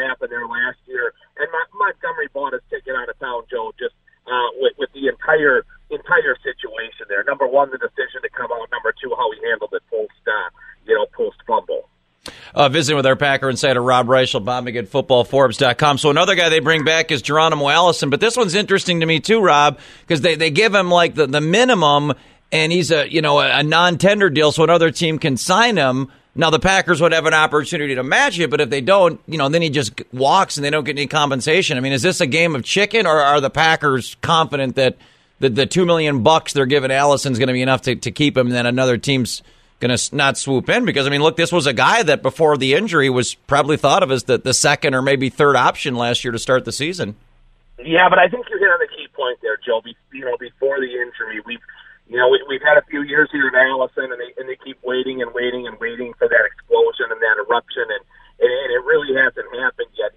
handled 9.48 9.72
it 9.74 9.82
post, 9.90 10.22
uh, 10.26 10.48
you 10.87 10.94
know, 10.94 11.06
post 11.12 11.37
fumble. 11.46 11.88
Uh, 12.68 12.70
visiting 12.70 12.96
with 12.96 13.07
our 13.07 13.16
Packer 13.16 13.48
insider 13.48 13.83
Rob 13.83 14.09
Reischel, 14.09 14.44
Bob 14.44 14.66
McGinn, 14.66 14.87
footballforbes.com. 14.87 15.96
So 15.96 16.11
another 16.11 16.35
guy 16.35 16.50
they 16.50 16.61
bring 16.61 16.85
back 16.85 17.11
is 17.11 17.22
Geronimo 17.22 17.70
Allison, 17.70 18.11
but 18.11 18.20
this 18.20 18.37
one's 18.37 18.54
interesting 18.54 19.00
to 19.00 19.07
me 19.07 19.20
too, 19.20 19.40
Rob, 19.40 19.78
because 20.02 20.20
they, 20.20 20.35
they 20.35 20.50
give 20.50 20.74
him 20.74 20.90
like 20.90 21.14
the, 21.14 21.26
the 21.26 21.40
minimum 21.40 22.12
and 22.52 22.70
he's 22.70 22.90
a 22.90 23.11
you 23.11 23.22
know 23.22 23.40
a, 23.40 23.61
a 23.61 23.62
non-tender 23.62 24.28
deal, 24.28 24.52
so 24.52 24.64
another 24.64 24.90
team 24.90 25.18
can 25.18 25.38
sign 25.38 25.78
him. 25.78 26.12
Now 26.35 26.50
the 26.50 26.59
Packers 26.59 27.00
would 27.00 27.12
have 27.12 27.24
an 27.24 27.33
opportunity 27.33 27.94
to 27.94 28.02
match 28.02 28.38
it, 28.38 28.50
but 28.50 28.61
if 28.61 28.68
they 28.68 28.83
don't, 28.83 29.18
you 29.26 29.38
know, 29.38 29.48
then 29.48 29.62
he 29.62 29.70
just 29.70 30.02
walks 30.12 30.59
and 30.59 30.64
they 30.64 30.70
don't 30.70 30.85
get 30.85 30.98
any 30.98 31.07
compensation. 31.07 31.78
I 31.78 31.81
mean, 31.81 31.92
is 31.92 32.02
this 32.02 32.20
a 32.20 32.26
game 32.26 32.54
of 32.54 32.64
chicken, 32.64 33.07
or 33.07 33.18
are 33.18 33.40
the 33.40 33.50
Packers 33.50 34.14
confident 34.20 34.76
that 34.76 34.98
the, 35.40 35.48
the 35.48 35.64
two 35.64 35.87
million 35.87 36.22
bucks 36.22 36.52
they're 36.52 36.66
giving 36.66 36.90
Allison's 36.90 37.38
going 37.38 37.48
to 37.48 37.54
be 37.54 37.62
enough 37.62 37.81
to, 37.83 37.96
to 37.96 38.11
keep 38.11 38.37
him, 38.37 38.48
and 38.48 38.54
then 38.54 38.66
another 38.66 38.98
team's 38.98 39.42
going 39.81 39.97
to 39.97 40.17
not 40.17 40.38
swoop 40.38 40.69
in? 40.69 40.85
Because 40.85 41.07
I 41.07 41.11
mean, 41.11 41.23
look, 41.23 41.37
this 41.37 41.53
was 41.53 41.67
a 41.67 41.73
guy 41.73 42.03
that 42.03 42.23
before 42.23 42.57
the 42.57 42.75
injury 42.75 43.11
was 43.11 43.35
probably 43.35 43.77
thought 43.77 44.03
of 44.03 44.11
as 44.11 44.25
the, 44.25 44.38
the 44.38 44.55
second 44.55 44.95
or 44.95 45.03
maybe 45.03 45.29
third 45.29 45.57
option 45.57 45.95
last 45.95 46.25
year 46.25 46.33
to 46.33 46.38
start 46.38 46.64
the 46.64 46.73
season. 46.73 47.17
Yeah, 47.79 48.09
but 48.09 48.19
I 48.19 48.29
think 48.29 48.47
you 48.51 48.59
hit 48.59 48.69
on 48.69 48.81
the 48.81 48.88
key 48.88 49.07
point 49.14 49.38
there, 49.41 49.57
Joe. 49.64 49.81
Be, 49.85 49.95
you 50.12 50.25
know, 50.25 50.37
before 50.38 50.81
the 50.81 50.91
injury, 50.91 51.41
we've 51.47 51.62
you 52.09 52.17
know, 52.17 52.29
we, 52.29 52.41
we've 52.49 52.64
had 52.64 52.81
a 52.81 52.85
few 52.88 53.03
years 53.03 53.29
here 53.31 53.47
at 53.47 53.55
Allison, 53.55 54.09
and 54.11 54.19
they 54.19 54.33
and 54.41 54.49
they 54.49 54.57
keep 54.64 54.81
waiting 54.83 55.21
and 55.21 55.33
waiting 55.35 55.69
and 55.69 55.79
waiting 55.79 56.12
for 56.19 56.27
that 56.27 56.45
explosion 56.49 57.12
and 57.12 57.21
that 57.21 57.37
eruption, 57.37 57.85
and 57.85 58.03
and, 58.41 58.51
and 58.51 58.71
it 58.73 58.83
really 58.88 59.12
hasn't 59.12 59.47
happened 59.61 59.93
yet. 59.95 60.17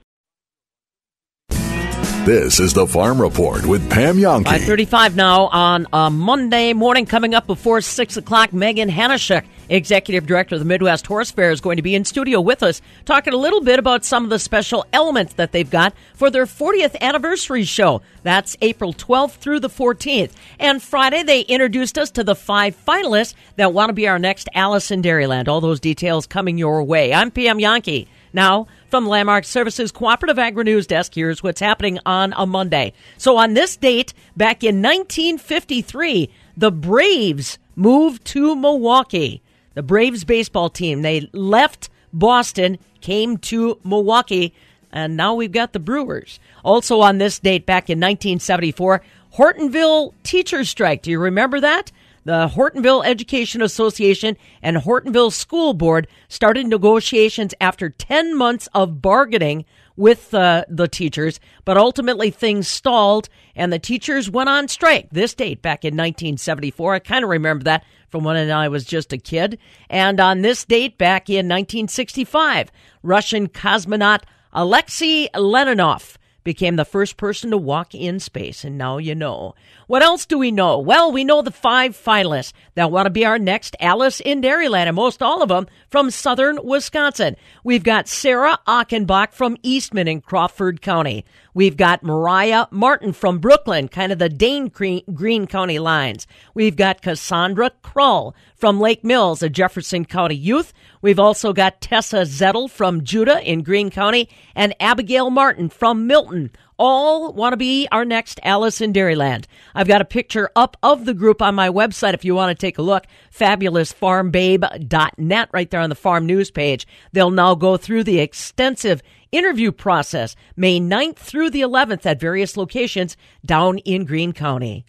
This 2.25 2.59
is 2.59 2.71
the 2.71 2.85
Farm 2.85 3.19
Report 3.19 3.65
with 3.65 3.89
Pam 3.89 4.17
Jahnke. 4.17 4.43
535 4.43 5.15
now 5.15 5.47
on 5.47 5.87
a 5.91 6.11
Monday 6.11 6.71
morning. 6.71 7.07
Coming 7.07 7.33
up 7.33 7.47
before 7.47 7.81
6 7.81 8.15
o'clock, 8.15 8.53
Megan 8.53 8.89
Hanashek, 8.89 9.43
Executive 9.69 10.27
Director 10.27 10.53
of 10.53 10.59
the 10.59 10.65
Midwest 10.65 11.07
Horse 11.07 11.31
Fair, 11.31 11.49
is 11.49 11.61
going 11.61 11.77
to 11.77 11.81
be 11.81 11.95
in 11.95 12.05
studio 12.05 12.39
with 12.39 12.61
us, 12.61 12.79
talking 13.05 13.33
a 13.33 13.37
little 13.37 13.61
bit 13.61 13.79
about 13.79 14.05
some 14.05 14.23
of 14.23 14.29
the 14.29 14.37
special 14.37 14.85
elements 14.93 15.33
that 15.33 15.51
they've 15.51 15.67
got 15.67 15.95
for 16.13 16.29
their 16.29 16.45
40th 16.45 16.95
anniversary 17.01 17.63
show. 17.63 18.03
That's 18.21 18.55
April 18.61 18.93
12th 18.93 19.37
through 19.37 19.61
the 19.61 19.67
14th. 19.69 20.33
And 20.59 20.79
Friday, 20.79 21.23
they 21.23 21.41
introduced 21.41 21.97
us 21.97 22.11
to 22.11 22.23
the 22.23 22.35
five 22.35 22.77
finalists 22.85 23.33
that 23.55 23.73
want 23.73 23.89
to 23.89 23.93
be 23.93 24.07
our 24.07 24.19
next 24.19 24.47
Alice 24.53 24.91
in 24.91 25.01
Dairyland. 25.01 25.47
All 25.47 25.59
those 25.59 25.79
details 25.79 26.27
coming 26.27 26.59
your 26.59 26.83
way. 26.83 27.15
I'm 27.15 27.31
Pam 27.31 27.57
Jahnke. 27.57 28.05
Now, 28.33 28.67
from 28.91 29.07
Landmark 29.07 29.45
Services 29.45 29.89
Cooperative 29.89 30.37
Agri 30.37 30.65
News 30.65 30.85
Desk, 30.85 31.15
here's 31.15 31.41
what's 31.41 31.61
happening 31.61 31.97
on 32.05 32.33
a 32.35 32.45
Monday. 32.45 32.91
So, 33.17 33.37
on 33.37 33.53
this 33.53 33.77
date, 33.77 34.13
back 34.35 34.65
in 34.65 34.81
1953, 34.81 36.29
the 36.57 36.71
Braves 36.71 37.57
moved 37.77 38.25
to 38.25 38.53
Milwaukee. 38.53 39.41
The 39.75 39.81
Braves 39.81 40.25
baseball 40.25 40.69
team, 40.69 41.01
they 41.01 41.29
left 41.31 41.89
Boston, 42.11 42.77
came 42.99 43.37
to 43.37 43.79
Milwaukee, 43.85 44.53
and 44.91 45.15
now 45.15 45.35
we've 45.35 45.53
got 45.53 45.71
the 45.71 45.79
Brewers. 45.79 46.41
Also, 46.65 46.99
on 46.99 47.17
this 47.17 47.39
date, 47.39 47.65
back 47.65 47.89
in 47.89 47.97
1974, 47.97 49.01
Hortonville 49.37 50.13
teacher 50.23 50.65
strike. 50.65 51.01
Do 51.01 51.11
you 51.11 51.19
remember 51.19 51.61
that? 51.61 51.93
The 52.23 52.47
Hortonville 52.47 53.05
Education 53.05 53.61
Association 53.61 54.37
and 54.61 54.77
Hortonville 54.77 55.31
School 55.31 55.73
Board 55.73 56.07
started 56.27 56.67
negotiations 56.67 57.53
after 57.59 57.89
10 57.89 58.37
months 58.37 58.67
of 58.73 59.01
bargaining 59.01 59.65
with 59.97 60.33
uh, 60.33 60.63
the 60.69 60.87
teachers, 60.87 61.39
but 61.65 61.77
ultimately 61.77 62.31
things 62.31 62.67
stalled 62.67 63.29
and 63.55 63.71
the 63.71 63.79
teachers 63.79 64.29
went 64.29 64.49
on 64.49 64.67
strike. 64.67 65.09
This 65.11 65.33
date 65.33 65.61
back 65.61 65.83
in 65.83 65.93
1974. 65.93 66.95
I 66.95 66.99
kind 66.99 67.23
of 67.23 67.29
remember 67.29 67.63
that 67.65 67.85
from 68.09 68.23
when 68.23 68.49
I 68.51 68.67
was 68.67 68.85
just 68.85 69.13
a 69.13 69.17
kid. 69.17 69.57
And 69.89 70.19
on 70.19 70.41
this 70.41 70.65
date 70.65 70.97
back 70.97 71.29
in 71.29 71.47
1965, 71.47 72.71
Russian 73.03 73.47
cosmonaut 73.47 74.23
Alexei 74.53 75.29
Leonov 75.33 76.17
became 76.43 76.75
the 76.75 76.85
first 76.85 77.17
person 77.17 77.51
to 77.51 77.57
walk 77.57 77.93
in 77.93 78.19
space, 78.19 78.63
and 78.63 78.77
now 78.77 78.97
you 78.97 79.15
know. 79.15 79.55
What 79.87 80.01
else 80.01 80.25
do 80.25 80.37
we 80.37 80.51
know? 80.51 80.79
Well, 80.79 81.11
we 81.11 81.23
know 81.23 81.41
the 81.41 81.51
five 81.51 81.95
finalists 81.95 82.53
that 82.75 82.91
want 82.91 83.05
to 83.05 83.11
be 83.11 83.25
our 83.25 83.37
next 83.37 83.75
Alice 83.79 84.19
in 84.19 84.41
Dairyland, 84.41 84.87
and 84.87 84.95
most 84.95 85.21
all 85.21 85.41
of 85.41 85.49
them 85.49 85.67
from 85.89 86.09
southern 86.09 86.59
Wisconsin. 86.63 87.35
We've 87.63 87.83
got 87.83 88.07
Sarah 88.07 88.59
Achenbach 88.67 89.33
from 89.33 89.57
Eastman 89.63 90.07
in 90.07 90.21
Crawford 90.21 90.81
County. 90.81 91.25
We've 91.53 91.77
got 91.77 92.03
Mariah 92.03 92.67
Martin 92.71 93.11
from 93.11 93.39
Brooklyn, 93.39 93.89
kind 93.89 94.11
of 94.11 94.19
the 94.19 94.29
Dane 94.29 94.69
Green 94.69 95.47
County 95.47 95.79
lines. 95.79 96.25
We've 96.53 96.77
got 96.77 97.01
Cassandra 97.01 97.71
Krull 97.83 98.33
from 98.61 98.79
Lake 98.79 99.03
Mills, 99.03 99.41
a 99.41 99.49
Jefferson 99.49 100.05
County 100.05 100.35
youth. 100.35 100.71
We've 101.01 101.19
also 101.19 101.51
got 101.51 101.81
Tessa 101.81 102.21
Zettel 102.21 102.69
from 102.69 103.01
Juda 103.01 103.43
in 103.43 103.63
Green 103.63 103.89
County 103.89 104.29
and 104.55 104.75
Abigail 104.79 105.31
Martin 105.31 105.67
from 105.67 106.05
Milton. 106.05 106.51
All 106.77 107.33
want 107.33 107.53
to 107.53 107.57
be 107.57 107.87
our 107.91 108.05
next 108.05 108.39
Alice 108.43 108.79
in 108.79 108.93
Dairyland. 108.93 109.45
I've 109.73 109.87
got 109.87 110.01
a 110.01 110.05
picture 110.05 110.51
up 110.55 110.77
of 110.83 111.05
the 111.05 111.15
group 111.15 111.41
on 111.41 111.55
my 111.55 111.69
website 111.69 112.13
if 112.13 112.23
you 112.23 112.35
want 112.35 112.55
to 112.57 112.61
take 112.61 112.77
a 112.77 112.83
look. 112.83 113.05
FabulousFarmBabe.net 113.35 115.49
right 115.51 115.71
there 115.71 115.81
on 115.81 115.89
the 115.89 115.95
farm 115.95 116.27
news 116.27 116.51
page. 116.51 116.85
They'll 117.13 117.31
now 117.31 117.55
go 117.55 117.77
through 117.77 118.03
the 118.03 118.19
extensive 118.19 119.01
interview 119.31 119.71
process 119.71 120.35
May 120.55 120.79
9th 120.79 121.17
through 121.17 121.49
the 121.49 121.61
11th 121.61 122.05
at 122.05 122.19
various 122.19 122.55
locations 122.55 123.17
down 123.43 123.79
in 123.79 124.05
Green 124.05 124.33
County. 124.33 124.85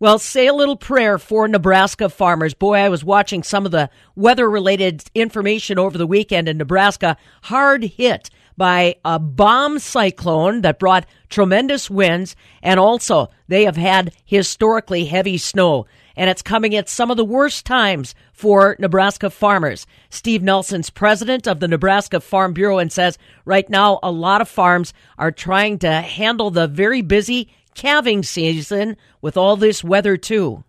Well, 0.00 0.20
say 0.20 0.46
a 0.46 0.54
little 0.54 0.76
prayer 0.76 1.18
for 1.18 1.48
Nebraska 1.48 2.08
farmers. 2.08 2.54
Boy, 2.54 2.76
I 2.76 2.88
was 2.88 3.02
watching 3.02 3.42
some 3.42 3.66
of 3.66 3.72
the 3.72 3.90
weather 4.14 4.48
related 4.48 5.02
information 5.12 5.76
over 5.76 5.98
the 5.98 6.06
weekend 6.06 6.48
in 6.48 6.56
Nebraska, 6.56 7.16
hard 7.42 7.82
hit 7.82 8.30
by 8.56 8.94
a 9.04 9.18
bomb 9.18 9.80
cyclone 9.80 10.60
that 10.60 10.78
brought 10.78 11.04
tremendous 11.28 11.90
winds, 11.90 12.36
and 12.62 12.78
also 12.78 13.28
they 13.48 13.64
have 13.64 13.76
had 13.76 14.14
historically 14.24 15.06
heavy 15.06 15.36
snow 15.36 15.84
and 16.18 16.28
it's 16.28 16.42
coming 16.42 16.74
at 16.74 16.88
some 16.88 17.12
of 17.12 17.16
the 17.16 17.24
worst 17.24 17.64
times 17.64 18.12
for 18.32 18.74
Nebraska 18.80 19.30
farmers. 19.30 19.86
Steve 20.10 20.42
Nelson's 20.42 20.90
president 20.90 21.46
of 21.46 21.60
the 21.60 21.68
Nebraska 21.68 22.20
Farm 22.20 22.52
Bureau 22.52 22.78
and 22.78 22.90
says 22.90 23.16
right 23.44 23.70
now 23.70 24.00
a 24.02 24.10
lot 24.10 24.40
of 24.40 24.48
farms 24.48 24.92
are 25.16 25.30
trying 25.30 25.78
to 25.78 26.00
handle 26.00 26.50
the 26.50 26.66
very 26.66 27.02
busy 27.02 27.48
calving 27.78 28.24
season 28.24 28.96
with 29.22 29.36
all 29.36 29.56
this 29.56 29.84
weather 29.84 30.16
too. 30.16 30.64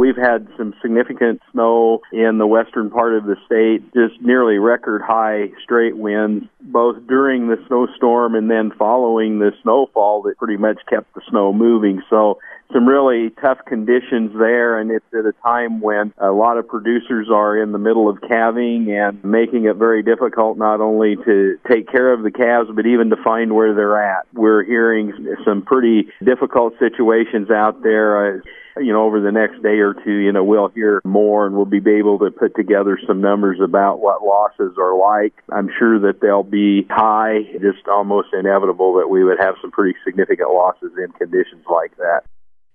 We've 0.00 0.16
had 0.16 0.48
some 0.56 0.72
significant 0.80 1.42
snow 1.52 2.00
in 2.10 2.38
the 2.38 2.46
western 2.46 2.88
part 2.88 3.14
of 3.14 3.24
the 3.24 3.36
state, 3.44 3.84
just 3.92 4.18
nearly 4.22 4.56
record 4.56 5.02
high 5.02 5.48
straight 5.62 5.94
winds, 5.94 6.46
both 6.58 7.06
during 7.06 7.48
the 7.48 7.62
snowstorm 7.68 8.34
and 8.34 8.50
then 8.50 8.72
following 8.78 9.40
the 9.40 9.52
snowfall 9.62 10.22
that 10.22 10.38
pretty 10.38 10.56
much 10.56 10.78
kept 10.88 11.12
the 11.12 11.20
snow 11.28 11.52
moving. 11.52 12.00
So 12.08 12.38
some 12.72 12.88
really 12.88 13.28
tough 13.42 13.58
conditions 13.66 14.32
there, 14.38 14.78
and 14.78 14.90
it's 14.90 15.04
at 15.12 15.26
a 15.26 15.34
time 15.42 15.82
when 15.82 16.14
a 16.16 16.30
lot 16.30 16.56
of 16.56 16.66
producers 16.66 17.28
are 17.30 17.62
in 17.62 17.72
the 17.72 17.78
middle 17.78 18.08
of 18.08 18.22
calving 18.22 18.90
and 18.90 19.22
making 19.22 19.66
it 19.66 19.76
very 19.76 20.02
difficult 20.02 20.56
not 20.56 20.80
only 20.80 21.16
to 21.16 21.58
take 21.68 21.92
care 21.92 22.10
of 22.10 22.22
the 22.22 22.30
calves, 22.30 22.70
but 22.74 22.86
even 22.86 23.10
to 23.10 23.16
find 23.22 23.54
where 23.54 23.74
they're 23.74 24.02
at. 24.02 24.24
We're 24.32 24.64
hearing 24.64 25.12
some 25.44 25.60
pretty 25.60 26.08
difficult 26.24 26.72
situations 26.78 27.50
out 27.50 27.82
there. 27.82 28.38
Uh, 28.38 28.40
You 28.76 28.92
know, 28.92 29.04
over 29.04 29.20
the 29.20 29.32
next 29.32 29.62
day 29.62 29.80
or 29.80 29.94
two, 29.94 30.12
you 30.12 30.32
know, 30.32 30.44
we'll 30.44 30.68
hear 30.68 31.00
more 31.04 31.46
and 31.46 31.56
we'll 31.56 31.64
be 31.64 31.78
able 31.78 32.18
to 32.20 32.30
put 32.30 32.54
together 32.54 32.98
some 33.06 33.20
numbers 33.20 33.58
about 33.62 34.00
what 34.00 34.22
losses 34.22 34.76
are 34.78 34.96
like. 34.96 35.34
I'm 35.50 35.68
sure 35.78 35.98
that 36.00 36.20
they'll 36.20 36.42
be 36.42 36.86
high, 36.88 37.42
just 37.60 37.88
almost 37.88 38.28
inevitable 38.32 38.94
that 38.94 39.08
we 39.08 39.24
would 39.24 39.38
have 39.40 39.54
some 39.60 39.70
pretty 39.70 39.98
significant 40.04 40.50
losses 40.50 40.92
in 40.96 41.12
conditions 41.12 41.64
like 41.68 41.96
that. 41.96 42.22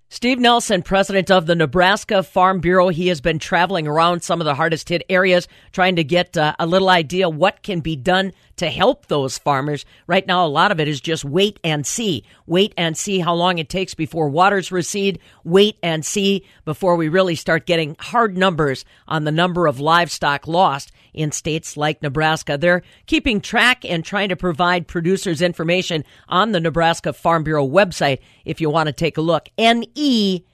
Steve 0.09 0.39
Nelson, 0.39 0.83
president 0.83 1.31
of 1.31 1.47
the 1.47 1.55
Nebraska 1.55 2.21
Farm 2.21 2.59
Bureau, 2.59 2.89
he 2.89 3.07
has 3.07 3.21
been 3.21 3.39
traveling 3.39 3.87
around 3.87 4.21
some 4.21 4.39
of 4.39 4.45
the 4.45 4.53
hardest 4.53 4.87
hit 4.87 5.03
areas 5.09 5.47
trying 5.71 5.95
to 5.95 6.03
get 6.03 6.37
uh, 6.37 6.55
a 6.59 6.67
little 6.67 6.89
idea 6.89 7.27
what 7.27 7.63
can 7.63 7.79
be 7.79 7.95
done 7.95 8.31
to 8.57 8.69
help 8.69 9.07
those 9.07 9.37
farmers. 9.37 9.85
Right 10.07 10.25
now, 10.25 10.45
a 10.45 10.47
lot 10.47 10.71
of 10.71 10.79
it 10.79 10.87
is 10.87 11.01
just 11.01 11.25
wait 11.25 11.59
and 11.63 11.85
see. 11.85 12.23
Wait 12.45 12.73
and 12.77 12.95
see 12.97 13.19
how 13.19 13.33
long 13.33 13.57
it 13.57 13.69
takes 13.69 13.93
before 13.93 14.29
waters 14.29 14.71
recede. 14.71 15.19
Wait 15.43 15.77
and 15.83 16.05
see 16.05 16.45
before 16.63 16.95
we 16.95 17.09
really 17.09 17.35
start 17.35 17.65
getting 17.65 17.95
hard 17.99 18.37
numbers 18.37 18.85
on 19.07 19.23
the 19.23 19.31
number 19.31 19.67
of 19.67 19.79
livestock 19.79 20.47
lost 20.47 20.91
in 21.13 21.31
states 21.31 21.77
like 21.77 22.01
Nebraska. 22.01 22.57
They're 22.57 22.83
keeping 23.05 23.41
track 23.41 23.83
and 23.85 24.03
trying 24.03 24.29
to 24.29 24.35
provide 24.35 24.87
producers 24.87 25.41
information 25.41 26.03
on 26.27 26.51
the 26.51 26.59
Nebraska 26.59 27.13
Farm 27.13 27.43
Bureau 27.43 27.67
website 27.67 28.19
if 28.45 28.61
you 28.61 28.69
want 28.69 28.87
to 28.87 28.93
take 28.93 29.17
a 29.17 29.21
look. 29.21 29.49
NEFB.org. 29.57 30.45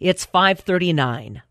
It's 0.00 0.24
539. 0.24 1.42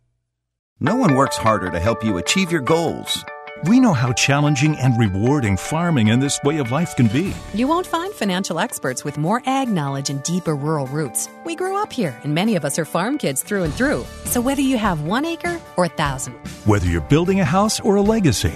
No 0.82 0.96
one 0.96 1.14
works 1.14 1.36
harder 1.36 1.70
to 1.70 1.78
help 1.78 2.02
you 2.02 2.16
achieve 2.16 2.50
your 2.50 2.62
goals 2.62 3.22
We 3.64 3.78
know 3.78 3.92
how 3.92 4.12
challenging 4.12 4.76
and 4.78 4.98
rewarding 4.98 5.56
farming 5.56 6.08
and 6.10 6.22
this 6.22 6.42
way 6.42 6.58
of 6.58 6.72
life 6.72 6.96
can 6.96 7.08
be. 7.08 7.34
You 7.52 7.68
won't 7.68 7.86
find 7.86 8.14
financial 8.14 8.58
experts 8.58 9.04
with 9.04 9.18
more 9.18 9.42
ag 9.44 9.68
knowledge 9.68 10.08
and 10.08 10.22
deeper 10.22 10.54
rural 10.54 10.86
roots. 10.86 11.28
We 11.44 11.56
grew 11.56 11.76
up 11.76 11.92
here, 11.92 12.18
and 12.24 12.34
many 12.34 12.56
of 12.56 12.64
us 12.64 12.78
are 12.78 12.86
farm 12.86 13.18
kids 13.18 13.42
through 13.42 13.64
and 13.64 13.74
through. 13.74 14.06
So 14.24 14.40
whether 14.40 14.62
you 14.62 14.78
have 14.78 15.02
one 15.02 15.26
acre 15.26 15.60
or 15.76 15.84
a 15.84 15.88
thousand, 15.90 16.34
Whether 16.64 16.86
you're 16.86 17.02
building 17.02 17.40
a 17.40 17.44
house 17.44 17.80
or 17.80 17.96
a 17.96 18.02
legacy, 18.02 18.54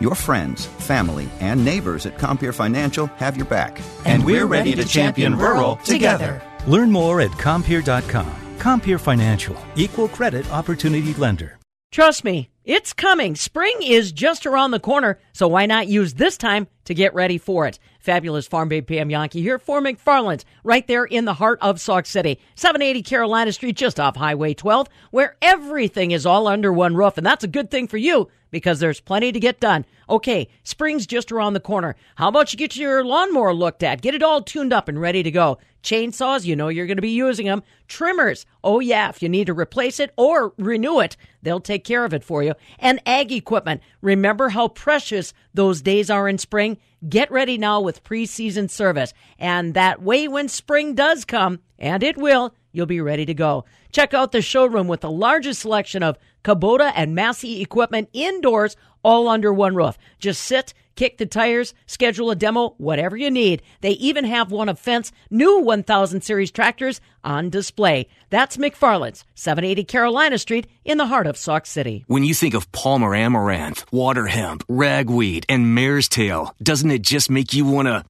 Your 0.00 0.14
friends, 0.16 0.66
family, 0.66 1.28
and 1.40 1.64
neighbors 1.64 2.04
at 2.04 2.18
Compeer 2.18 2.52
Financial 2.52 3.06
have 3.16 3.36
your 3.36 3.46
back. 3.46 3.80
And 4.04 4.24
we're 4.24 4.44
ready 4.46 4.74
to 4.74 4.84
champion 4.84 5.36
rural 5.38 5.76
together. 5.76 6.42
Learn 6.66 6.90
more 6.90 7.20
at 7.20 7.30
Compeer.com. 7.30 8.34
Compeer 8.58 8.98
Financial, 8.98 9.56
equal 9.76 10.08
credit 10.08 10.50
opportunity 10.50 11.14
lender. 11.14 11.58
Trust 11.92 12.24
me, 12.24 12.48
it's 12.64 12.92
coming. 12.92 13.34
Spring 13.34 13.76
is 13.82 14.10
just 14.10 14.46
around 14.46 14.70
the 14.70 14.80
corner, 14.80 15.18
so 15.32 15.48
why 15.48 15.66
not 15.66 15.86
use 15.86 16.14
this 16.14 16.38
time 16.38 16.66
to 16.86 16.94
get 16.94 17.14
ready 17.14 17.36
for 17.36 17.66
it? 17.66 17.78
Fabulous 18.04 18.46
Farm 18.46 18.68
Babe 18.68 18.86
Pam 18.86 19.08
Jahnke 19.08 19.40
here 19.40 19.58
for 19.58 19.80
McFarland's, 19.80 20.44
right 20.62 20.86
there 20.86 21.06
in 21.06 21.24
the 21.24 21.32
heart 21.32 21.58
of 21.62 21.80
Sauk 21.80 22.04
City. 22.04 22.38
780 22.54 23.02
Carolina 23.02 23.50
Street, 23.50 23.76
just 23.76 23.98
off 23.98 24.16
Highway 24.16 24.52
12, 24.52 24.88
where 25.10 25.36
everything 25.40 26.10
is 26.10 26.26
all 26.26 26.46
under 26.46 26.70
one 26.70 26.96
roof. 26.96 27.16
And 27.16 27.26
that's 27.26 27.44
a 27.44 27.48
good 27.48 27.70
thing 27.70 27.88
for 27.88 27.96
you 27.96 28.28
because 28.50 28.78
there's 28.78 29.00
plenty 29.00 29.32
to 29.32 29.40
get 29.40 29.58
done. 29.58 29.86
Okay, 30.08 30.48
spring's 30.64 31.06
just 31.06 31.32
around 31.32 31.54
the 31.54 31.60
corner. 31.60 31.96
How 32.16 32.28
about 32.28 32.52
you 32.52 32.58
get 32.58 32.76
your 32.76 33.04
lawnmower 33.04 33.54
looked 33.54 33.82
at? 33.82 34.02
Get 34.02 34.14
it 34.14 34.22
all 34.22 34.42
tuned 34.42 34.74
up 34.74 34.86
and 34.86 35.00
ready 35.00 35.22
to 35.22 35.30
go. 35.30 35.58
Chainsaws, 35.82 36.44
you 36.44 36.54
know 36.54 36.68
you're 36.68 36.86
going 36.86 36.98
to 36.98 37.02
be 37.02 37.10
using 37.10 37.46
them. 37.46 37.62
Trimmers, 37.88 38.46
oh 38.62 38.80
yeah, 38.80 39.08
if 39.08 39.22
you 39.22 39.28
need 39.28 39.46
to 39.48 39.54
replace 39.54 39.98
it 39.98 40.12
or 40.16 40.52
renew 40.56 41.00
it, 41.00 41.16
they'll 41.42 41.58
take 41.58 41.84
care 41.84 42.04
of 42.04 42.14
it 42.14 42.22
for 42.22 42.42
you. 42.42 42.54
And 42.78 43.02
ag 43.06 43.32
equipment, 43.32 43.82
remember 44.00 44.50
how 44.50 44.68
precious 44.68 45.34
those 45.52 45.82
days 45.82 46.08
are 46.08 46.28
in 46.28 46.38
spring? 46.38 46.78
Get 47.08 47.30
ready 47.30 47.58
now 47.58 47.80
with 47.80 48.04
preseason 48.04 48.70
service. 48.70 49.12
And 49.38 49.74
that 49.74 50.00
way, 50.00 50.26
when 50.26 50.48
spring 50.48 50.94
does 50.94 51.24
come, 51.24 51.60
and 51.78 52.02
it 52.02 52.16
will, 52.16 52.54
you'll 52.72 52.86
be 52.86 53.00
ready 53.00 53.26
to 53.26 53.34
go. 53.34 53.64
Check 53.92 54.14
out 54.14 54.32
the 54.32 54.40
showroom 54.40 54.88
with 54.88 55.02
the 55.02 55.10
largest 55.10 55.60
selection 55.60 56.02
of 56.02 56.16
Kubota 56.42 56.92
and 56.94 57.14
Massey 57.14 57.60
equipment 57.60 58.08
indoors, 58.12 58.76
all 59.04 59.28
under 59.28 59.52
one 59.52 59.76
roof. 59.76 59.98
Just 60.18 60.42
sit, 60.42 60.74
kick 60.96 61.18
the 61.18 61.26
tires, 61.26 61.74
schedule 61.86 62.30
a 62.30 62.36
demo, 62.36 62.74
whatever 62.78 63.16
you 63.16 63.30
need. 63.30 63.62
They 63.80 63.90
even 63.90 64.24
have 64.24 64.50
one 64.50 64.68
of 64.68 64.80
Fendt 64.80 65.12
new 65.30 65.60
1000 65.60 66.22
series 66.22 66.50
tractors 66.50 67.00
on 67.22 67.50
display. 67.50 68.08
That's 68.30 68.56
McFarland's, 68.56 69.24
780 69.34 69.84
Carolina 69.84 70.38
Street 70.38 70.66
in 70.84 70.98
the 70.98 71.06
heart 71.06 71.26
of 71.26 71.36
Sauk 71.36 71.66
City. 71.66 72.04
When 72.06 72.24
you 72.24 72.34
think 72.34 72.54
of 72.54 72.70
Palmer 72.72 73.14
amaranth, 73.14 73.84
water 73.92 74.26
hemp, 74.26 74.64
ragweed, 74.68 75.46
and 75.48 75.74
mare's 75.74 76.08
tail, 76.08 76.54
doesn't 76.62 76.90
it 76.90 77.02
just 77.02 77.30
make 77.30 77.52
you 77.54 77.64
want 77.64 77.88
to 77.88 78.04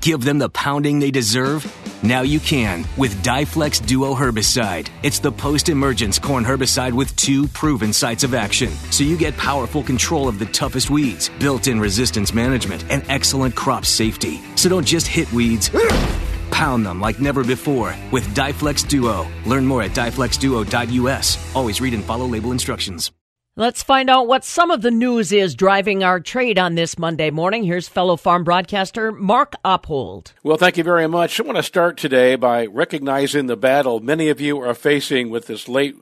give 0.00 0.24
them 0.24 0.38
the 0.38 0.50
pounding 0.50 0.98
they 0.98 1.10
deserve? 1.10 1.64
Now 2.02 2.22
you 2.22 2.38
can 2.38 2.86
with 2.96 3.22
DiFlexx 3.24 3.84
Duo 3.84 4.14
herbicide. 4.14 4.88
It's 5.02 5.18
the 5.18 5.32
post-emergence 5.32 6.18
corn 6.18 6.44
herbicide 6.44 6.92
with 6.92 7.14
two 7.16 7.48
proven 7.48 7.92
sites 7.92 8.22
of 8.22 8.34
action. 8.34 8.70
So 8.90 9.02
you 9.02 9.16
get 9.16 9.36
powerful 9.36 9.82
control 9.82 10.28
of 10.28 10.38
the 10.38 10.46
toughest 10.46 10.90
weeds, 10.90 11.28
built-in 11.40 11.80
resistance 11.80 12.32
management, 12.32 12.84
and 12.88 13.02
excellent 13.08 13.56
crop 13.56 13.84
safety. 13.84 14.40
So 14.54 14.68
don't 14.68 14.86
just 14.86 15.08
hit 15.08 15.32
weeds. 15.32 15.70
Pound 16.50 16.86
them 16.86 17.00
like 17.00 17.20
never 17.20 17.42
before 17.42 17.94
with 18.12 18.26
DiFlexx 18.34 18.88
Duo. 18.88 19.26
Learn 19.44 19.66
more 19.66 19.82
at 19.82 19.90
diflexxduo.us. 19.90 21.54
Always 21.56 21.80
read 21.80 21.94
and 21.94 22.04
follow 22.04 22.26
label 22.26 22.52
instructions. 22.52 23.10
Let's 23.58 23.82
find 23.82 24.08
out 24.08 24.28
what 24.28 24.44
some 24.44 24.70
of 24.70 24.82
the 24.82 24.90
news 24.92 25.32
is 25.32 25.56
driving 25.56 26.04
our 26.04 26.20
trade 26.20 26.60
on 26.60 26.76
this 26.76 26.96
Monday 26.96 27.30
morning. 27.30 27.64
Here's 27.64 27.88
fellow 27.88 28.16
farm 28.16 28.44
broadcaster 28.44 29.10
Mark 29.10 29.56
Oppold. 29.64 30.32
Well, 30.44 30.58
thank 30.58 30.76
you 30.76 30.84
very 30.84 31.08
much. 31.08 31.40
I 31.40 31.42
want 31.42 31.56
to 31.56 31.64
start 31.64 31.96
today 31.96 32.36
by 32.36 32.66
recognizing 32.66 33.48
the 33.48 33.56
battle 33.56 33.98
many 33.98 34.28
of 34.28 34.40
you 34.40 34.60
are 34.60 34.74
facing 34.74 35.28
with 35.28 35.48
this 35.48 35.68
late 35.68 35.96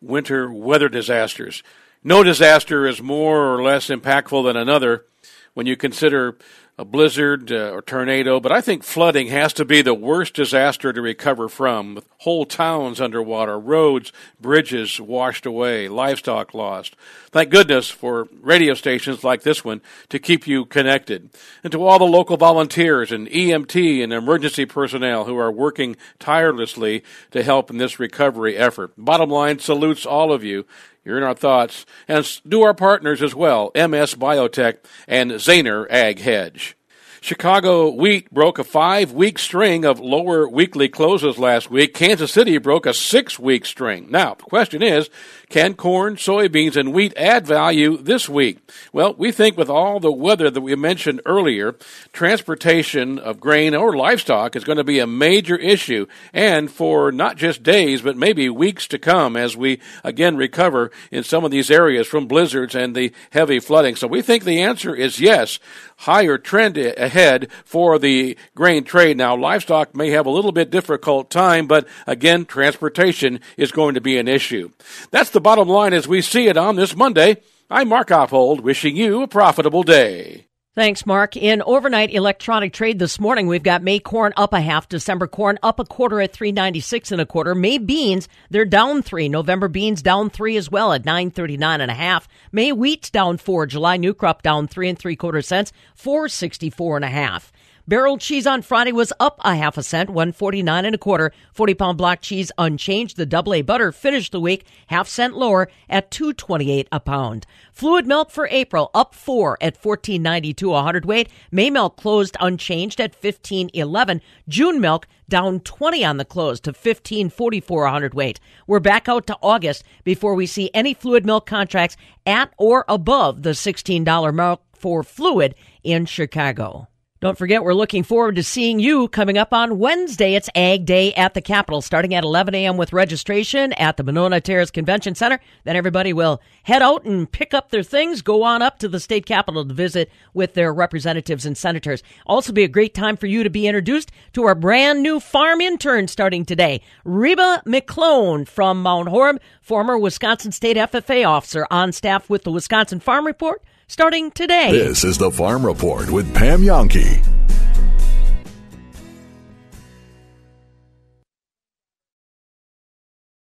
winter 0.00 0.50
weather 0.50 0.88
disasters. 0.88 1.62
No 2.02 2.22
disaster 2.24 2.86
is 2.86 3.02
more 3.02 3.54
or 3.54 3.62
less 3.62 3.88
impactful 3.88 4.44
than 4.44 4.56
another 4.56 5.04
when 5.52 5.66
you 5.66 5.76
consider 5.76 6.38
a 6.82 6.84
blizzard 6.84 7.52
uh, 7.52 7.70
or 7.70 7.80
tornado, 7.80 8.40
but 8.40 8.50
I 8.50 8.60
think 8.60 8.82
flooding 8.82 9.28
has 9.28 9.52
to 9.52 9.64
be 9.64 9.82
the 9.82 9.94
worst 9.94 10.34
disaster 10.34 10.92
to 10.92 11.00
recover 11.00 11.48
from, 11.48 11.94
with 11.94 12.08
whole 12.18 12.44
towns 12.44 13.00
underwater, 13.00 13.56
roads, 13.56 14.12
bridges 14.40 15.00
washed 15.00 15.46
away, 15.46 15.86
livestock 15.86 16.54
lost. 16.54 16.96
Thank 17.30 17.50
goodness 17.50 17.88
for 17.88 18.26
radio 18.40 18.74
stations 18.74 19.22
like 19.22 19.42
this 19.42 19.64
one 19.64 19.80
to 20.08 20.18
keep 20.18 20.48
you 20.48 20.64
connected. 20.64 21.30
And 21.62 21.70
to 21.70 21.86
all 21.86 22.00
the 22.00 22.04
local 22.04 22.36
volunteers 22.36 23.12
and 23.12 23.28
EMT 23.28 24.02
and 24.02 24.12
emergency 24.12 24.66
personnel 24.66 25.24
who 25.24 25.38
are 25.38 25.52
working 25.52 25.94
tirelessly 26.18 27.04
to 27.30 27.44
help 27.44 27.70
in 27.70 27.78
this 27.78 28.00
recovery 28.00 28.56
effort. 28.56 28.92
Bottom 28.98 29.30
line, 29.30 29.60
salutes 29.60 30.04
all 30.04 30.32
of 30.32 30.42
you. 30.42 30.66
You're 31.04 31.18
in 31.18 31.24
our 31.24 31.34
thoughts. 31.34 31.84
And 32.06 32.40
do 32.48 32.62
our 32.62 32.74
partners 32.74 33.22
as 33.22 33.34
well, 33.34 33.70
MS 33.74 34.14
Biotech 34.14 34.78
and 35.08 35.32
Zaner 35.32 35.86
Ag 35.90 36.20
Hedge. 36.20 36.76
Chicago 37.20 37.88
wheat 37.88 38.28
broke 38.32 38.58
a 38.58 38.64
five 38.64 39.12
week 39.12 39.38
string 39.38 39.84
of 39.84 40.00
lower 40.00 40.48
weekly 40.48 40.88
closes 40.88 41.38
last 41.38 41.70
week. 41.70 41.94
Kansas 41.94 42.32
City 42.32 42.58
broke 42.58 42.84
a 42.84 42.92
six 42.92 43.38
week 43.38 43.64
string. 43.64 44.08
Now, 44.10 44.34
the 44.34 44.42
question 44.42 44.82
is, 44.82 45.08
can 45.52 45.74
corn, 45.74 46.16
soybeans, 46.16 46.76
and 46.76 46.94
wheat 46.94 47.12
add 47.16 47.46
value 47.46 47.98
this 47.98 48.26
week? 48.26 48.58
Well, 48.90 49.14
we 49.18 49.30
think 49.30 49.56
with 49.56 49.68
all 49.68 50.00
the 50.00 50.10
weather 50.10 50.50
that 50.50 50.60
we 50.62 50.74
mentioned 50.74 51.20
earlier, 51.26 51.76
transportation 52.12 53.18
of 53.18 53.38
grain 53.38 53.74
or 53.74 53.94
livestock 53.94 54.56
is 54.56 54.64
going 54.64 54.78
to 54.78 54.84
be 54.84 54.98
a 54.98 55.06
major 55.06 55.56
issue, 55.56 56.06
and 56.32 56.70
for 56.70 57.12
not 57.12 57.36
just 57.36 57.62
days, 57.62 58.00
but 58.00 58.16
maybe 58.16 58.48
weeks 58.48 58.86
to 58.88 58.98
come 58.98 59.36
as 59.36 59.54
we 59.54 59.78
again 60.02 60.36
recover 60.36 60.90
in 61.10 61.22
some 61.22 61.44
of 61.44 61.50
these 61.50 61.70
areas 61.70 62.06
from 62.06 62.26
blizzards 62.26 62.74
and 62.74 62.96
the 62.96 63.12
heavy 63.30 63.60
flooding. 63.60 63.94
So 63.94 64.06
we 64.06 64.22
think 64.22 64.44
the 64.44 64.62
answer 64.62 64.94
is 64.94 65.20
yes. 65.20 65.58
Higher 65.98 66.38
trend 66.38 66.78
ahead 66.78 67.48
for 67.64 67.98
the 67.98 68.36
grain 68.56 68.82
trade. 68.82 69.18
Now, 69.18 69.36
livestock 69.36 69.94
may 69.94 70.10
have 70.10 70.26
a 70.26 70.30
little 70.30 70.50
bit 70.50 70.70
difficult 70.70 71.30
time, 71.30 71.68
but 71.68 71.86
again, 72.08 72.44
transportation 72.44 73.38
is 73.56 73.70
going 73.70 73.94
to 73.94 74.00
be 74.00 74.16
an 74.18 74.26
issue. 74.26 74.70
That's 75.12 75.30
the 75.30 75.41
bottom 75.42 75.68
line 75.68 75.92
as 75.92 76.08
we 76.08 76.22
see 76.22 76.46
it 76.48 76.56
on 76.56 76.76
this 76.76 76.96
Monday. 76.96 77.42
I'm 77.68 77.88
Mark 77.88 78.08
Oppold, 78.08 78.60
wishing 78.60 78.96
you 78.96 79.22
a 79.22 79.28
profitable 79.28 79.82
day. 79.82 80.46
Thanks, 80.74 81.04
Mark. 81.04 81.36
In 81.36 81.60
overnight 81.60 82.14
electronic 82.14 82.72
trade 82.72 82.98
this 82.98 83.20
morning, 83.20 83.46
we've 83.46 83.62
got 83.62 83.82
May 83.82 83.98
corn 83.98 84.32
up 84.38 84.54
a 84.54 84.60
half, 84.62 84.88
December 84.88 85.26
corn 85.26 85.58
up 85.62 85.78
a 85.78 85.84
quarter 85.84 86.18
at 86.22 86.32
396 86.32 87.12
and 87.12 87.20
a 87.20 87.26
quarter. 87.26 87.54
May 87.54 87.76
beans, 87.76 88.26
they're 88.48 88.64
down 88.64 89.02
three. 89.02 89.28
November 89.28 89.68
beans 89.68 90.00
down 90.00 90.30
three 90.30 90.56
as 90.56 90.70
well 90.70 90.94
at 90.94 91.04
939 91.04 91.82
and 91.82 91.90
a 91.90 91.94
half. 91.94 92.26
May 92.52 92.72
wheat 92.72 93.10
down 93.12 93.36
four. 93.36 93.66
July 93.66 93.98
new 93.98 94.14
crop 94.14 94.40
down 94.40 94.66
three 94.66 94.88
and 94.88 94.98
three 94.98 95.14
quarter 95.16 95.42
cents, 95.42 95.74
464 95.94 96.96
and 96.96 97.04
a 97.04 97.08
half. 97.08 97.52
Barrel 97.88 98.16
cheese 98.16 98.46
on 98.46 98.62
Friday 98.62 98.92
was 98.92 99.12
up 99.18 99.40
a 99.44 99.56
half 99.56 99.76
a 99.76 99.82
cent, 99.82 100.08
149 100.08 100.84
and 100.84 100.94
a 100.94 100.98
quarter. 100.98 101.32
40 101.52 101.74
pound 101.74 101.98
block 101.98 102.20
cheese 102.20 102.52
unchanged. 102.56 103.16
The 103.16 103.26
double 103.26 103.54
A 103.54 103.62
butter 103.62 103.90
finished 103.90 104.30
the 104.30 104.38
week 104.38 104.64
half 104.86 105.08
cent 105.08 105.36
lower 105.36 105.68
at 105.90 106.12
228 106.12 106.86
a 106.92 107.00
pound. 107.00 107.44
Fluid 107.72 108.06
milk 108.06 108.30
for 108.30 108.46
April 108.52 108.92
up 108.94 109.16
4 109.16 109.58
at 109.60 109.82
14.92 109.82 110.78
a 110.78 110.82
hundredweight. 110.82 111.28
May 111.50 111.70
milk 111.70 111.96
closed 111.96 112.36
unchanged 112.38 113.00
at 113.00 113.20
15.11. 113.20 114.20
June 114.48 114.80
milk 114.80 115.08
down 115.28 115.58
20 115.58 116.04
on 116.04 116.18
the 116.18 116.24
close 116.24 116.60
to 116.60 116.72
15.44 116.72 117.88
a 117.88 117.90
hundredweight. 117.90 118.38
We're 118.68 118.78
back 118.78 119.08
out 119.08 119.26
to 119.26 119.38
August 119.42 119.82
before 120.04 120.36
we 120.36 120.46
see 120.46 120.70
any 120.72 120.94
fluid 120.94 121.26
milk 121.26 121.46
contracts 121.46 121.96
at 122.26 122.52
or 122.58 122.84
above 122.86 123.42
the 123.42 123.50
$16 123.50 124.32
mark 124.32 124.60
for 124.72 125.02
fluid 125.02 125.56
in 125.82 126.06
Chicago. 126.06 126.86
Don't 127.22 127.38
forget, 127.38 127.62
we're 127.62 127.72
looking 127.72 128.02
forward 128.02 128.34
to 128.34 128.42
seeing 128.42 128.80
you 128.80 129.06
coming 129.06 129.38
up 129.38 129.52
on 129.52 129.78
Wednesday. 129.78 130.34
It's 130.34 130.50
Ag 130.56 130.84
Day 130.84 131.14
at 131.14 131.34
the 131.34 131.40
Capitol, 131.40 131.80
starting 131.80 132.14
at 132.14 132.24
11 132.24 132.52
a.m. 132.52 132.76
with 132.76 132.92
registration 132.92 133.72
at 133.74 133.96
the 133.96 134.02
Monona 134.02 134.40
Terrace 134.40 134.72
Convention 134.72 135.14
Center. 135.14 135.38
Then 135.62 135.76
everybody 135.76 136.12
will 136.12 136.42
head 136.64 136.82
out 136.82 137.04
and 137.04 137.30
pick 137.30 137.54
up 137.54 137.70
their 137.70 137.84
things, 137.84 138.22
go 138.22 138.42
on 138.42 138.60
up 138.60 138.80
to 138.80 138.88
the 138.88 138.98
state 138.98 139.24
capitol 139.24 139.64
to 139.64 139.72
visit 139.72 140.10
with 140.34 140.54
their 140.54 140.74
representatives 140.74 141.46
and 141.46 141.56
senators. 141.56 142.02
Also, 142.26 142.52
be 142.52 142.64
a 142.64 142.68
great 142.68 142.92
time 142.92 143.16
for 143.16 143.28
you 143.28 143.44
to 143.44 143.50
be 143.50 143.68
introduced 143.68 144.10
to 144.32 144.42
our 144.42 144.56
brand 144.56 145.00
new 145.00 145.20
farm 145.20 145.60
intern 145.60 146.08
starting 146.08 146.44
today, 146.44 146.80
Reba 147.04 147.62
McClone 147.64 148.48
from 148.48 148.82
Mount 148.82 149.08
Horeb, 149.08 149.40
former 149.60 149.96
Wisconsin 149.96 150.50
State 150.50 150.76
FFA 150.76 151.24
officer 151.24 151.68
on 151.70 151.92
staff 151.92 152.28
with 152.28 152.42
the 152.42 152.50
Wisconsin 152.50 152.98
Farm 152.98 153.24
Report 153.24 153.62
starting 153.92 154.30
today. 154.30 154.72
This 154.72 155.04
is 155.04 155.18
the 155.18 155.30
Farm 155.30 155.66
Report 155.66 156.08
with 156.08 156.34
Pam 156.34 156.62
Jahnke. 156.62 157.22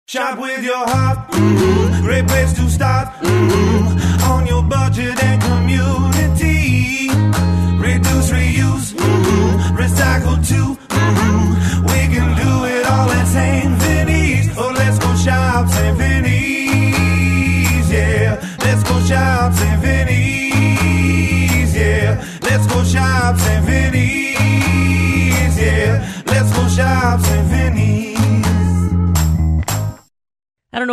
Shop 0.07 0.39
with 0.39 0.63
your 0.63 0.75
heart, 0.75 1.31
mm-hmm. 1.31 2.05
great 2.05 2.27
place 2.27 2.53
to 2.53 2.69
start. 2.69 3.07
Mm-hmm. 3.15 4.31
On 4.31 4.45
your 4.45 4.61
budget 4.61 5.21
and 5.23 5.41
community. 5.41 6.56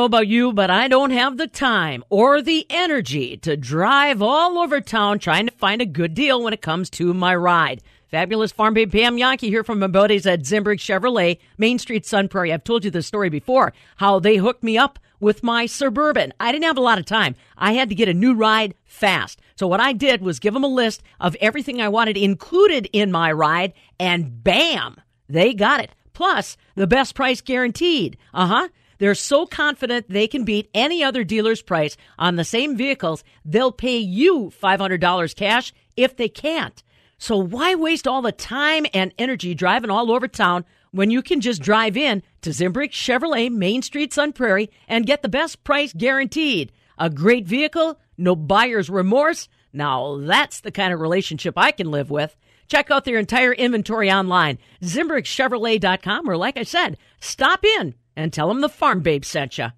Know 0.05 0.09
about 0.09 0.28
you, 0.28 0.52
but 0.52 0.68
I 0.68 0.86
don't 0.86 1.12
have 1.12 1.38
the 1.38 1.46
time 1.46 2.05
or 2.11 2.42
the 2.42 2.66
energy 2.68 3.38
to 3.38 3.57
drive 3.57 4.20
all 4.20 4.59
over 4.59 4.82
town 4.82 5.18
trying 5.18 5.46
to 5.46 5.52
find 5.55 5.80
a 5.80 5.86
good 5.86 6.12
deal 6.12 6.42
when 6.42 6.52
it 6.52 6.61
comes 6.61 6.90
to 6.90 7.14
my 7.14 7.34
ride. 7.34 7.80
Fabulous 8.11 8.52
Farm 8.52 8.74
Babe 8.74 8.92
Pam 8.92 9.16
Jahnke 9.16 9.48
here 9.48 9.64
from 9.64 9.78
my 9.78 9.86
buddies 9.86 10.26
at 10.26 10.42
Zimbrick 10.42 10.78
Chevrolet, 10.78 11.38
Main 11.57 11.78
Street, 11.78 12.05
Sun 12.05 12.28
Prairie. 12.28 12.52
I've 12.52 12.64
told 12.64 12.84
you 12.84 12.90
the 12.90 13.00
story 13.00 13.30
before, 13.30 13.72
how 13.96 14.18
they 14.18 14.36
hooked 14.36 14.62
me 14.62 14.76
up 14.76 14.98
with 15.20 15.42
my 15.42 15.64
Suburban. 15.64 16.34
I 16.38 16.52
didn't 16.52 16.66
have 16.66 16.76
a 16.76 16.82
lot 16.82 16.98
of 16.98 17.07
time. 17.07 17.34
I 17.57 17.72
had 17.72 17.88
to 17.88 17.94
get 17.94 18.11
a 18.11 18.12
new 18.12 18.34
ride 18.34 18.74
fast. 18.84 19.40
So 19.57 19.66
what 19.66 19.80
I 19.80 19.94
did 19.94 20.20
was 20.20 20.38
give 20.38 20.52
them 20.52 20.64
a 20.64 20.68
list 20.68 21.02
of 21.18 21.34
everything 21.36 21.80
I 21.80 21.88
wanted 21.88 22.18
included 22.18 22.90
in 22.92 23.11
my 23.11 23.32
ride, 23.32 23.72
and 23.98 24.44
bam, 24.44 25.00
they 25.30 25.55
got 25.55 25.80
it. 25.80 25.92
Plus, 26.12 26.59
the 26.74 26.86
best 26.86 27.14
price 27.14 27.40
guaranteed. 27.40 28.18
Uh 28.34 28.46
huh. 28.46 28.68
They're 29.05 29.14
so 29.14 29.44
confident 29.44 30.09
they 30.09 30.26
can 30.26 30.44
beat 30.44 30.70
any 30.72 31.05
other 31.05 31.24
dealer's 31.24 31.61
price 31.61 31.94
on 32.18 32.36
the 32.36 32.42
same 32.42 32.74
vehicles, 32.74 33.22
they'll 33.44 33.70
pay 33.70 33.98
you 33.98 34.50
$500 34.62 35.36
cash 35.36 35.74
if 35.94 36.16
they 36.16 36.30
can't. 36.30 36.82
So 37.18 37.36
why 37.36 37.74
waste 37.74 38.09
all 38.09 38.22
the 38.22 38.32
time 38.32 38.86
and 38.94 39.12
energy 39.18 39.55
driving 39.55 39.90
all 39.90 40.11
over 40.11 40.26
town 40.26 40.64
when 40.90 41.11
you 41.11 41.20
can 41.20 41.42
just 41.42 41.61
drive 41.61 41.98
in 41.98 42.22
to 42.40 42.48
Zimbrick 42.48 42.92
Chevrolet 42.92 43.52
Main 43.52 43.82
Street 43.82 44.14
Sun 44.14 44.32
Prairie 44.32 44.70
and 44.88 45.05
get 45.05 45.20
the 45.20 45.28
best 45.28 45.64
price 45.64 45.92
guaranteed? 45.92 46.72
A 46.96 47.11
great 47.11 47.46
vehicle, 47.46 48.00
no 48.16 48.34
buyer's 48.34 48.88
remorse. 48.88 49.50
Now 49.70 50.16
that's 50.16 50.61
the 50.61 50.72
kind 50.72 50.94
of 50.94 51.00
relationship 51.00 51.59
I 51.59 51.72
can 51.72 51.90
live 51.90 52.09
with. 52.09 52.34
Check 52.68 52.90
out 52.90 53.05
their 53.05 53.18
entire 53.18 53.52
inventory 53.52 54.11
online, 54.11 54.59
ZimbrickChevrolet.com, 54.80 56.26
or 56.26 56.38
like 56.38 56.57
I 56.57 56.62
said, 56.62 56.96
stop 57.20 57.66
in 57.66 57.96
and 58.16 58.32
tell 58.32 58.48
them 58.48 58.60
the 58.60 58.68
Farm 58.68 59.00
Babe 59.00 59.24
sent 59.24 59.58
you. 59.58 59.68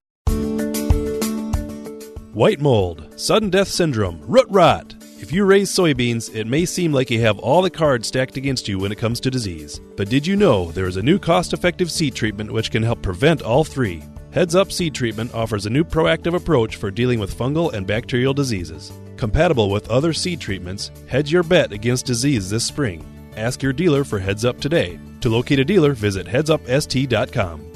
White 2.33 2.61
mold, 2.61 3.19
sudden 3.19 3.49
death 3.49 3.69
syndrome, 3.69 4.21
root 4.27 4.47
rot. 4.51 4.95
If 5.19 5.33
you 5.33 5.47
raise 5.47 5.71
soybeans, 5.71 6.35
it 6.35 6.47
may 6.47 6.67
seem 6.67 6.93
like 6.93 7.11
you 7.11 7.21
have 7.23 7.39
all 7.39 7.63
the 7.63 7.71
cards 7.71 8.09
stacked 8.09 8.37
against 8.37 8.69
you 8.69 8.79
when 8.79 8.93
it 8.93 8.99
comes 8.99 9.21
to 9.21 9.31
disease. 9.31 9.81
But 9.97 10.11
did 10.11 10.27
you 10.27 10.37
know 10.37 10.71
there 10.73 10.87
is 10.87 10.99
a 10.99 11.03
new 11.03 11.19
cost 11.19 11.55
effective 11.55 11.91
seed 11.91 12.15
treatment 12.15 12.53
which 12.53 12.71
can 12.71 12.83
help 12.83 13.01
prevent 13.01 13.41
all 13.41 13.65
three? 13.65 14.03
Heads 14.33 14.55
Up 14.55 14.71
Seed 14.71 14.95
Treatment 14.95 15.33
offers 15.33 15.65
a 15.65 15.71
new 15.71 15.83
proactive 15.83 16.35
approach 16.35 16.77
for 16.77 16.91
dealing 16.91 17.19
with 17.19 17.35
fungal 17.35 17.73
and 17.73 17.87
bacterial 17.87 18.35
diseases. 18.35 18.93
Compatible 19.17 19.71
with 19.71 19.89
other 19.89 20.13
seed 20.13 20.43
treatments, 20.43 20.91
hedge 21.09 21.33
your 21.33 21.43
bet 21.43 21.73
against 21.73 22.05
disease 22.05 22.51
this 22.51 22.67
spring. 22.67 23.03
Ask 23.35 23.63
your 23.63 23.73
dealer 23.73 24.05
for 24.05 24.19
Heads 24.19 24.45
Up 24.45 24.61
today. 24.61 24.99
To 25.23 25.31
locate 25.31 25.59
a 25.59 25.65
dealer, 25.65 25.95
visit 25.95 26.27
headsupst.com. 26.27 27.76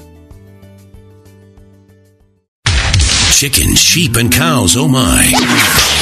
Chicken, 3.31 3.73
sheep, 3.73 4.17
and 4.17 4.31
cows, 4.31 4.75
oh 4.77 4.87
my. 4.87 5.31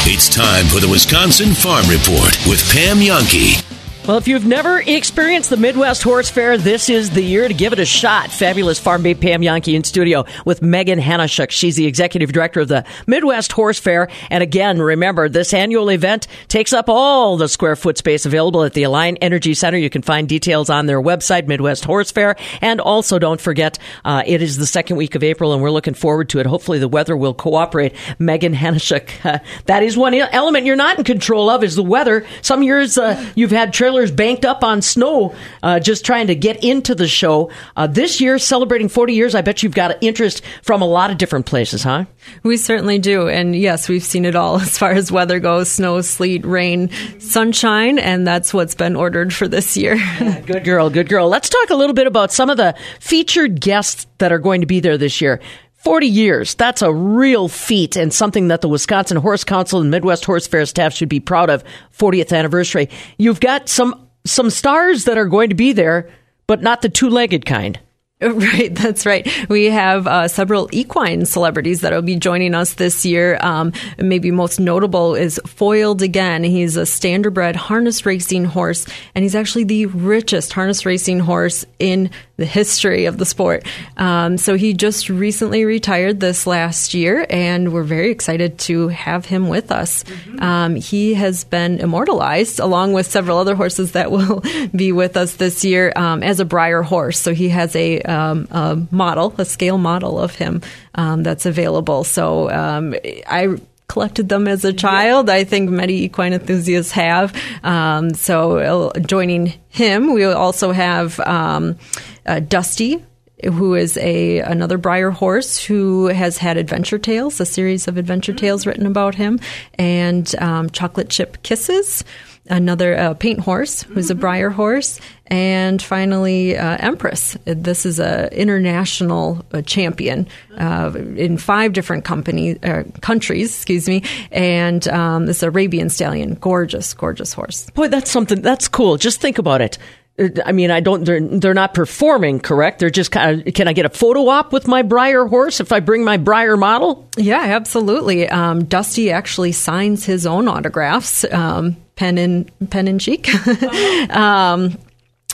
It's 0.05 0.27
time 0.27 0.65
for 0.65 0.81
the 0.81 0.89
Wisconsin 0.89 1.53
Farm 1.53 1.87
Report 1.87 2.35
with 2.45 2.61
Pam 2.73 2.97
Jahnke. 2.97 3.68
Well, 4.09 4.17
if 4.17 4.27
you've 4.27 4.43
never 4.43 4.81
experienced 4.81 5.51
the 5.51 5.57
Midwest 5.57 6.01
Horse 6.01 6.31
Fair, 6.31 6.57
this 6.57 6.89
is 6.89 7.11
the 7.11 7.21
year 7.21 7.47
to 7.47 7.53
give 7.53 7.73
it 7.73 7.79
a 7.79 7.85
shot. 7.85 8.31
Fabulous 8.31 8.79
Farm 8.79 9.03
Babe 9.03 9.21
Pam 9.21 9.41
Jahnke 9.43 9.75
in 9.75 9.83
studio 9.83 10.25
with 10.45 10.63
Megan 10.63 10.97
Hanashuk. 10.97 11.51
She's 11.51 11.75
the 11.75 11.85
executive 11.85 12.31
director 12.31 12.61
of 12.61 12.69
the 12.69 12.85
Midwest 13.05 13.51
Horse 13.51 13.77
Fair. 13.79 14.09
And 14.31 14.41
again, 14.41 14.81
remember, 14.81 15.29
this 15.29 15.53
annual 15.53 15.91
event 15.91 16.25
takes 16.47 16.73
up 16.73 16.89
all 16.89 17.37
the 17.37 17.47
square 17.47 17.75
foot 17.75 17.99
space 17.99 18.25
available 18.25 18.63
at 18.63 18.73
the 18.73 18.81
Alliant 18.81 19.19
Energy 19.21 19.53
Center. 19.53 19.77
You 19.77 19.91
can 19.91 20.01
find 20.01 20.27
details 20.27 20.71
on 20.71 20.87
their 20.87 20.99
website, 20.99 21.45
Midwest 21.45 21.85
Horse 21.85 22.09
Fair. 22.09 22.35
And 22.61 22.81
also, 22.81 23.19
don't 23.19 23.39
forget, 23.39 23.77
uh, 24.05 24.23
it 24.25 24.41
is 24.41 24.57
the 24.57 24.65
second 24.65 24.97
week 24.97 25.13
of 25.13 25.21
April, 25.21 25.53
and 25.53 25.61
we're 25.61 25.69
looking 25.69 25.93
forward 25.93 26.29
to 26.29 26.39
it. 26.39 26.47
Hopefully, 26.47 26.79
the 26.79 26.87
weather 26.87 27.15
will 27.15 27.35
cooperate. 27.35 27.93
Megan 28.17 28.55
Hanashuk, 28.55 29.23
uh, 29.23 29.37
that 29.67 29.83
is 29.83 29.95
one 29.95 30.15
element 30.15 30.65
you're 30.65 30.75
not 30.75 30.97
in 30.97 31.03
control 31.03 31.47
of 31.51 31.63
is 31.63 31.75
the 31.75 31.83
weather. 31.83 32.25
Some 32.41 32.63
years 32.63 32.97
uh, 32.97 33.23
you've 33.35 33.51
had 33.51 33.71
trailers 33.71 33.98
banked 34.07 34.45
up 34.45 34.63
on 34.63 34.81
snow, 34.81 35.35
uh, 35.63 35.79
just 35.79 36.05
trying 36.05 36.27
to 36.27 36.35
get 36.35 36.63
into 36.63 36.95
the 36.95 37.07
show. 37.07 37.51
Uh, 37.75 37.87
this 37.87 38.21
year, 38.21 38.39
celebrating 38.39 38.89
40 38.89 39.13
years, 39.13 39.35
I 39.35 39.41
bet 39.41 39.63
you've 39.63 39.75
got 39.75 40.01
interest 40.01 40.43
from 40.63 40.81
a 40.81 40.85
lot 40.85 41.11
of 41.11 41.17
different 41.17 41.45
places, 41.45 41.83
huh? 41.83 42.05
We 42.43 42.57
certainly 42.57 42.99
do. 42.99 43.27
And 43.27 43.55
yes, 43.55 43.89
we've 43.89 44.03
seen 44.03 44.25
it 44.25 44.35
all 44.35 44.55
as 44.61 44.77
far 44.77 44.91
as 44.91 45.11
weather 45.11 45.39
goes 45.39 45.69
snow, 45.69 46.01
sleet, 46.01 46.45
rain, 46.45 46.89
sunshine. 47.19 47.99
And 47.99 48.25
that's 48.25 48.53
what's 48.53 48.75
been 48.75 48.95
ordered 48.95 49.33
for 49.33 49.47
this 49.47 49.75
year. 49.77 49.95
yeah, 50.21 50.39
good 50.41 50.63
girl, 50.63 50.89
good 50.89 51.09
girl. 51.09 51.27
Let's 51.27 51.49
talk 51.49 51.69
a 51.69 51.75
little 51.75 51.95
bit 51.95 52.07
about 52.07 52.31
some 52.31 52.49
of 52.49 52.57
the 52.57 52.75
featured 52.99 53.61
guests 53.61 54.07
that 54.17 54.31
are 54.31 54.39
going 54.39 54.61
to 54.61 54.67
be 54.67 54.79
there 54.79 54.97
this 54.97 55.21
year. 55.21 55.39
40 55.79 56.07
years. 56.07 56.55
That's 56.55 56.81
a 56.81 56.93
real 56.93 57.47
feat 57.47 57.95
and 57.95 58.13
something 58.13 58.49
that 58.49 58.61
the 58.61 58.67
Wisconsin 58.67 59.17
Horse 59.17 59.43
Council 59.43 59.79
and 59.79 59.89
Midwest 59.89 60.25
Horse 60.25 60.45
Fair 60.45 60.65
staff 60.65 60.93
should 60.93 61.09
be 61.09 61.21
proud 61.21 61.49
of. 61.49 61.63
40th 61.97 62.37
anniversary. 62.37 62.89
You've 63.17 63.39
got 63.39 63.69
some 63.69 64.07
some 64.25 64.49
stars 64.49 65.05
that 65.05 65.17
are 65.17 65.25
going 65.25 65.49
to 65.49 65.55
be 65.55 65.71
there, 65.71 66.09
but 66.45 66.61
not 66.61 66.81
the 66.81 66.89
two-legged 66.89 67.45
kind. 67.45 67.79
Right, 68.39 68.73
that's 68.75 69.05
right. 69.05 69.25
We 69.47 69.65
have 69.65 70.05
uh, 70.05 70.27
several 70.27 70.67
equine 70.73 71.25
celebrities 71.25 71.81
that 71.81 71.93
will 71.93 72.01
be 72.01 72.17
joining 72.17 72.53
us 72.53 72.73
this 72.73 73.05
year. 73.05 73.37
Um, 73.39 73.71
maybe 73.97 74.29
most 74.29 74.59
notable 74.59 75.15
is 75.15 75.39
Foiled 75.45 76.01
Again. 76.01 76.43
He's 76.43 76.75
a 76.75 76.81
standardbred 76.81 77.55
harness 77.55 78.05
racing 78.05 78.43
horse, 78.43 78.85
and 79.15 79.23
he's 79.23 79.35
actually 79.35 79.63
the 79.63 79.85
richest 79.85 80.51
harness 80.51 80.85
racing 80.85 81.19
horse 81.19 81.65
in 81.79 82.09
the 82.39 82.45
history 82.45 83.05
of 83.05 83.17
the 83.17 83.25
sport. 83.25 83.65
Um, 83.97 84.37
so 84.37 84.55
he 84.55 84.73
just 84.73 85.09
recently 85.09 85.65
retired 85.65 86.19
this 86.19 86.47
last 86.47 86.93
year, 86.93 87.25
and 87.29 87.71
we're 87.71 87.83
very 87.83 88.11
excited 88.11 88.57
to 88.59 88.87
have 88.87 89.25
him 89.25 89.49
with 89.49 89.71
us. 89.71 90.05
Mm-hmm. 90.05 90.43
Um, 90.43 90.75
he 90.75 91.13
has 91.13 91.43
been 91.43 91.79
immortalized 91.79 92.59
along 92.59 92.93
with 92.93 93.11
several 93.11 93.37
other 93.37 93.55
horses 93.55 93.91
that 93.91 94.09
will 94.11 94.41
be 94.73 94.91
with 94.91 95.17
us 95.17 95.35
this 95.35 95.63
year 95.63 95.91
um, 95.95 96.23
as 96.23 96.39
a 96.39 96.45
Breyer 96.45 96.83
horse. 96.83 97.19
So 97.19 97.33
he 97.33 97.49
has 97.49 97.75
a, 97.75 98.01
um, 98.09 98.47
a 98.51 98.77
model, 98.91 99.33
a 99.37 99.45
scale 99.45 99.77
model 99.77 100.19
of 100.19 100.35
him 100.35 100.61
um, 100.95 101.23
that's 101.23 101.45
available. 101.45 102.03
So 102.03 102.49
um, 102.49 102.95
I 103.27 103.55
collected 103.87 104.29
them 104.29 104.47
as 104.47 104.65
a 104.65 104.73
child. 104.73 105.29
I 105.29 105.43
think 105.43 105.69
many 105.69 106.03
equine 106.03 106.33
enthusiasts 106.33 106.91
have. 106.93 107.35
Um, 107.63 108.13
so 108.13 108.91
uh, 108.93 108.99
joining 108.99 109.53
him, 109.69 110.13
we 110.13 110.23
also 110.25 110.71
have 110.71 111.19
um, 111.21 111.77
uh, 112.25 112.39
Dusty. 112.39 113.03
Who 113.41 113.73
is 113.73 113.95
a 113.95 114.39
another 114.39 114.77
Breyer 114.77 115.13
horse 115.13 115.57
who 115.57 116.07
has 116.07 116.37
had 116.37 116.57
adventure 116.57 116.99
tales, 116.99 117.39
a 117.39 117.45
series 117.45 117.87
of 117.87 117.95
adventure 117.95 118.33
tales 118.33 118.67
written 118.67 118.85
about 118.85 119.15
him, 119.15 119.39
and 119.75 120.29
um, 120.39 120.69
chocolate 120.71 121.09
chip 121.09 121.41
kisses, 121.41 122.03
another 122.49 122.97
uh, 122.97 123.13
paint 123.13 123.39
horse 123.39 123.83
who's 123.83 124.09
a 124.09 124.15
Breyer 124.15 124.51
horse, 124.51 124.99
and 125.27 125.81
finally 125.81 126.57
uh, 126.57 126.77
Empress. 126.79 127.37
This 127.45 127.85
is 127.85 127.99
a 127.99 128.29
international 128.37 129.45
uh, 129.53 129.61
champion 129.61 130.27
uh, 130.57 130.91
in 131.15 131.37
five 131.37 131.73
different 131.73 132.05
company 132.05 132.61
uh, 132.63 132.83
countries, 133.01 133.55
excuse 133.55 133.87
me, 133.87 134.03
and 134.31 134.87
um, 134.87 135.25
this 135.25 135.43
Arabian 135.43 135.89
stallion, 135.89 136.35
gorgeous, 136.35 136.93
gorgeous 136.93 137.33
horse. 137.33 137.69
Boy, 137.71 137.87
that's 137.87 138.11
something 138.11 138.41
that's 138.41 138.67
cool. 138.67 138.97
Just 138.97 139.21
think 139.21 139.37
about 139.37 139.61
it. 139.61 139.77
Uh, 140.19 140.29
I 140.45 140.51
mean, 140.51 140.71
I 140.71 140.79
don't. 140.79 141.05
They're 141.05 141.21
they're 141.21 141.53
not 141.53 141.73
performing, 141.73 142.39
correct? 142.39 142.79
They're 142.79 142.89
just 142.89 143.11
kind 143.11 143.47
of. 143.47 143.53
Can 143.53 143.67
I 143.67 143.73
get 143.73 143.85
a 143.85 143.89
photo 143.89 144.27
op 144.27 144.51
with 144.51 144.67
my 144.67 144.83
Breyer 144.83 145.29
horse 145.29 145.59
if 145.59 145.71
I 145.71 145.79
bring 145.79 146.03
my 146.03 146.17
Breyer 146.17 146.57
model? 146.59 147.07
Yeah, 147.17 147.41
absolutely. 147.41 148.27
Um, 148.27 148.65
Dusty 148.65 149.11
actually 149.11 149.53
signs 149.53 150.05
his 150.05 150.25
own 150.25 150.47
autographs. 150.47 151.23
Um, 151.31 151.77
pen 151.99 152.17
in 152.17 152.45
pen 152.69 152.87
and 152.87 152.99
cheek. 152.99 153.29
um, 154.09 154.77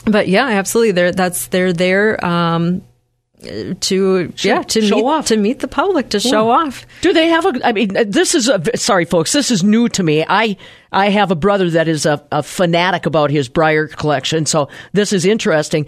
but 0.04 0.26
yeah, 0.28 0.46
absolutely. 0.48 0.92
They're 0.92 1.12
that's 1.12 1.46
they're 1.46 1.72
there. 1.72 2.22
Um, 2.24 2.82
to 3.80 4.32
yeah 4.38 4.62
to 4.62 4.80
show 4.80 4.96
meet, 4.96 5.04
off 5.04 5.26
to 5.26 5.36
meet 5.36 5.60
the 5.60 5.68
public 5.68 6.08
to 6.08 6.18
show 6.18 6.50
off. 6.50 6.86
Do 7.02 7.12
they 7.12 7.28
have 7.28 7.44
a? 7.46 7.52
I 7.64 7.72
mean, 7.72 7.90
this 8.10 8.34
is 8.34 8.48
a, 8.48 8.60
sorry, 8.76 9.04
folks. 9.04 9.32
This 9.32 9.50
is 9.50 9.62
new 9.62 9.88
to 9.90 10.02
me. 10.02 10.24
I 10.26 10.56
I 10.90 11.10
have 11.10 11.30
a 11.30 11.36
brother 11.36 11.70
that 11.70 11.86
is 11.86 12.06
a, 12.06 12.24
a 12.32 12.42
fanatic 12.42 13.06
about 13.06 13.30
his 13.30 13.48
Breyer 13.48 13.94
collection, 13.94 14.46
so 14.46 14.68
this 14.92 15.12
is 15.12 15.24
interesting. 15.24 15.86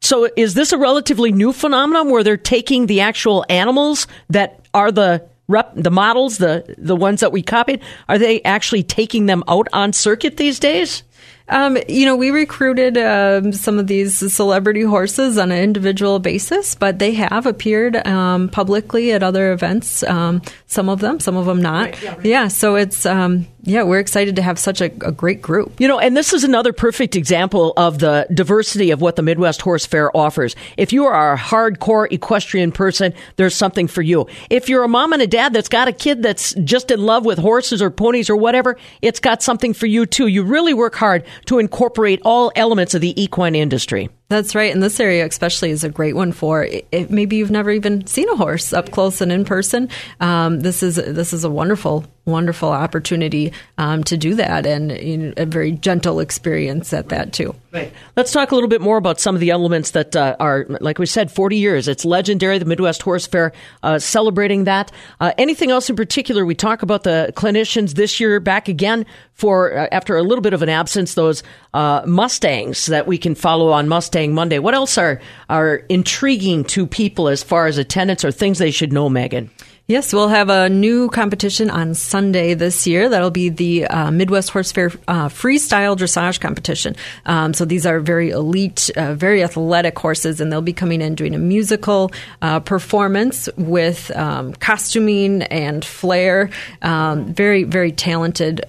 So, 0.00 0.30
is 0.36 0.54
this 0.54 0.72
a 0.72 0.78
relatively 0.78 1.32
new 1.32 1.52
phenomenon 1.52 2.10
where 2.10 2.22
they're 2.22 2.36
taking 2.36 2.86
the 2.86 3.00
actual 3.00 3.44
animals 3.50 4.06
that 4.30 4.64
are 4.72 4.92
the 4.92 5.27
rep, 5.48 5.72
the 5.74 5.90
models, 5.90 6.38
the 6.38 6.74
the 6.78 6.96
ones 6.96 7.20
that 7.20 7.32
we 7.32 7.42
copied? 7.42 7.82
Are 8.08 8.18
they 8.18 8.42
actually 8.42 8.82
taking 8.82 9.26
them 9.26 9.42
out 9.48 9.66
on 9.72 9.92
circuit 9.92 10.36
these 10.36 10.58
days? 10.58 11.02
Um, 11.50 11.78
you 11.88 12.04
know, 12.04 12.14
we 12.14 12.30
recruited 12.30 12.98
um, 12.98 13.52
some 13.52 13.78
of 13.78 13.86
these 13.86 14.32
celebrity 14.32 14.82
horses 14.82 15.38
on 15.38 15.50
an 15.50 15.62
individual 15.62 16.18
basis, 16.18 16.74
but 16.74 16.98
they 16.98 17.14
have 17.14 17.46
appeared 17.46 17.96
um, 18.06 18.50
publicly 18.50 19.12
at 19.12 19.22
other 19.22 19.52
events. 19.52 20.02
Um, 20.02 20.42
some 20.66 20.90
of 20.90 21.00
them, 21.00 21.20
some 21.20 21.36
of 21.36 21.46
them 21.46 21.62
not. 21.62 21.96
yeah, 22.22 22.48
so 22.48 22.74
it's 22.76 23.06
um, 23.06 23.46
yeah, 23.68 23.82
we're 23.82 23.98
excited 23.98 24.36
to 24.36 24.42
have 24.42 24.58
such 24.58 24.80
a, 24.80 24.86
a, 24.86 25.12
great 25.12 25.42
group. 25.42 25.78
You 25.78 25.88
know, 25.88 25.98
and 25.98 26.16
this 26.16 26.32
is 26.32 26.42
another 26.42 26.72
perfect 26.72 27.14
example 27.14 27.74
of 27.76 27.98
the 27.98 28.26
diversity 28.32 28.90
of 28.90 29.02
what 29.02 29.16
the 29.16 29.22
Midwest 29.22 29.60
Horse 29.60 29.84
Fair 29.84 30.16
offers. 30.16 30.56
If 30.78 30.92
you 30.92 31.04
are 31.04 31.34
a 31.34 31.36
hardcore 31.36 32.10
equestrian 32.10 32.72
person, 32.72 33.12
there's 33.36 33.54
something 33.54 33.86
for 33.86 34.00
you. 34.00 34.26
If 34.48 34.70
you're 34.70 34.84
a 34.84 34.88
mom 34.88 35.12
and 35.12 35.20
a 35.20 35.26
dad 35.26 35.52
that's 35.52 35.68
got 35.68 35.86
a 35.86 35.92
kid 35.92 36.22
that's 36.22 36.54
just 36.64 36.90
in 36.90 37.02
love 37.02 37.26
with 37.26 37.38
horses 37.38 37.82
or 37.82 37.90
ponies 37.90 38.30
or 38.30 38.36
whatever, 38.36 38.78
it's 39.02 39.20
got 39.20 39.42
something 39.42 39.74
for 39.74 39.86
you 39.86 40.06
too. 40.06 40.28
You 40.28 40.44
really 40.44 40.72
work 40.72 40.94
hard 40.94 41.24
to 41.46 41.58
incorporate 41.58 42.22
all 42.24 42.50
elements 42.56 42.94
of 42.94 43.02
the 43.02 43.20
equine 43.22 43.54
industry. 43.54 44.08
That's 44.30 44.54
right. 44.54 44.70
And 44.70 44.82
this 44.82 45.00
area, 45.00 45.24
especially, 45.24 45.70
is 45.70 45.84
a 45.84 45.88
great 45.88 46.14
one 46.14 46.32
for 46.32 46.62
it, 46.62 47.10
maybe 47.10 47.36
you've 47.36 47.50
never 47.50 47.70
even 47.70 48.06
seen 48.06 48.28
a 48.28 48.36
horse 48.36 48.74
up 48.74 48.90
close 48.90 49.22
and 49.22 49.32
in 49.32 49.46
person. 49.46 49.88
Um, 50.20 50.60
this 50.60 50.82
is 50.82 50.96
this 50.96 51.32
is 51.32 51.44
a 51.44 51.50
wonderful, 51.50 52.04
wonderful 52.26 52.68
opportunity 52.68 53.54
um, 53.78 54.04
to 54.04 54.18
do 54.18 54.34
that, 54.34 54.66
and 54.66 54.92
you 54.92 55.16
know, 55.16 55.32
a 55.38 55.46
very 55.46 55.72
gentle 55.72 56.20
experience 56.20 56.92
at 56.92 57.08
that 57.08 57.32
too. 57.32 57.54
Right. 57.72 57.92
Let's 58.16 58.32
talk 58.32 58.50
a 58.50 58.54
little 58.54 58.68
bit 58.68 58.80
more 58.80 58.98
about 58.98 59.20
some 59.20 59.34
of 59.34 59.40
the 59.40 59.50
elements 59.50 59.92
that 59.92 60.16
uh, 60.16 60.36
are, 60.40 60.66
like 60.80 60.98
we 60.98 61.06
said, 61.06 61.30
40 61.30 61.56
years. 61.56 61.86
It's 61.86 62.04
legendary, 62.04 62.58
the 62.58 62.64
Midwest 62.64 63.02
Horse 63.02 63.26
Fair, 63.26 63.52
uh, 63.82 63.98
celebrating 63.98 64.64
that. 64.64 64.90
Uh, 65.20 65.32
anything 65.36 65.70
else 65.70 65.88
in 65.88 65.96
particular? 65.96 66.44
We 66.46 66.54
talk 66.54 66.82
about 66.82 67.02
the 67.02 67.32
clinicians 67.34 67.92
this 67.92 68.20
year 68.20 68.40
back 68.40 68.68
again 68.68 69.04
for, 69.34 69.76
uh, 69.76 69.88
after 69.92 70.16
a 70.16 70.22
little 70.22 70.40
bit 70.42 70.54
of 70.54 70.62
an 70.62 70.70
absence, 70.70 71.12
those 71.12 71.42
uh, 71.74 72.02
Mustangs 72.06 72.86
that 72.86 73.06
we 73.06 73.18
can 73.18 73.34
follow 73.34 73.70
on 73.70 73.88
Mustang 73.88 74.34
Monday. 74.34 74.58
What 74.58 74.74
else 74.74 74.98
are, 74.98 75.20
are 75.48 75.76
intriguing 75.88 76.64
to 76.64 76.86
people 76.86 77.28
as 77.28 77.42
far 77.42 77.66
as 77.66 77.78
attendance 77.78 78.24
or 78.24 78.30
things 78.30 78.58
they 78.58 78.70
should 78.70 78.92
know, 78.92 79.08
Megan? 79.08 79.50
Yes, 79.88 80.12
we'll 80.12 80.28
have 80.28 80.50
a 80.50 80.68
new 80.68 81.08
competition 81.08 81.70
on 81.70 81.94
Sunday 81.94 82.52
this 82.52 82.86
year. 82.86 83.08
That'll 83.08 83.30
be 83.30 83.48
the 83.48 83.86
uh, 83.86 84.10
Midwest 84.10 84.50
Horse 84.50 84.70
Fair 84.70 84.92
uh, 85.08 85.30
Freestyle 85.30 85.96
Dressage 85.96 86.40
Competition. 86.40 86.94
Um, 87.24 87.54
so 87.54 87.64
these 87.64 87.86
are 87.86 87.98
very 87.98 88.28
elite, 88.28 88.90
uh, 88.98 89.14
very 89.14 89.42
athletic 89.42 89.98
horses, 89.98 90.42
and 90.42 90.52
they'll 90.52 90.60
be 90.60 90.74
coming 90.74 91.00
in 91.00 91.14
doing 91.14 91.34
a 91.34 91.38
musical 91.38 92.10
uh, 92.42 92.60
performance 92.60 93.48
with 93.56 94.14
um, 94.14 94.52
costuming 94.56 95.40
and 95.44 95.82
flair. 95.82 96.50
Um, 96.82 97.32
very, 97.32 97.62
very 97.64 97.90
talented. 97.90 98.62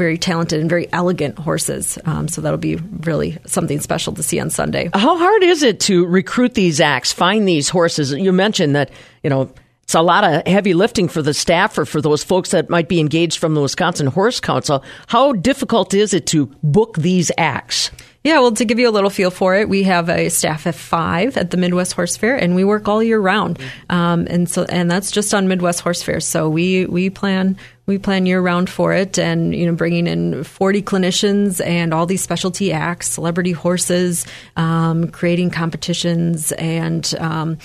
Very 0.00 0.16
talented 0.16 0.60
and 0.60 0.70
very 0.70 0.90
elegant 0.94 1.38
horses. 1.38 1.98
Um, 2.06 2.26
so 2.26 2.40
that'll 2.40 2.56
be 2.56 2.76
really 2.76 3.36
something 3.44 3.80
special 3.80 4.14
to 4.14 4.22
see 4.22 4.40
on 4.40 4.48
Sunday. 4.48 4.88
How 4.94 5.18
hard 5.18 5.42
is 5.42 5.62
it 5.62 5.78
to 5.80 6.06
recruit 6.06 6.54
these 6.54 6.80
acts, 6.80 7.12
find 7.12 7.46
these 7.46 7.68
horses? 7.68 8.10
You 8.10 8.32
mentioned 8.32 8.74
that, 8.76 8.90
you 9.22 9.28
know, 9.28 9.52
it's 9.82 9.94
a 9.94 10.00
lot 10.00 10.24
of 10.24 10.46
heavy 10.46 10.72
lifting 10.72 11.06
for 11.06 11.20
the 11.20 11.34
staff 11.34 11.76
or 11.76 11.84
for 11.84 12.00
those 12.00 12.24
folks 12.24 12.52
that 12.52 12.70
might 12.70 12.88
be 12.88 12.98
engaged 12.98 13.38
from 13.38 13.54
the 13.54 13.60
Wisconsin 13.60 14.06
Horse 14.06 14.40
Council. 14.40 14.82
How 15.08 15.32
difficult 15.34 15.92
is 15.92 16.14
it 16.14 16.24
to 16.28 16.46
book 16.62 16.96
these 16.96 17.30
acts? 17.36 17.90
Yeah, 18.22 18.40
well, 18.40 18.52
to 18.52 18.64
give 18.64 18.78
you 18.78 18.88
a 18.88 18.92
little 18.92 19.10
feel 19.10 19.30
for 19.30 19.54
it, 19.56 19.68
we 19.68 19.82
have 19.84 20.08
a 20.08 20.28
staff 20.28 20.66
of 20.66 20.76
five 20.76 21.36
at 21.36 21.50
the 21.50 21.56
Midwest 21.56 21.94
Horse 21.94 22.16
Fair, 22.16 22.36
and 22.36 22.54
we 22.54 22.64
work 22.64 22.86
all 22.86 23.02
year 23.02 23.18
round. 23.18 23.58
Um, 23.88 24.26
and 24.30 24.48
so, 24.48 24.64
and 24.64 24.90
that's 24.90 25.10
just 25.10 25.32
on 25.34 25.48
Midwest 25.48 25.80
Horse 25.80 26.02
Fair. 26.02 26.20
So 26.20 26.48
we 26.48 26.86
we 26.86 27.10
plan 27.10 27.56
we 27.90 27.98
plan 27.98 28.24
year 28.24 28.40
round 28.40 28.70
for 28.70 28.94
it, 28.94 29.18
and 29.18 29.54
you 29.54 29.66
know, 29.66 29.74
bringing 29.74 30.06
in 30.06 30.44
forty 30.44 30.80
clinicians 30.80 31.64
and 31.64 31.92
all 31.92 32.06
these 32.06 32.22
specialty 32.22 32.72
acts, 32.72 33.08
celebrity 33.08 33.52
horses, 33.52 34.24
um, 34.56 35.08
creating 35.08 35.50
competitions, 35.50 36.52
and 36.52 37.14
um, 37.18 37.58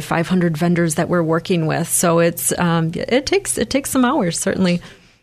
500 0.00 0.56
vendors 0.56 0.94
that 0.94 1.08
we're 1.08 1.22
working 1.22 1.66
with. 1.66 1.88
So 1.88 2.20
it's 2.20 2.58
um, 2.58 2.92
it 2.94 3.26
takes 3.26 3.58
it 3.58 3.68
takes 3.68 3.90
some 3.90 4.04
hours 4.04 4.38
certainly. 4.38 4.80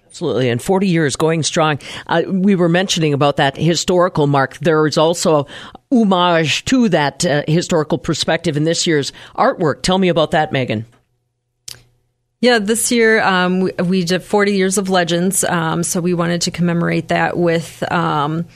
Absolutely, 0.08 0.50
and 0.50 0.62
40 0.62 0.88
years 0.88 1.16
going 1.16 1.42
strong. 1.42 1.80
Uh, 2.06 2.24
we 2.28 2.56
were 2.56 2.68
mentioning 2.68 3.14
about 3.14 3.38
that 3.38 3.56
historical 3.56 4.28
mark. 4.28 4.58
There 4.58 4.86
is 4.86 4.98
also 4.98 5.48
homage 5.90 6.66
to 6.66 6.90
that 6.90 7.26
uh, 7.26 7.44
historical 7.48 7.98
perspective 7.98 8.58
in 8.58 8.66
this 8.66 8.86
year's 8.86 9.14
artwork. 9.38 9.84
Tell 9.84 9.98
me 9.98 10.10
about 10.10 10.32
that, 10.32 10.52
Megan. 10.52 10.86
Yeah, 12.42 12.58
this 12.58 12.92
year 12.92 13.22
um, 13.22 13.60
we, 13.60 13.72
we, 13.84 14.04
did 14.04 14.24
40 14.24 14.54
years 14.56 14.80
of 14.80 14.90
legends, 14.90 15.44
um, 15.44 15.84
so 15.84 16.02
we 16.02 16.16
wanted 16.16 16.42
to 16.42 16.52
commemorate 16.52 17.10
that 17.10 17.38
with. 17.38 17.84
Um, 17.92 18.48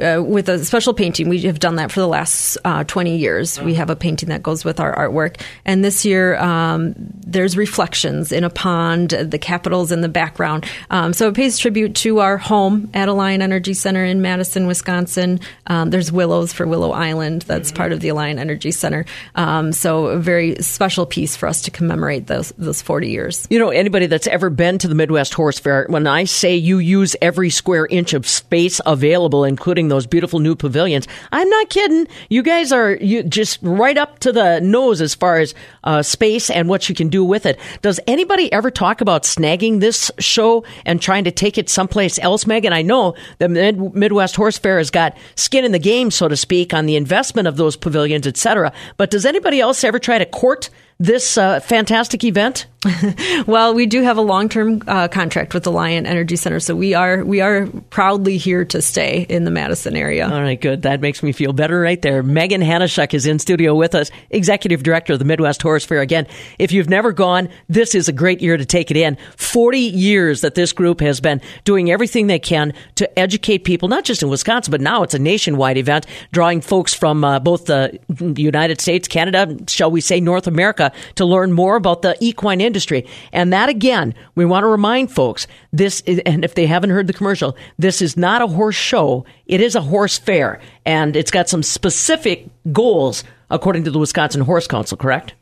uh, 0.00 0.22
with 0.22 0.48
a 0.48 0.64
special 0.64 0.94
painting. 0.94 1.28
We 1.28 1.40
have 1.42 1.58
done 1.58 1.76
that 1.76 1.92
for 1.92 2.00
the 2.00 2.08
last 2.08 2.58
uh, 2.64 2.84
20 2.84 3.16
years. 3.16 3.60
We 3.60 3.74
have 3.74 3.90
a 3.90 3.96
painting 3.96 4.30
that 4.30 4.42
goes 4.42 4.64
with 4.64 4.80
our 4.80 4.94
artwork. 4.96 5.40
And 5.64 5.84
this 5.84 6.04
year, 6.04 6.36
um, 6.38 6.94
there's 6.96 7.56
reflections 7.56 8.32
in 8.32 8.44
a 8.44 8.50
pond, 8.50 9.10
the 9.10 9.38
capitals 9.38 9.92
in 9.92 10.00
the 10.00 10.08
background. 10.08 10.66
Um, 10.90 11.12
so 11.12 11.28
it 11.28 11.34
pays 11.34 11.58
tribute 11.58 11.94
to 11.96 12.20
our 12.20 12.38
home 12.38 12.90
at 12.94 13.08
Alliant 13.08 13.42
Energy 13.42 13.74
Center 13.74 14.04
in 14.04 14.22
Madison, 14.22 14.66
Wisconsin. 14.66 15.40
Um, 15.66 15.90
there's 15.90 16.10
willows 16.10 16.52
for 16.52 16.66
Willow 16.66 16.92
Island. 16.92 17.42
That's 17.42 17.68
mm-hmm. 17.68 17.76
part 17.76 17.92
of 17.92 18.00
the 18.00 18.08
Alliant 18.08 18.38
Energy 18.38 18.70
Center. 18.70 19.04
Um, 19.34 19.72
so 19.72 20.06
a 20.06 20.18
very 20.18 20.56
special 20.56 21.06
piece 21.06 21.36
for 21.36 21.48
us 21.48 21.62
to 21.62 21.70
commemorate 21.70 22.26
those, 22.26 22.52
those 22.56 22.82
40 22.82 23.10
years. 23.10 23.46
You 23.50 23.58
know, 23.58 23.68
anybody 23.68 24.06
that's 24.06 24.26
ever 24.26 24.50
been 24.50 24.78
to 24.78 24.88
the 24.88 24.94
Midwest 24.94 25.34
Horse 25.34 25.58
Fair, 25.58 25.86
when 25.88 26.06
I 26.06 26.24
say 26.24 26.56
you 26.56 26.78
use 26.78 27.14
every 27.20 27.50
square 27.50 27.86
inch 27.86 28.14
of 28.14 28.26
space 28.26 28.80
available, 28.86 29.44
including 29.44 29.89
those 29.90 30.06
beautiful 30.06 30.38
new 30.38 30.56
pavilions. 30.56 31.06
I'm 31.32 31.48
not 31.48 31.68
kidding. 31.68 32.08
You 32.30 32.42
guys 32.42 32.72
are 32.72 32.92
you 32.94 33.22
just 33.22 33.58
right 33.62 33.98
up 33.98 34.18
to 34.20 34.32
the 34.32 34.60
nose 34.60 35.00
as 35.00 35.14
far 35.14 35.38
as 35.38 35.54
uh, 35.84 36.02
space 36.02 36.48
and 36.50 36.68
what 36.68 36.88
you 36.88 36.94
can 36.94 37.08
do 37.08 37.24
with 37.24 37.44
it. 37.44 37.58
Does 37.82 38.00
anybody 38.06 38.52
ever 38.52 38.70
talk 38.70 39.00
about 39.00 39.24
snagging 39.24 39.80
this 39.80 40.10
show 40.18 40.64
and 40.86 41.00
trying 41.00 41.24
to 41.24 41.30
take 41.30 41.58
it 41.58 41.68
someplace 41.68 42.18
else, 42.18 42.46
Megan? 42.46 42.72
I 42.72 42.82
know 42.82 43.14
the 43.38 43.48
Mid- 43.48 43.94
Midwest 43.94 44.36
Horse 44.36 44.58
Fair 44.58 44.78
has 44.78 44.90
got 44.90 45.16
skin 45.34 45.64
in 45.64 45.72
the 45.72 45.78
game, 45.78 46.10
so 46.10 46.28
to 46.28 46.36
speak, 46.36 46.72
on 46.72 46.86
the 46.86 46.96
investment 46.96 47.48
of 47.48 47.56
those 47.56 47.76
pavilions, 47.76 48.26
etc. 48.26 48.72
But 48.96 49.10
does 49.10 49.26
anybody 49.26 49.60
else 49.60 49.84
ever 49.84 49.98
try 49.98 50.18
to 50.18 50.26
court 50.26 50.70
this 51.00 51.38
uh, 51.38 51.58
fantastic 51.60 52.22
event? 52.22 52.66
well, 53.46 53.74
we 53.74 53.84
do 53.84 54.02
have 54.02 54.16
a 54.16 54.22
long-term 54.22 54.82
uh, 54.86 55.08
contract 55.08 55.52
with 55.52 55.64
the 55.64 55.70
Alliant 55.70 56.06
Energy 56.06 56.36
Center, 56.36 56.60
so 56.60 56.74
we 56.74 56.94
are 56.94 57.22
we 57.24 57.42
are 57.42 57.66
proudly 57.90 58.38
here 58.38 58.64
to 58.66 58.80
stay 58.80 59.26
in 59.28 59.44
the 59.44 59.50
Madison 59.50 59.96
area. 59.96 60.26
All 60.26 60.40
right, 60.40 60.58
good. 60.58 60.82
That 60.82 61.02
makes 61.02 61.22
me 61.22 61.32
feel 61.32 61.52
better 61.52 61.78
right 61.78 62.00
there. 62.00 62.22
Megan 62.22 62.62
Hanishuk 62.62 63.12
is 63.12 63.26
in 63.26 63.38
studio 63.38 63.74
with 63.74 63.94
us, 63.94 64.10
executive 64.30 64.82
director 64.82 65.12
of 65.12 65.18
the 65.18 65.26
Midwest 65.26 65.60
Horse 65.60 65.84
Fair. 65.84 66.00
Again, 66.00 66.26
if 66.58 66.72
you've 66.72 66.88
never 66.88 67.12
gone, 67.12 67.50
this 67.68 67.94
is 67.94 68.08
a 68.08 68.12
great 68.14 68.40
year 68.40 68.56
to 68.56 68.64
take 68.64 68.90
it 68.90 68.96
in. 68.96 69.18
Forty 69.36 69.80
years 69.80 70.40
that 70.40 70.54
this 70.54 70.72
group 70.72 71.00
has 71.00 71.20
been 71.20 71.42
doing 71.64 71.90
everything 71.90 72.28
they 72.28 72.38
can 72.38 72.72
to 72.94 73.18
educate 73.18 73.64
people, 73.64 73.88
not 73.88 74.04
just 74.04 74.22
in 74.22 74.30
Wisconsin, 74.30 74.70
but 74.70 74.80
now 74.80 75.02
it's 75.02 75.14
a 75.14 75.18
nationwide 75.18 75.76
event, 75.76 76.06
drawing 76.32 76.62
folks 76.62 76.94
from 76.94 77.24
uh, 77.24 77.38
both 77.40 77.66
the 77.66 77.98
United 78.08 78.80
States, 78.80 79.06
Canada, 79.06 79.54
shall 79.68 79.90
we 79.90 80.00
say, 80.00 80.18
North 80.18 80.46
America, 80.46 80.89
to 81.16 81.24
learn 81.24 81.52
more 81.52 81.76
about 81.76 82.02
the 82.02 82.16
equine 82.20 82.60
industry. 82.60 83.06
And 83.32 83.52
that 83.52 83.68
again, 83.68 84.14
we 84.34 84.44
want 84.44 84.64
to 84.64 84.68
remind 84.68 85.12
folks 85.12 85.46
this 85.72 86.00
is, 86.02 86.20
and 86.26 86.44
if 86.44 86.54
they 86.54 86.66
haven't 86.66 86.90
heard 86.90 87.06
the 87.06 87.12
commercial, 87.12 87.56
this 87.78 88.02
is 88.02 88.16
not 88.16 88.42
a 88.42 88.46
horse 88.46 88.76
show. 88.76 89.24
It 89.46 89.60
is 89.60 89.74
a 89.74 89.80
horse 89.80 90.18
fair 90.18 90.60
and 90.84 91.16
it's 91.16 91.30
got 91.30 91.48
some 91.48 91.62
specific 91.62 92.48
goals 92.72 93.24
according 93.50 93.84
to 93.84 93.90
the 93.90 93.98
Wisconsin 93.98 94.40
Horse 94.42 94.66
Council, 94.66 94.96
correct? 94.96 95.34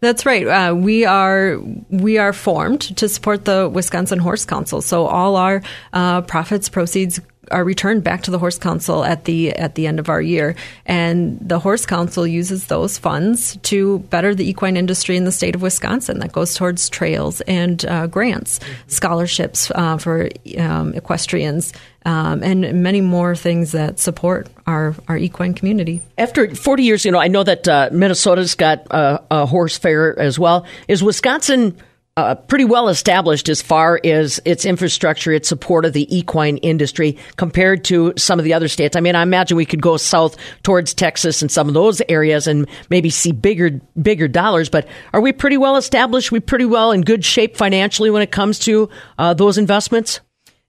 That's 0.00 0.26
right. 0.26 0.46
Uh, 0.46 0.74
we 0.74 1.04
are 1.04 1.58
we 1.90 2.18
are 2.18 2.32
formed 2.32 2.80
to 2.96 3.08
support 3.08 3.44
the 3.44 3.68
Wisconsin 3.68 4.18
Horse 4.18 4.44
Council. 4.44 4.82
So 4.82 5.06
all 5.06 5.36
our 5.36 5.62
uh, 5.92 6.22
profits, 6.22 6.68
proceeds 6.68 7.20
are 7.50 7.64
returned 7.64 8.02
back 8.04 8.22
to 8.22 8.30
the 8.30 8.38
horse 8.38 8.58
council 8.58 9.04
at 9.04 9.24
the 9.24 9.52
at 9.52 9.74
the 9.74 9.86
end 9.86 9.98
of 9.98 10.08
our 10.08 10.20
year 10.20 10.54
and 10.84 11.38
the 11.40 11.58
horse 11.58 11.86
council 11.86 12.26
uses 12.26 12.66
those 12.66 12.98
funds 12.98 13.56
to 13.62 14.00
better 14.10 14.34
the 14.34 14.48
equine 14.48 14.76
industry 14.76 15.16
in 15.16 15.24
the 15.24 15.32
state 15.32 15.54
of 15.54 15.62
wisconsin 15.62 16.18
that 16.18 16.32
goes 16.32 16.54
towards 16.54 16.88
trails 16.88 17.40
and 17.42 17.84
uh, 17.86 18.06
grants 18.06 18.60
scholarships 18.86 19.70
uh, 19.74 19.96
for 19.96 20.28
um, 20.58 20.92
equestrians 20.94 21.72
um, 22.04 22.42
and 22.44 22.82
many 22.82 23.00
more 23.00 23.34
things 23.34 23.72
that 23.72 23.98
support 23.98 24.48
our, 24.68 24.94
our 25.08 25.16
equine 25.16 25.54
community. 25.54 26.02
After 26.16 26.54
40 26.54 26.84
years, 26.84 27.04
you 27.04 27.10
know, 27.10 27.18
I 27.18 27.26
know 27.26 27.42
that 27.42 27.66
uh, 27.66 27.88
Minnesota's 27.90 28.54
got 28.54 28.86
a 28.90 29.44
horse 29.44 29.76
fair 29.76 30.16
as 30.16 30.38
well. 30.38 30.66
Is 30.86 31.02
Wisconsin 31.02 31.76
uh, 32.16 32.34
pretty 32.34 32.64
well 32.64 32.88
established 32.88 33.48
as 33.48 33.60
far 33.60 34.00
as 34.02 34.40
its 34.46 34.64
infrastructure, 34.64 35.32
its 35.32 35.48
support 35.48 35.84
of 35.84 35.92
the 35.92 36.16
equine 36.16 36.56
industry 36.58 37.18
compared 37.36 37.84
to 37.84 38.14
some 38.16 38.38
of 38.38 38.44
the 38.44 38.54
other 38.54 38.68
states. 38.68 38.96
I 38.96 39.00
mean, 39.00 39.14
I 39.14 39.22
imagine 39.22 39.56
we 39.56 39.66
could 39.66 39.82
go 39.82 39.98
south 39.98 40.36
towards 40.62 40.94
Texas 40.94 41.42
and 41.42 41.50
some 41.50 41.68
of 41.68 41.74
those 41.74 42.00
areas 42.08 42.46
and 42.46 42.66
maybe 42.88 43.10
see 43.10 43.32
bigger, 43.32 43.80
bigger 44.00 44.28
dollars. 44.28 44.70
But 44.70 44.88
are 45.12 45.20
we 45.20 45.32
pretty 45.32 45.58
well 45.58 45.76
established? 45.76 46.32
Are 46.32 46.36
We 46.36 46.40
pretty 46.40 46.64
well 46.64 46.92
in 46.92 47.02
good 47.02 47.24
shape 47.24 47.56
financially 47.56 48.10
when 48.10 48.22
it 48.22 48.30
comes 48.30 48.58
to 48.60 48.88
uh, 49.18 49.34
those 49.34 49.58
investments? 49.58 50.20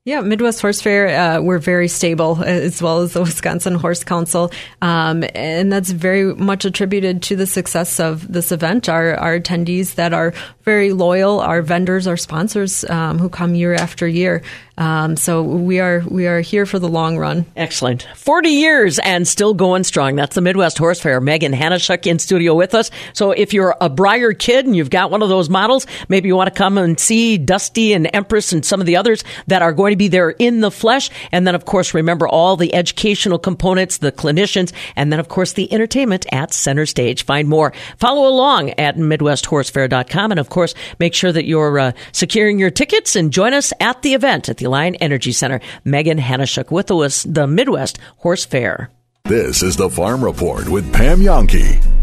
Yeah, 0.08 0.22
Midwest 0.22 0.62
Horse 0.62 0.80
Fair, 0.80 1.10
uh, 1.10 1.42
we're 1.42 1.60
very 1.60 1.90
stable, 1.90 2.42
as 2.42 2.82
well 2.82 3.02
as 3.02 3.12
the 3.12 3.20
Wisconsin 3.24 3.76
Horse 3.76 4.06
Council. 4.06 4.54
Um, 4.82 5.26
and 5.36 5.70
that's 5.70 5.92
very 5.92 6.34
much 6.34 6.64
attributed 6.64 7.22
to 7.24 7.36
the 7.36 7.46
success 7.46 8.00
of 8.00 8.26
this 8.32 8.54
event. 8.54 8.88
Our, 8.88 9.16
our 9.16 9.38
attendees 9.38 9.96
that 9.96 10.14
are 10.14 10.34
very 10.64 10.94
loyal, 10.94 11.42
our 11.42 11.62
vendors, 11.62 12.08
our 12.08 12.16
sponsors 12.16 12.86
um, 12.86 13.20
who 13.20 13.28
come 13.28 13.54
year 13.54 13.74
after 13.74 14.08
year. 14.08 14.44
Um, 14.78 15.18
so 15.18 15.42
we 15.42 15.80
are 15.80 16.04
we 16.08 16.28
are 16.28 16.40
here 16.40 16.68
for 16.68 16.78
the 16.78 16.88
long 16.88 17.18
run. 17.18 17.46
Excellent. 17.56 18.08
40 18.16 18.50
years 18.50 19.00
and 19.00 19.28
still 19.28 19.56
going 19.56 19.84
strong. 19.84 20.16
That's 20.16 20.36
the 20.36 20.42
Midwest 20.42 20.78
Horse 20.78 21.00
Fair. 21.00 21.20
Megan 21.20 21.52
Hanishuk 21.52 22.06
in 22.06 22.20
studio 22.20 22.54
with 22.54 22.76
us. 22.76 22.92
So 23.14 23.32
if 23.32 23.54
you're 23.54 23.76
a 23.82 23.90
Breyer 23.90 24.38
kid 24.38 24.66
and 24.68 24.76
you've 24.76 24.92
got 24.92 25.10
one 25.10 25.24
of 25.24 25.30
those 25.30 25.50
models, 25.50 25.88
maybe 26.10 26.28
you 26.28 26.36
want 26.36 26.54
to 26.54 26.58
come 26.58 26.78
and 26.78 27.00
see 27.00 27.40
Dusty 27.40 27.94
and 27.94 28.08
Empress 28.14 28.54
and 28.54 28.64
some 28.64 28.80
of 28.80 28.86
the 28.86 28.98
others 28.98 29.24
that 29.48 29.64
are 29.64 29.74
going 29.74 29.94
to 29.94 29.98
be 29.98 30.10
there 30.10 30.30
in 30.30 30.60
the 30.60 30.70
flesh. 30.70 31.10
And 31.32 31.48
then, 31.48 31.56
of 31.56 31.66
course, 31.66 31.96
remember 31.96 32.28
all 32.28 32.56
the 32.56 32.76
educational 32.76 33.40
components, 33.40 33.98
the 33.98 34.12
clinicians, 34.12 34.72
and 34.96 35.12
then, 35.12 35.20
of 35.20 35.28
course, 35.28 35.54
the 35.54 35.72
entertainment 35.74 36.28
at 36.32 36.54
center 36.54 36.86
stage. 36.86 37.26
Find 37.26 37.50
more. 37.50 37.74
Follow 37.98 38.28
along 38.28 38.72
at 38.72 38.96
MidwestHorseFair.com. 38.96 40.32
And, 40.32 40.40
of 40.40 40.50
course, 40.50 40.76
make 41.00 41.16
sure 41.16 41.32
that 41.32 41.46
you're 41.46 41.80
uh, 41.80 41.92
securing 42.12 42.60
your 42.60 42.70
tickets 42.70 43.16
and 43.16 43.34
join 43.34 43.54
us 43.54 43.74
at 43.80 44.04
the 44.04 44.14
event 44.14 44.50
at 44.50 44.58
the 44.58 44.67
Alliant 44.68 44.98
Energy 45.00 45.32
Center. 45.32 45.60
Megan 45.84 46.20
Hanishuk 46.20 46.72
with 46.72 46.92
us, 46.92 47.24
the 47.24 47.48
Midwest 47.48 48.00
Horse 48.18 48.46
Fair. 48.46 48.90
This 49.24 49.64
is 49.64 49.76
the 49.76 49.90
Farm 49.90 50.24
Report 50.24 50.70
with 50.70 50.92
Pam 50.94 51.20
Jahnke. 51.20 51.97